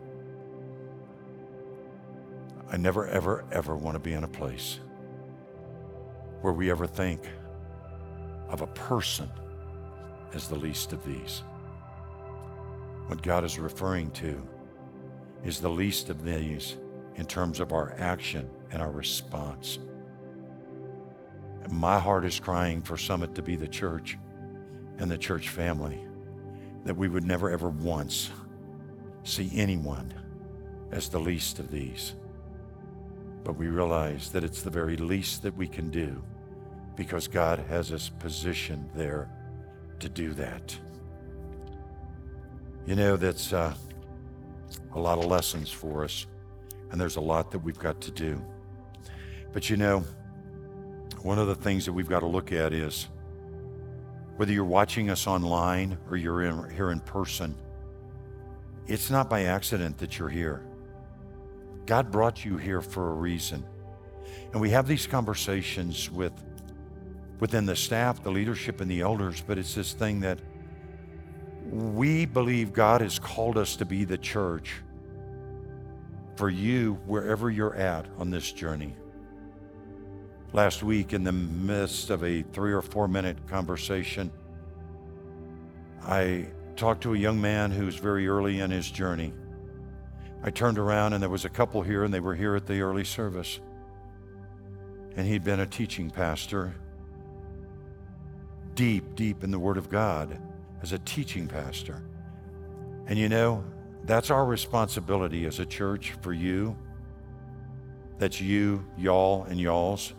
I 2.72 2.78
never, 2.78 3.08
ever, 3.08 3.44
ever 3.52 3.76
want 3.76 3.96
to 3.96 4.00
be 4.00 4.14
in 4.14 4.24
a 4.24 4.30
place 4.30 4.80
where 6.44 6.52
we 6.52 6.70
ever 6.70 6.86
think 6.86 7.22
of 8.50 8.60
a 8.60 8.68
person 8.68 9.30
as 10.34 10.50
the 10.50 10.56
least 10.56 10.92
of 10.92 11.04
these. 11.06 11.42
What 13.08 13.24
God 13.24 13.46
is 13.46 13.58
referring 13.58 14.12
to 14.12 14.46
is 15.46 15.62
the 15.62 15.70
least 15.70 16.10
of 16.10 16.26
these 16.26 16.76
in 17.16 17.26
terms 17.26 17.62
of 17.62 17.72
our 17.72 17.96
action 17.98 18.50
and 18.72 18.82
our 18.82 18.92
response. 18.92 19.80
My 21.70 21.98
heart 21.98 22.26
is 22.26 22.42
crying 22.42 22.82
for 22.82 22.98
Summit 22.98 23.34
to 23.36 23.42
be 23.42 23.56
the 23.56 23.68
church 23.68 24.18
and 24.98 25.10
the 25.10 25.18
church 25.18 25.48
family, 25.48 26.02
that 26.84 26.98
we 26.98 27.08
would 27.08 27.24
never 27.24 27.52
ever 27.52 27.70
once 27.70 28.32
see 29.24 29.50
anyone 29.54 30.14
as 30.92 31.08
the 31.08 31.20
least 31.20 31.60
of 31.60 31.72
these. 31.72 32.16
But 33.46 33.56
we 33.56 33.68
realize 33.68 34.30
that 34.32 34.44
it's 34.44 34.62
the 34.62 34.70
very 34.70 34.98
least 34.98 35.42
that 35.44 35.56
we 35.56 35.70
can 35.70 35.90
do 35.90 36.22
because 36.96 37.28
God 37.28 37.60
has 37.70 37.92
us 37.92 38.10
positioned 38.10 38.90
there 38.96 39.30
to 40.00 40.10
do 40.10 40.34
that. 40.34 40.78
You 42.86 42.96
know, 42.96 43.16
that's 43.16 43.54
uh, 43.54 43.74
a 44.94 45.00
lot 45.00 45.18
of 45.18 45.26
lessons 45.26 45.72
for 45.72 46.04
us, 46.04 46.28
and 46.92 47.00
there's 47.00 47.16
a 47.16 47.22
lot 47.22 47.52
that 47.52 47.60
we've 47.60 47.80
got 47.80 48.02
to 48.02 48.12
do. 48.12 48.44
But 49.54 49.70
you 49.70 49.78
know, 49.78 50.04
one 51.22 51.40
of 51.40 51.48
the 51.48 51.56
things 51.56 51.86
that 51.86 51.94
we've 51.94 52.10
got 52.10 52.20
to 52.20 52.28
look 52.28 52.52
at 52.52 52.74
is 52.74 53.08
whether 54.36 54.52
you're 54.52 54.66
watching 54.66 55.10
us 55.10 55.28
online 55.28 55.98
or 56.10 56.18
you're 56.18 56.42
in, 56.44 56.70
here 56.72 56.92
in 56.92 57.00
person, 57.00 57.56
it's 58.88 59.10
not 59.10 59.30
by 59.30 59.44
accident 59.44 59.98
that 60.00 60.20
you're 60.20 60.30
here. 60.30 60.66
God 61.86 62.12
brought 62.12 62.44
you 62.44 62.58
here 62.58 62.82
for 62.82 63.12
a 63.12 63.14
reason. 63.14 63.64
And 64.52 64.62
we 64.62 64.70
have 64.72 64.88
these 64.88 65.08
conversations 65.08 66.10
with 66.12 66.34
within 67.44 67.66
the 67.66 67.76
staff, 67.76 68.24
the 68.24 68.32
leadership, 68.32 68.80
and 68.80 68.90
the 68.90 69.02
elders, 69.02 69.44
but 69.46 69.58
it's 69.58 69.76
this 69.76 69.92
thing 69.92 70.22
that 70.22 70.40
we 71.70 72.26
believe 72.26 72.72
God 72.72 73.02
has 73.02 73.20
called 73.20 73.58
us 73.58 73.76
to 73.76 73.86
be 73.86 74.06
the 74.06 74.18
church 74.18 74.76
for 76.38 76.50
you 76.50 76.94
wherever 77.06 77.52
you're 77.52 77.76
at 77.76 78.06
on 78.18 78.30
this 78.30 78.50
journey 78.54 78.96
last 80.54 80.84
week 80.84 81.12
in 81.12 81.26
the 81.26 81.34
midst 81.34 82.10
of 82.12 82.24
a 82.24 82.44
three 82.54 82.72
or 82.72 82.82
four 82.82 83.10
minute 83.10 83.46
conversation. 83.46 84.32
I 86.02 86.48
talked 86.78 87.04
to 87.04 87.14
a 87.14 87.18
young 87.18 87.42
man 87.42 87.72
who's 87.72 87.98
very 87.98 88.26
early 88.26 88.62
in 88.62 88.72
his 88.72 88.90
journey. 88.90 89.34
I 90.44 90.50
turned 90.50 90.80
around 90.80 91.12
and 91.12 91.22
there 91.22 91.30
was 91.30 91.44
a 91.44 91.50
couple 91.50 91.82
here 91.82 92.06
and 92.06 92.14
they 92.14 92.22
were 92.22 92.36
here 92.36 92.56
at 92.56 92.68
the 92.68 92.80
early 92.80 93.04
service. 93.04 93.60
And 95.18 95.28
he'd 95.28 95.44
been 95.44 95.60
a 95.60 95.68
teaching 95.68 96.10
pastor, 96.10 96.74
deep, 98.76 99.16
deep 99.16 99.44
in 99.44 99.52
the 99.52 99.60
Word 99.60 99.78
of 99.78 99.90
God 99.90 100.40
as 100.82 100.92
a 100.92 101.00
teaching 101.00 101.48
pastor. 101.48 102.04
And 103.08 103.18
you 103.18 103.30
know, 103.30 103.64
that's 104.06 104.30
our 104.30 104.46
responsibility 104.46 105.46
as 105.46 105.60
a 105.60 105.66
church 105.66 106.14
for 106.22 106.34
you. 106.34 106.78
That's 108.20 108.40
you, 108.40 108.86
y'all, 108.98 109.44
and 109.44 109.60
y'alls 109.60 110.14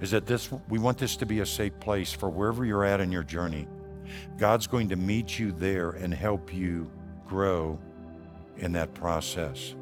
is 0.00 0.10
that 0.12 0.26
this 0.26 0.50
we 0.68 0.78
want 0.78 0.98
this 0.98 1.16
to 1.16 1.26
be 1.26 1.40
a 1.40 1.46
safe 1.46 1.78
place 1.80 2.12
for 2.12 2.28
wherever 2.28 2.64
you're 2.64 2.84
at 2.84 3.00
in 3.00 3.10
your 3.10 3.22
journey. 3.22 3.66
God's 4.38 4.66
going 4.66 4.88
to 4.90 4.96
meet 4.96 5.38
you 5.38 5.52
there 5.52 5.90
and 5.90 6.14
help 6.14 6.54
you 6.54 6.90
grow 7.26 7.78
in 8.56 8.72
that 8.72 8.94
process. 8.94 9.74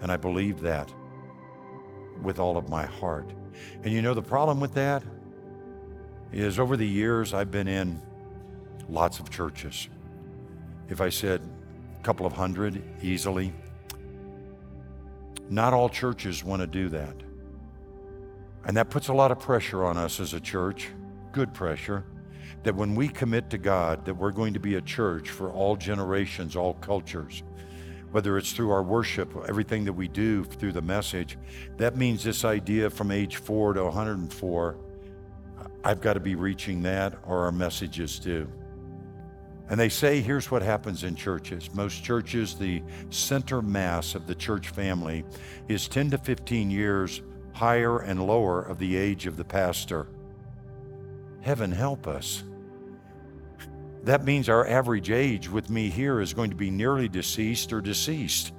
And 0.00 0.12
I 0.12 0.16
believe 0.16 0.60
that 0.60 0.92
with 2.22 2.38
all 2.38 2.56
of 2.56 2.68
my 2.68 2.86
heart. 2.86 3.32
And 3.82 3.92
you 3.92 4.02
know, 4.02 4.14
the 4.14 4.22
problem 4.22 4.60
with 4.60 4.74
that 4.74 5.02
is 6.32 6.58
over 6.58 6.76
the 6.76 6.86
years, 6.86 7.34
I've 7.34 7.50
been 7.50 7.68
in 7.68 8.00
lots 8.88 9.18
of 9.18 9.30
churches. 9.30 9.88
If 10.88 11.00
I 11.00 11.08
said 11.08 11.40
a 11.98 12.02
couple 12.02 12.26
of 12.26 12.32
hundred 12.32 12.82
easily, 13.02 13.52
not 15.48 15.72
all 15.72 15.88
churches 15.88 16.44
want 16.44 16.60
to 16.60 16.66
do 16.66 16.88
that. 16.90 17.14
And 18.64 18.76
that 18.76 18.90
puts 18.90 19.08
a 19.08 19.12
lot 19.12 19.32
of 19.32 19.40
pressure 19.40 19.84
on 19.84 19.96
us 19.96 20.20
as 20.20 20.34
a 20.34 20.40
church, 20.40 20.88
good 21.32 21.52
pressure, 21.54 22.04
that 22.62 22.74
when 22.74 22.94
we 22.94 23.08
commit 23.08 23.50
to 23.50 23.58
God 23.58 24.04
that 24.04 24.14
we're 24.14 24.32
going 24.32 24.54
to 24.54 24.60
be 24.60 24.74
a 24.74 24.80
church 24.80 25.30
for 25.30 25.50
all 25.50 25.76
generations, 25.76 26.56
all 26.56 26.74
cultures, 26.74 27.42
whether 28.12 28.36
it's 28.36 28.52
through 28.52 28.70
our 28.70 28.82
worship, 28.82 29.34
everything 29.48 29.84
that 29.84 29.92
we 29.92 30.08
do 30.08 30.44
through 30.44 30.72
the 30.72 30.82
message, 30.82 31.38
that 31.78 31.96
means 31.96 32.22
this 32.22 32.44
idea 32.44 32.90
from 32.90 33.10
age 33.10 33.36
four 33.36 33.72
to 33.72 33.84
104, 33.84 34.76
I've 35.84 36.00
got 36.00 36.14
to 36.14 36.20
be 36.20 36.34
reaching 36.34 36.82
that 36.82 37.14
or 37.26 37.44
our 37.44 37.52
messages 37.52 38.18
do. 38.18 38.48
And 39.70 39.78
they 39.78 39.88
say 39.88 40.20
here's 40.20 40.50
what 40.50 40.62
happens 40.62 41.04
in 41.04 41.14
churches. 41.14 41.72
Most 41.72 42.02
churches, 42.02 42.56
the 42.56 42.82
center 43.10 43.62
mass 43.62 44.16
of 44.16 44.26
the 44.26 44.34
church 44.34 44.70
family 44.70 45.24
is 45.68 45.86
10 45.86 46.10
to 46.10 46.18
15 46.18 46.70
years 46.70 47.22
higher 47.52 48.00
and 48.00 48.26
lower 48.26 48.62
of 48.62 48.78
the 48.78 48.96
age 48.96 49.26
of 49.26 49.36
the 49.36 49.44
pastor. 49.44 50.08
Heaven 51.40 51.70
help 51.70 52.06
us. 52.06 52.42
That 54.02 54.24
means 54.24 54.48
our 54.48 54.66
average 54.66 55.10
age 55.10 55.48
with 55.48 55.70
me 55.70 55.88
here 55.88 56.20
is 56.20 56.34
going 56.34 56.50
to 56.50 56.56
be 56.56 56.70
nearly 56.70 57.08
deceased 57.08 57.72
or 57.72 57.80
deceased. 57.80 58.52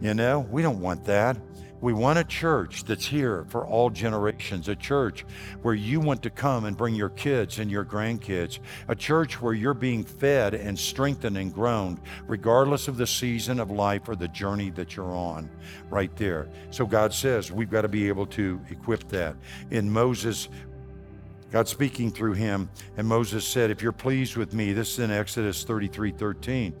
You 0.00 0.14
know, 0.14 0.40
we 0.50 0.60
don't 0.60 0.80
want 0.80 1.04
that. 1.04 1.36
We 1.82 1.92
want 1.92 2.20
a 2.20 2.24
church 2.24 2.84
that's 2.84 3.04
here 3.04 3.44
for 3.48 3.66
all 3.66 3.90
generations, 3.90 4.68
a 4.68 4.76
church 4.76 5.26
where 5.62 5.74
you 5.74 5.98
want 5.98 6.22
to 6.22 6.30
come 6.30 6.64
and 6.64 6.76
bring 6.76 6.94
your 6.94 7.08
kids 7.08 7.58
and 7.58 7.68
your 7.68 7.84
grandkids, 7.84 8.60
a 8.86 8.94
church 8.94 9.42
where 9.42 9.52
you're 9.52 9.74
being 9.74 10.04
fed 10.04 10.54
and 10.54 10.78
strengthened 10.78 11.36
and 11.36 11.52
grown, 11.52 12.00
regardless 12.28 12.86
of 12.86 12.98
the 12.98 13.06
season 13.06 13.58
of 13.58 13.72
life 13.72 14.08
or 14.08 14.14
the 14.14 14.28
journey 14.28 14.70
that 14.70 14.94
you're 14.94 15.12
on, 15.12 15.50
right 15.90 16.14
there. 16.14 16.48
So 16.70 16.86
God 16.86 17.12
says 17.12 17.50
we've 17.50 17.68
got 17.68 17.82
to 17.82 17.88
be 17.88 18.06
able 18.06 18.26
to 18.26 18.60
equip 18.70 19.08
that. 19.08 19.34
In 19.72 19.90
Moses, 19.90 20.48
God 21.50 21.66
speaking 21.66 22.12
through 22.12 22.34
him, 22.34 22.70
and 22.96 23.08
Moses 23.08 23.44
said, 23.44 23.72
If 23.72 23.82
you're 23.82 23.90
pleased 23.90 24.36
with 24.36 24.54
me, 24.54 24.72
this 24.72 24.92
is 24.92 24.98
in 25.00 25.10
Exodus 25.10 25.64
33 25.64 26.12
13, 26.12 26.74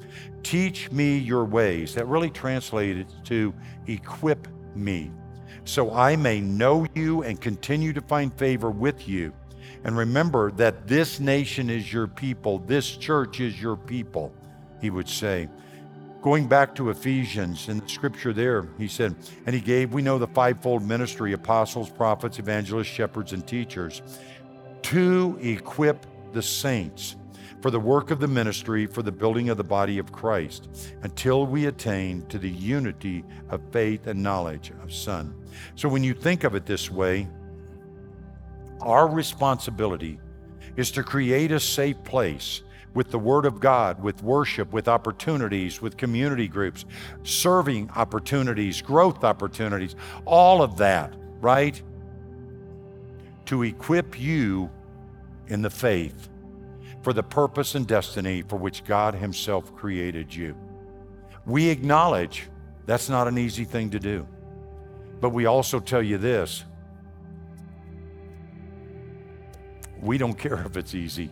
teach 0.44 0.92
me 0.92 1.18
your 1.18 1.44
ways. 1.44 1.92
That 1.96 2.06
really 2.06 2.30
translated 2.30 3.08
to 3.24 3.52
equip 3.88 4.46
me, 4.76 5.10
so 5.64 5.92
I 5.92 6.16
may 6.16 6.40
know 6.40 6.86
you 6.94 7.22
and 7.22 7.40
continue 7.40 7.92
to 7.92 8.00
find 8.00 8.32
favor 8.34 8.70
with 8.70 9.08
you. 9.08 9.32
And 9.84 9.96
remember 9.96 10.50
that 10.52 10.86
this 10.86 11.20
nation 11.20 11.68
is 11.68 11.92
your 11.92 12.06
people, 12.06 12.58
this 12.60 12.96
church 12.96 13.40
is 13.40 13.60
your 13.60 13.76
people, 13.76 14.32
he 14.80 14.90
would 14.90 15.08
say. 15.08 15.48
Going 16.20 16.46
back 16.46 16.74
to 16.76 16.90
Ephesians 16.90 17.68
in 17.68 17.80
the 17.80 17.88
scripture 17.88 18.32
there, 18.32 18.68
he 18.78 18.86
said, 18.86 19.16
and 19.44 19.54
he 19.54 19.60
gave, 19.60 19.92
we 19.92 20.02
know 20.02 20.18
the 20.18 20.28
fivefold 20.28 20.84
ministry 20.84 21.32
apostles, 21.32 21.90
prophets, 21.90 22.38
evangelists, 22.38 22.86
shepherds, 22.86 23.32
and 23.32 23.44
teachers 23.44 24.02
to 24.82 25.36
equip 25.40 26.06
the 26.32 26.42
saints 26.42 27.16
for 27.62 27.70
the 27.70 27.80
work 27.80 28.10
of 28.10 28.18
the 28.18 28.26
ministry, 28.26 28.86
for 28.86 29.02
the 29.02 29.12
building 29.12 29.48
of 29.48 29.56
the 29.56 29.64
body 29.64 29.98
of 29.98 30.10
Christ, 30.10 30.68
until 31.02 31.46
we 31.46 31.66
attain 31.66 32.26
to 32.26 32.38
the 32.38 32.50
unity 32.50 33.24
of 33.50 33.62
faith 33.70 34.08
and 34.08 34.20
knowledge 34.20 34.72
of 34.82 34.92
Son. 34.92 35.32
So 35.76 35.88
when 35.88 36.02
you 36.02 36.12
think 36.12 36.42
of 36.42 36.56
it 36.56 36.66
this 36.66 36.90
way, 36.90 37.28
our 38.80 39.06
responsibility 39.06 40.18
is 40.76 40.90
to 40.90 41.04
create 41.04 41.52
a 41.52 41.60
safe 41.60 42.02
place 42.02 42.62
with 42.94 43.12
the 43.12 43.18
Word 43.18 43.46
of 43.46 43.60
God, 43.60 44.02
with 44.02 44.22
worship, 44.24 44.72
with 44.72 44.88
opportunities, 44.88 45.80
with 45.80 45.96
community 45.96 46.48
groups, 46.48 46.84
serving 47.22 47.90
opportunities, 47.90 48.82
growth 48.82 49.22
opportunities, 49.22 49.94
all 50.24 50.62
of 50.62 50.76
that, 50.78 51.14
right? 51.40 51.80
To 53.46 53.62
equip 53.62 54.18
you 54.18 54.68
in 55.46 55.62
the 55.62 55.70
faith 55.70 56.28
for 57.02 57.12
the 57.12 57.22
purpose 57.22 57.74
and 57.74 57.86
destiny 57.86 58.42
for 58.42 58.56
which 58.56 58.84
God 58.84 59.14
Himself 59.14 59.74
created 59.74 60.34
you. 60.34 60.56
We 61.44 61.68
acknowledge 61.68 62.48
that's 62.86 63.08
not 63.08 63.28
an 63.28 63.38
easy 63.38 63.64
thing 63.64 63.90
to 63.90 63.98
do. 63.98 64.26
But 65.20 65.30
we 65.30 65.46
also 65.46 65.78
tell 65.78 66.02
you 66.02 66.18
this 66.18 66.64
we 70.00 70.18
don't 70.18 70.34
care 70.34 70.60
if 70.66 70.76
it's 70.76 70.94
easy. 70.94 71.30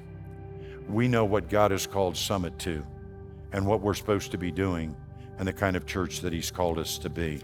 We 0.89 1.09
know 1.09 1.25
what 1.25 1.49
God 1.49 1.73
has 1.73 1.87
called 1.87 2.17
Summit 2.17 2.57
to 2.61 2.87
and 3.53 3.67
what 3.67 3.81
we're 3.81 3.95
supposed 3.95 4.31
to 4.31 4.39
be 4.39 4.53
doing 4.53 4.95
and 5.39 5.49
the 5.49 5.53
kind 5.53 5.77
of 5.77 5.87
church 5.87 6.21
that 6.21 6.33
He's 6.33 6.51
called 6.51 6.79
us 6.79 6.99
to 6.99 7.11
be. 7.11 7.41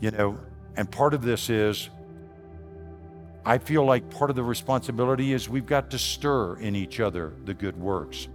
You 0.00 0.10
know, 0.10 0.38
and 0.76 0.90
part 0.90 1.14
of 1.14 1.22
this 1.22 1.48
is 1.48 1.88
I 3.46 3.58
feel 3.58 3.84
like 3.84 4.10
part 4.10 4.28
of 4.28 4.34
the 4.34 4.42
responsibility 4.42 5.32
is 5.32 5.48
we've 5.48 5.66
got 5.66 5.92
to 5.92 5.98
stir 5.98 6.56
in 6.56 6.74
each 6.74 6.98
other 6.98 7.32
the 7.44 7.54
good 7.54 7.78
works. 7.78 8.26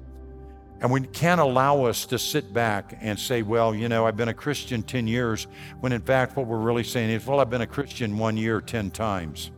And 0.80 0.90
we 0.90 1.02
can't 1.02 1.42
allow 1.42 1.84
us 1.84 2.06
to 2.08 2.18
sit 2.18 2.54
back 2.54 2.98
and 3.02 3.20
say, 3.20 3.42
well, 3.42 3.76
you 3.76 3.90
know, 3.90 4.08
I've 4.08 4.16
been 4.16 4.30
a 4.30 4.34
Christian 4.34 4.82
10 4.82 5.08
years, 5.08 5.48
when 5.82 5.92
in 5.92 6.02
fact 6.02 6.38
what 6.38 6.48
we're 6.48 6.58
really 6.58 6.86
saying 6.86 7.10
is, 7.10 7.28
well, 7.28 7.42
I've 7.42 7.50
been 7.50 7.62
a 7.62 7.68
Christian 7.68 8.18
one 8.18 8.38
year 8.38 8.62
10 8.62 8.90
times. 8.92 9.52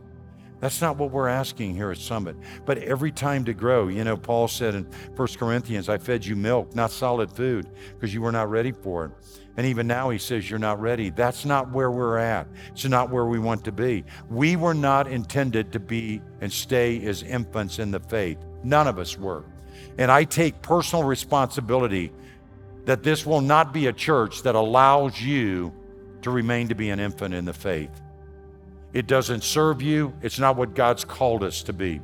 That's 0.64 0.80
not 0.80 0.96
what 0.96 1.10
we're 1.10 1.28
asking 1.28 1.74
here 1.74 1.90
at 1.90 1.98
Summit. 1.98 2.36
But 2.64 2.78
every 2.78 3.12
time 3.12 3.44
to 3.44 3.52
grow, 3.52 3.88
you 3.88 4.02
know, 4.02 4.16
Paul 4.16 4.48
said 4.48 4.74
in 4.74 4.84
1 5.14 5.28
Corinthians, 5.36 5.90
I 5.90 5.98
fed 5.98 6.24
you 6.24 6.36
milk, 6.36 6.74
not 6.74 6.90
solid 6.90 7.30
food, 7.30 7.68
because 7.92 8.14
you 8.14 8.22
were 8.22 8.32
not 8.32 8.48
ready 8.48 8.72
for 8.72 9.04
it. 9.04 9.10
And 9.58 9.66
even 9.66 9.86
now 9.86 10.08
he 10.08 10.16
says, 10.16 10.48
You're 10.48 10.58
not 10.58 10.80
ready. 10.80 11.10
That's 11.10 11.44
not 11.44 11.70
where 11.70 11.90
we're 11.90 12.16
at. 12.16 12.46
It's 12.72 12.86
not 12.86 13.10
where 13.10 13.26
we 13.26 13.38
want 13.38 13.62
to 13.66 13.72
be. 13.72 14.06
We 14.30 14.56
were 14.56 14.72
not 14.72 15.06
intended 15.06 15.70
to 15.72 15.80
be 15.80 16.22
and 16.40 16.50
stay 16.50 17.04
as 17.04 17.22
infants 17.22 17.78
in 17.78 17.90
the 17.90 18.00
faith. 18.00 18.38
None 18.62 18.86
of 18.86 18.98
us 18.98 19.18
were. 19.18 19.44
And 19.98 20.10
I 20.10 20.24
take 20.24 20.62
personal 20.62 21.04
responsibility 21.04 22.10
that 22.86 23.02
this 23.02 23.26
will 23.26 23.42
not 23.42 23.74
be 23.74 23.88
a 23.88 23.92
church 23.92 24.44
that 24.44 24.54
allows 24.54 25.20
you 25.20 25.74
to 26.22 26.30
remain 26.30 26.68
to 26.68 26.74
be 26.74 26.88
an 26.88 27.00
infant 27.00 27.34
in 27.34 27.44
the 27.44 27.52
faith. 27.52 28.00
It 28.94 29.06
doesn't 29.06 29.44
serve 29.44 29.82
you, 29.82 30.14
it's 30.22 30.38
not 30.38 30.56
what 30.56 30.74
God's 30.74 31.04
called 31.04 31.44
us 31.44 31.62
to 31.64 31.74
be. 31.74 32.00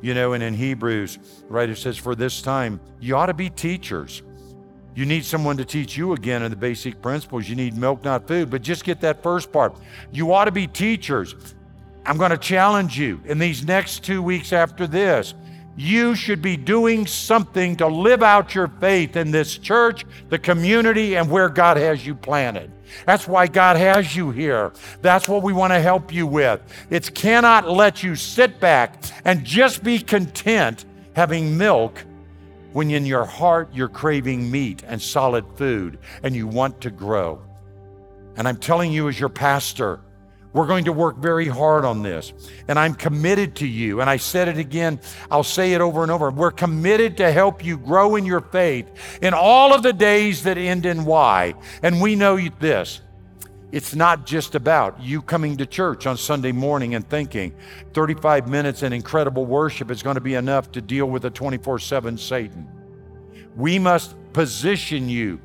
You 0.00 0.14
know, 0.14 0.34
and 0.34 0.42
in 0.42 0.54
Hebrews, 0.54 1.18
right, 1.48 1.68
it 1.68 1.78
says, 1.78 1.96
For 1.96 2.14
this 2.14 2.40
time, 2.40 2.78
you 3.00 3.16
ought 3.16 3.26
to 3.26 3.34
be 3.34 3.50
teachers 3.50 4.22
you 4.96 5.04
need 5.04 5.26
someone 5.26 5.58
to 5.58 5.64
teach 5.64 5.94
you 5.94 6.14
again 6.14 6.42
in 6.42 6.50
the 6.50 6.56
basic 6.56 7.02
principles. 7.02 7.46
You 7.46 7.54
need 7.54 7.76
milk, 7.76 8.02
not 8.02 8.26
food. 8.26 8.50
But 8.50 8.62
just 8.62 8.82
get 8.82 9.02
that 9.02 9.22
first 9.22 9.52
part. 9.52 9.76
You 10.10 10.32
ought 10.32 10.46
to 10.46 10.50
be 10.50 10.66
teachers. 10.66 11.34
I'm 12.06 12.16
going 12.16 12.30
to 12.30 12.38
challenge 12.38 12.98
you 12.98 13.20
in 13.26 13.38
these 13.38 13.62
next 13.66 14.04
two 14.04 14.22
weeks 14.22 14.54
after 14.54 14.86
this. 14.86 15.34
You 15.76 16.14
should 16.14 16.40
be 16.40 16.56
doing 16.56 17.06
something 17.06 17.76
to 17.76 17.86
live 17.86 18.22
out 18.22 18.54
your 18.54 18.68
faith 18.68 19.14
in 19.14 19.30
this 19.30 19.58
church, 19.58 20.06
the 20.30 20.38
community, 20.38 21.16
and 21.16 21.30
where 21.30 21.50
God 21.50 21.76
has 21.76 22.06
you 22.06 22.14
planted. 22.14 22.72
That's 23.04 23.28
why 23.28 23.46
God 23.46 23.76
has 23.76 24.16
you 24.16 24.30
here. 24.30 24.72
That's 25.02 25.28
what 25.28 25.42
we 25.42 25.52
want 25.52 25.72
to 25.72 25.80
help 25.80 26.12
you 26.12 26.26
with. 26.26 26.62
It 26.88 27.14
cannot 27.14 27.68
let 27.68 28.02
you 28.02 28.16
sit 28.16 28.58
back 28.58 29.02
and 29.24 29.44
just 29.44 29.82
be 29.82 29.98
content 29.98 30.86
having 31.14 31.58
milk 31.58 32.02
when 32.72 32.90
in 32.90 33.04
your 33.06 33.24
heart 33.24 33.68
you're 33.72 33.88
craving 33.88 34.50
meat 34.50 34.82
and 34.86 35.00
solid 35.00 35.44
food 35.56 35.98
and 36.22 36.34
you 36.34 36.46
want 36.46 36.80
to 36.82 36.90
grow. 36.90 37.42
And 38.36 38.46
I'm 38.46 38.58
telling 38.58 38.92
you, 38.92 39.08
as 39.08 39.18
your 39.18 39.30
pastor, 39.30 40.00
we're 40.56 40.66
going 40.66 40.86
to 40.86 40.92
work 40.92 41.18
very 41.18 41.46
hard 41.46 41.84
on 41.84 42.02
this. 42.02 42.32
And 42.66 42.78
I'm 42.78 42.94
committed 42.94 43.56
to 43.56 43.66
you. 43.66 44.00
And 44.00 44.08
I 44.08 44.16
said 44.16 44.48
it 44.48 44.56
again, 44.56 44.98
I'll 45.30 45.44
say 45.44 45.74
it 45.74 45.82
over 45.82 46.02
and 46.02 46.10
over. 46.10 46.30
We're 46.30 46.50
committed 46.50 47.18
to 47.18 47.30
help 47.30 47.62
you 47.62 47.76
grow 47.76 48.16
in 48.16 48.24
your 48.24 48.40
faith 48.40 48.90
in 49.20 49.34
all 49.34 49.74
of 49.74 49.82
the 49.82 49.92
days 49.92 50.44
that 50.44 50.56
end 50.56 50.86
in 50.86 51.04
Y. 51.04 51.52
And 51.82 52.00
we 52.00 52.16
know 52.16 52.40
this 52.58 53.02
it's 53.70 53.94
not 53.94 54.24
just 54.24 54.54
about 54.54 54.98
you 55.02 55.20
coming 55.20 55.58
to 55.58 55.66
church 55.66 56.06
on 56.06 56.16
Sunday 56.16 56.52
morning 56.52 56.94
and 56.94 57.06
thinking 57.06 57.54
35 57.92 58.48
minutes 58.48 58.82
in 58.82 58.94
incredible 58.94 59.44
worship 59.44 59.90
is 59.90 60.02
going 60.02 60.14
to 60.14 60.22
be 60.22 60.34
enough 60.34 60.72
to 60.72 60.80
deal 60.80 61.04
with 61.04 61.26
a 61.26 61.30
24 61.30 61.80
7 61.80 62.16
Satan. 62.16 62.66
We 63.56 63.78
must 63.78 64.14
position 64.32 65.10
you, 65.10 65.38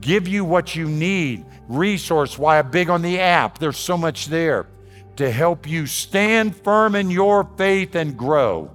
give 0.00 0.28
you 0.28 0.44
what 0.44 0.74
you 0.74 0.88
need, 0.88 1.44
resource. 1.68 2.38
Why 2.38 2.58
I'm 2.58 2.70
big 2.70 2.90
on 2.90 3.02
the 3.02 3.20
app, 3.20 3.58
there's 3.58 3.76
so 3.76 3.96
much 3.96 4.26
there 4.26 4.66
to 5.16 5.30
help 5.30 5.68
you 5.68 5.86
stand 5.86 6.56
firm 6.56 6.94
in 6.94 7.10
your 7.10 7.44
faith 7.56 7.94
and 7.94 8.16
grow. 8.16 8.70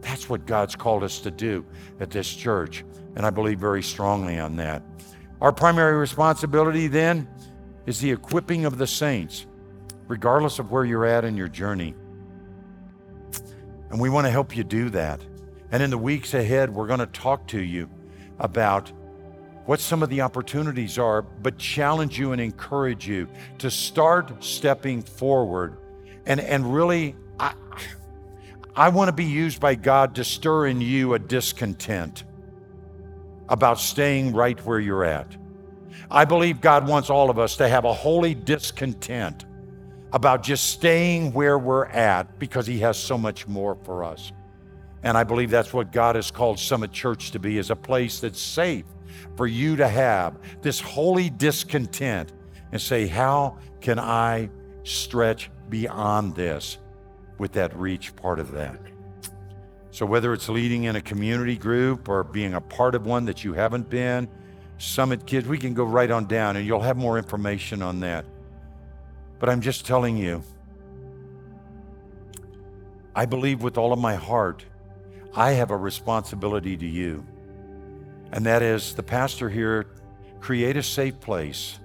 That's 0.00 0.28
what 0.28 0.46
God's 0.46 0.76
called 0.76 1.02
us 1.02 1.20
to 1.20 1.30
do 1.30 1.64
at 2.00 2.10
this 2.10 2.32
church. 2.32 2.84
And 3.16 3.26
I 3.26 3.30
believe 3.30 3.58
very 3.58 3.82
strongly 3.82 4.38
on 4.38 4.56
that. 4.56 4.82
Our 5.40 5.52
primary 5.52 5.96
responsibility 5.96 6.86
then 6.86 7.28
is 7.86 8.00
the 8.00 8.10
equipping 8.10 8.64
of 8.64 8.78
the 8.78 8.86
saints, 8.86 9.46
regardless 10.06 10.58
of 10.58 10.70
where 10.70 10.84
you're 10.84 11.04
at 11.04 11.24
in 11.24 11.36
your 11.36 11.48
journey. 11.48 11.94
And 13.90 14.00
we 14.00 14.08
want 14.08 14.26
to 14.26 14.30
help 14.30 14.56
you 14.56 14.64
do 14.64 14.88
that. 14.90 15.20
And 15.72 15.82
in 15.82 15.90
the 15.90 15.98
weeks 15.98 16.34
ahead, 16.34 16.70
we're 16.70 16.86
going 16.86 17.00
to 17.00 17.06
talk 17.06 17.48
to 17.48 17.60
you 17.60 17.90
about 18.38 18.92
what 19.64 19.80
some 19.80 20.02
of 20.02 20.08
the 20.08 20.20
opportunities 20.20 20.98
are, 20.98 21.22
but 21.22 21.56
challenge 21.58 22.18
you 22.18 22.32
and 22.32 22.40
encourage 22.40 23.06
you 23.06 23.28
to 23.58 23.70
start 23.70 24.42
stepping 24.42 25.02
forward. 25.02 25.76
And, 26.26 26.40
and 26.40 26.74
really, 26.74 27.14
I, 27.38 27.54
I 28.74 28.88
want 28.88 29.08
to 29.08 29.12
be 29.12 29.24
used 29.24 29.60
by 29.60 29.74
God 29.74 30.16
to 30.16 30.24
stir 30.24 30.66
in 30.66 30.80
you 30.80 31.14
a 31.14 31.18
discontent 31.18 32.24
about 33.48 33.78
staying 33.78 34.32
right 34.32 34.58
where 34.66 34.80
you're 34.80 35.04
at. 35.04 35.36
I 36.10 36.24
believe 36.24 36.60
God 36.60 36.88
wants 36.88 37.10
all 37.10 37.30
of 37.30 37.38
us 37.38 37.56
to 37.56 37.68
have 37.68 37.84
a 37.84 37.92
holy 37.92 38.34
discontent 38.34 39.44
about 40.12 40.42
just 40.42 40.70
staying 40.70 41.32
where 41.32 41.58
we're 41.58 41.86
at 41.86 42.38
because 42.38 42.66
He 42.66 42.80
has 42.80 42.98
so 42.98 43.16
much 43.16 43.46
more 43.46 43.76
for 43.84 44.04
us. 44.04 44.32
And 45.02 45.16
I 45.16 45.24
believe 45.24 45.50
that's 45.50 45.72
what 45.72 45.90
God 45.90 46.16
has 46.16 46.30
called 46.30 46.58
Summit 46.58 46.92
Church 46.92 47.30
to 47.32 47.38
be 47.38 47.58
is 47.58 47.70
a 47.70 47.76
place 47.76 48.20
that's 48.20 48.40
safe 48.40 48.84
for 49.36 49.46
you 49.46 49.76
to 49.76 49.88
have 49.88 50.38
this 50.60 50.80
holy 50.80 51.30
discontent 51.30 52.32
and 52.72 52.80
say, 52.80 53.06
How 53.06 53.58
can 53.80 53.98
I 53.98 54.50
stretch 54.84 55.50
beyond 55.68 56.34
this 56.34 56.78
with 57.38 57.52
that 57.52 57.76
reach 57.76 58.14
part 58.16 58.38
of 58.38 58.52
that? 58.52 58.78
So, 59.90 60.06
whether 60.06 60.32
it's 60.32 60.48
leading 60.48 60.84
in 60.84 60.96
a 60.96 61.02
community 61.02 61.56
group 61.56 62.08
or 62.08 62.24
being 62.24 62.54
a 62.54 62.60
part 62.60 62.94
of 62.94 63.06
one 63.06 63.26
that 63.26 63.44
you 63.44 63.52
haven't 63.52 63.90
been, 63.90 64.28
Summit 64.78 65.26
Kids, 65.26 65.46
we 65.46 65.58
can 65.58 65.74
go 65.74 65.84
right 65.84 66.10
on 66.10 66.26
down 66.26 66.56
and 66.56 66.66
you'll 66.66 66.80
have 66.80 66.96
more 66.96 67.18
information 67.18 67.82
on 67.82 68.00
that. 68.00 68.24
But 69.38 69.48
I'm 69.48 69.60
just 69.60 69.84
telling 69.86 70.16
you, 70.16 70.42
I 73.14 73.26
believe 73.26 73.62
with 73.62 73.76
all 73.76 73.92
of 73.92 73.98
my 73.98 74.14
heart, 74.14 74.64
I 75.34 75.52
have 75.52 75.70
a 75.70 75.76
responsibility 75.76 76.76
to 76.76 76.86
you. 76.86 77.26
And 78.32 78.46
that 78.46 78.62
is 78.62 78.94
the 78.94 79.02
pastor 79.02 79.48
here, 79.48 79.86
create 80.40 80.76
a 80.76 80.82
safe 80.82 81.20
place 81.20 81.78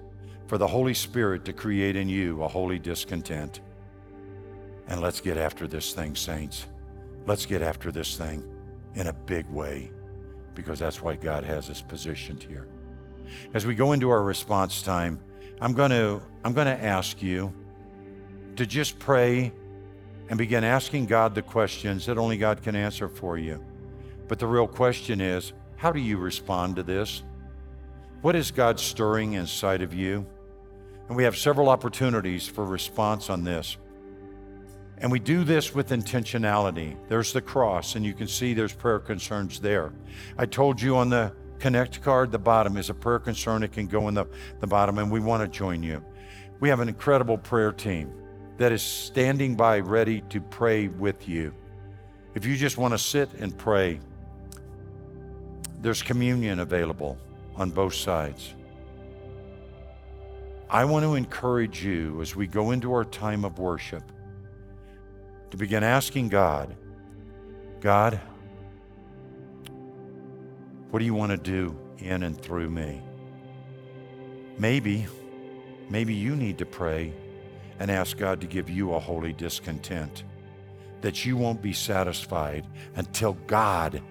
for 0.46 0.58
the 0.58 0.66
Holy 0.66 0.94
Spirit 0.94 1.44
to 1.44 1.52
create 1.52 1.94
in 1.94 2.08
you 2.08 2.42
a 2.42 2.48
holy 2.48 2.78
discontent. 2.78 3.60
And 4.88 5.00
let's 5.00 5.20
get 5.20 5.36
after 5.36 5.66
this 5.68 5.92
thing, 5.92 6.16
saints. 6.16 6.66
Let's 7.26 7.44
get 7.44 7.60
after 7.60 7.92
this 7.92 8.16
thing 8.16 8.42
in 8.94 9.08
a 9.08 9.12
big 9.12 9.46
way 9.50 9.90
because 10.54 10.78
that's 10.78 11.02
why 11.02 11.14
God 11.14 11.44
has 11.44 11.68
us 11.68 11.82
positioned 11.82 12.42
here. 12.42 12.66
As 13.52 13.66
we 13.66 13.74
go 13.74 13.92
into 13.92 14.08
our 14.08 14.22
response 14.22 14.80
time, 14.80 15.20
I'm 15.60 15.74
going 15.74 15.90
to 15.90 16.22
I'm 16.44 16.54
going 16.54 16.66
to 16.66 16.84
ask 16.84 17.22
you 17.22 17.52
to 18.56 18.64
just 18.64 18.98
pray 18.98 19.52
and 20.30 20.38
begin 20.38 20.64
asking 20.64 21.06
God 21.06 21.34
the 21.34 21.42
questions 21.42 22.06
that 22.06 22.16
only 22.16 22.38
God 22.38 22.62
can 22.62 22.74
answer 22.74 23.08
for 23.08 23.36
you. 23.36 23.62
But 24.26 24.38
the 24.38 24.46
real 24.46 24.66
question 24.66 25.20
is, 25.20 25.52
how 25.78 25.92
do 25.92 26.00
you 26.00 26.18
respond 26.18 26.74
to 26.76 26.82
this? 26.82 27.22
What 28.20 28.34
is 28.34 28.50
God 28.50 28.80
stirring 28.80 29.34
inside 29.34 29.80
of 29.80 29.94
you? 29.94 30.26
And 31.06 31.16
we 31.16 31.22
have 31.22 31.38
several 31.38 31.68
opportunities 31.68 32.48
for 32.48 32.64
response 32.64 33.30
on 33.30 33.44
this. 33.44 33.78
And 34.98 35.12
we 35.12 35.20
do 35.20 35.44
this 35.44 35.76
with 35.76 35.90
intentionality. 35.90 36.96
There's 37.08 37.32
the 37.32 37.40
cross, 37.40 37.94
and 37.94 38.04
you 38.04 38.12
can 38.12 38.26
see 38.26 38.54
there's 38.54 38.72
prayer 38.72 38.98
concerns 38.98 39.60
there. 39.60 39.92
I 40.36 40.46
told 40.46 40.82
you 40.82 40.96
on 40.96 41.10
the 41.10 41.32
Connect 41.60 42.02
card, 42.02 42.32
the 42.32 42.38
bottom 42.40 42.76
is 42.76 42.90
a 42.90 42.94
prayer 42.94 43.20
concern. 43.20 43.62
It 43.62 43.72
can 43.72 43.86
go 43.86 44.08
in 44.08 44.14
the, 44.14 44.26
the 44.58 44.66
bottom, 44.66 44.98
and 44.98 45.12
we 45.12 45.20
want 45.20 45.42
to 45.42 45.48
join 45.48 45.84
you. 45.84 46.04
We 46.58 46.68
have 46.68 46.80
an 46.80 46.88
incredible 46.88 47.38
prayer 47.38 47.70
team 47.70 48.12
that 48.56 48.72
is 48.72 48.82
standing 48.82 49.54
by 49.54 49.78
ready 49.78 50.22
to 50.30 50.40
pray 50.40 50.88
with 50.88 51.28
you. 51.28 51.54
If 52.34 52.44
you 52.44 52.56
just 52.56 52.78
want 52.78 52.94
to 52.94 52.98
sit 52.98 53.32
and 53.34 53.56
pray, 53.56 54.00
there's 55.80 56.02
communion 56.02 56.60
available 56.60 57.18
on 57.56 57.70
both 57.70 57.94
sides. 57.94 58.54
I 60.70 60.84
want 60.84 61.04
to 61.04 61.14
encourage 61.14 61.82
you 61.82 62.20
as 62.20 62.36
we 62.36 62.46
go 62.46 62.72
into 62.72 62.92
our 62.92 63.04
time 63.04 63.44
of 63.44 63.58
worship 63.58 64.02
to 65.50 65.56
begin 65.56 65.82
asking 65.82 66.28
God, 66.28 66.76
God, 67.80 68.20
what 70.90 70.98
do 70.98 71.04
you 71.04 71.14
want 71.14 71.30
to 71.30 71.38
do 71.38 71.78
in 71.98 72.22
and 72.22 72.38
through 72.40 72.68
me? 72.70 73.02
Maybe, 74.58 75.06
maybe 75.88 76.14
you 76.14 76.36
need 76.36 76.58
to 76.58 76.66
pray 76.66 77.14
and 77.78 77.90
ask 77.90 78.16
God 78.16 78.40
to 78.40 78.46
give 78.46 78.68
you 78.68 78.94
a 78.94 78.98
holy 78.98 79.32
discontent 79.32 80.24
that 81.00 81.24
you 81.24 81.36
won't 81.36 81.62
be 81.62 81.72
satisfied 81.72 82.66
until 82.96 83.34
God 83.46 84.02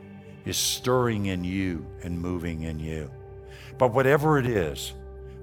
is 0.47 0.55
stirring 0.55 1.25
in 1.25 1.43
you 1.43 1.85
and 2.03 2.17
moving 2.17 2.63
in 2.63 2.79
you. 2.79 3.11
But 3.77 3.93
whatever 3.93 4.39
it 4.39 4.45
is, 4.45 4.93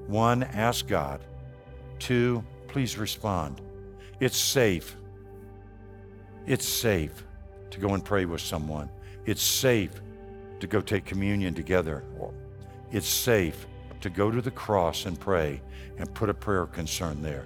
one, 0.07 0.43
ask 0.43 0.89
God. 0.89 1.21
Two, 1.99 2.43
please 2.69 2.97
respond. 2.97 3.61
It's 4.19 4.39
safe. 4.39 4.97
It's 6.47 6.67
safe 6.67 7.25
to 7.71 7.81
go 7.81 7.91
and 7.91 8.03
pray 8.03 8.25
with 8.25 8.41
someone. 8.41 8.89
It's 9.27 9.43
safe 9.43 10.01
to 10.61 10.67
go 10.67 10.81
take 10.81 11.05
communion 11.05 11.53
together. 11.53 12.03
It's 12.91 13.09
safe 13.09 13.67
to 14.01 14.09
go 14.09 14.31
to 14.31 14.41
the 14.41 14.51
cross 14.51 15.05
and 15.05 15.21
pray 15.21 15.61
and 15.99 16.13
put 16.15 16.31
a 16.31 16.35
prayer 16.35 16.67
concern 16.67 17.23
there. 17.23 17.45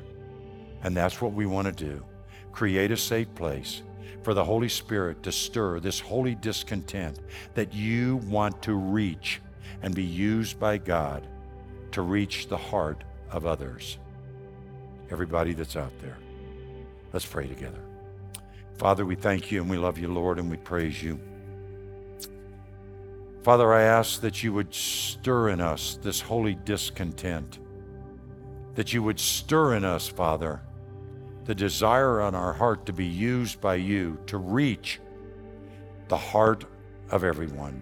And 0.84 0.96
that's 0.96 1.20
what 1.20 1.32
we 1.32 1.46
want 1.46 1.66
to 1.66 1.72
do 1.72 2.04
create 2.52 2.90
a 2.90 2.96
safe 2.96 3.32
place 3.34 3.82
for 4.22 4.34
the 4.34 4.44
Holy 4.44 4.68
Spirit 4.68 5.22
to 5.22 5.32
stir 5.32 5.80
this 5.80 6.00
holy 6.00 6.34
discontent 6.34 7.18
that 7.54 7.72
you 7.72 8.16
want 8.28 8.62
to 8.62 8.74
reach 8.74 9.40
and 9.82 9.94
be 9.94 10.04
used 10.04 10.58
by 10.58 10.78
God 10.78 11.26
to 11.92 12.02
reach 12.02 12.48
the 12.48 12.56
heart 12.56 13.04
of 13.30 13.46
others. 13.46 13.98
Everybody 15.10 15.54
that's 15.54 15.76
out 15.76 15.92
there. 16.00 16.18
Let's 17.12 17.26
pray 17.26 17.46
together. 17.46 17.80
Father, 18.76 19.04
we 19.04 19.14
thank 19.14 19.50
you 19.50 19.60
and 19.60 19.70
we 19.70 19.78
love 19.78 19.98
you, 19.98 20.08
Lord, 20.12 20.38
and 20.38 20.50
we 20.50 20.56
praise 20.56 21.02
you. 21.02 21.18
Father, 23.42 23.72
I 23.72 23.82
ask 23.82 24.20
that 24.20 24.42
you 24.42 24.52
would 24.52 24.74
stir 24.74 25.48
in 25.48 25.60
us 25.60 25.98
this 26.02 26.20
holy 26.20 26.54
discontent, 26.54 27.58
that 28.74 28.92
you 28.92 29.02
would 29.02 29.18
stir 29.18 29.74
in 29.74 29.84
us, 29.84 30.06
Father, 30.06 30.60
the 31.48 31.54
desire 31.54 32.20
on 32.20 32.34
our 32.34 32.52
heart 32.52 32.84
to 32.84 32.92
be 32.92 33.06
used 33.06 33.58
by 33.58 33.74
you 33.74 34.18
to 34.26 34.36
reach 34.36 35.00
the 36.08 36.16
heart 36.16 36.66
of 37.08 37.24
everyone. 37.24 37.80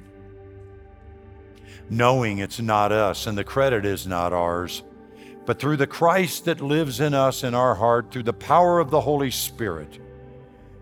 Knowing 1.91 2.39
it's 2.39 2.61
not 2.61 2.93
us 2.93 3.27
and 3.27 3.37
the 3.37 3.43
credit 3.43 3.85
is 3.85 4.07
not 4.07 4.33
ours, 4.33 4.85
but 5.47 5.59
through 5.59 5.77
the 5.77 5.87
Christ 5.87 6.45
that 6.45 6.61
lives 6.61 7.01
in 7.01 7.13
us 7.13 7.43
in 7.43 7.57
our 7.57 7.75
heart, 7.75 8.13
through 8.13 8.23
the 8.23 8.33
power 8.33 8.79
of 8.79 8.91
the 8.91 9.01
Holy 9.01 9.33
Spirit, 9.33 9.99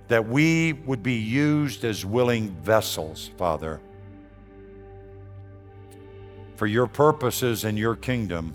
that 0.08 0.28
we 0.28 0.74
would 0.74 1.02
be 1.02 1.14
used 1.14 1.86
as 1.86 2.04
willing 2.04 2.50
vessels, 2.56 3.30
Father, 3.38 3.80
for 6.56 6.66
your 6.66 6.86
purposes 6.86 7.64
and 7.64 7.78
your 7.78 7.96
kingdom, 7.96 8.54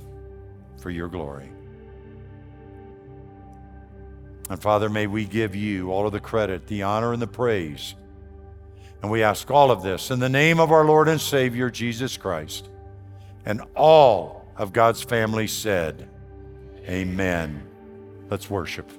for 0.77 0.91
your 0.91 1.07
glory. 1.07 1.49
And 4.49 4.59
Father, 4.59 4.89
may 4.89 5.07
we 5.07 5.25
give 5.25 5.55
you 5.55 5.91
all 5.91 6.07
of 6.07 6.11
the 6.11 6.19
credit, 6.19 6.67
the 6.67 6.83
honor, 6.83 7.13
and 7.13 7.21
the 7.21 7.27
praise. 7.27 7.95
And 9.01 9.11
we 9.11 9.23
ask 9.23 9.49
all 9.49 9.71
of 9.71 9.83
this 9.83 10.11
in 10.11 10.19
the 10.19 10.29
name 10.29 10.59
of 10.59 10.71
our 10.71 10.83
Lord 10.83 11.07
and 11.07 11.21
Savior, 11.21 11.69
Jesus 11.69 12.17
Christ. 12.17 12.69
And 13.45 13.61
all 13.75 14.47
of 14.57 14.73
God's 14.73 15.01
family 15.01 15.47
said, 15.47 16.09
Amen. 16.87 17.63
Let's 18.29 18.49
worship. 18.49 18.98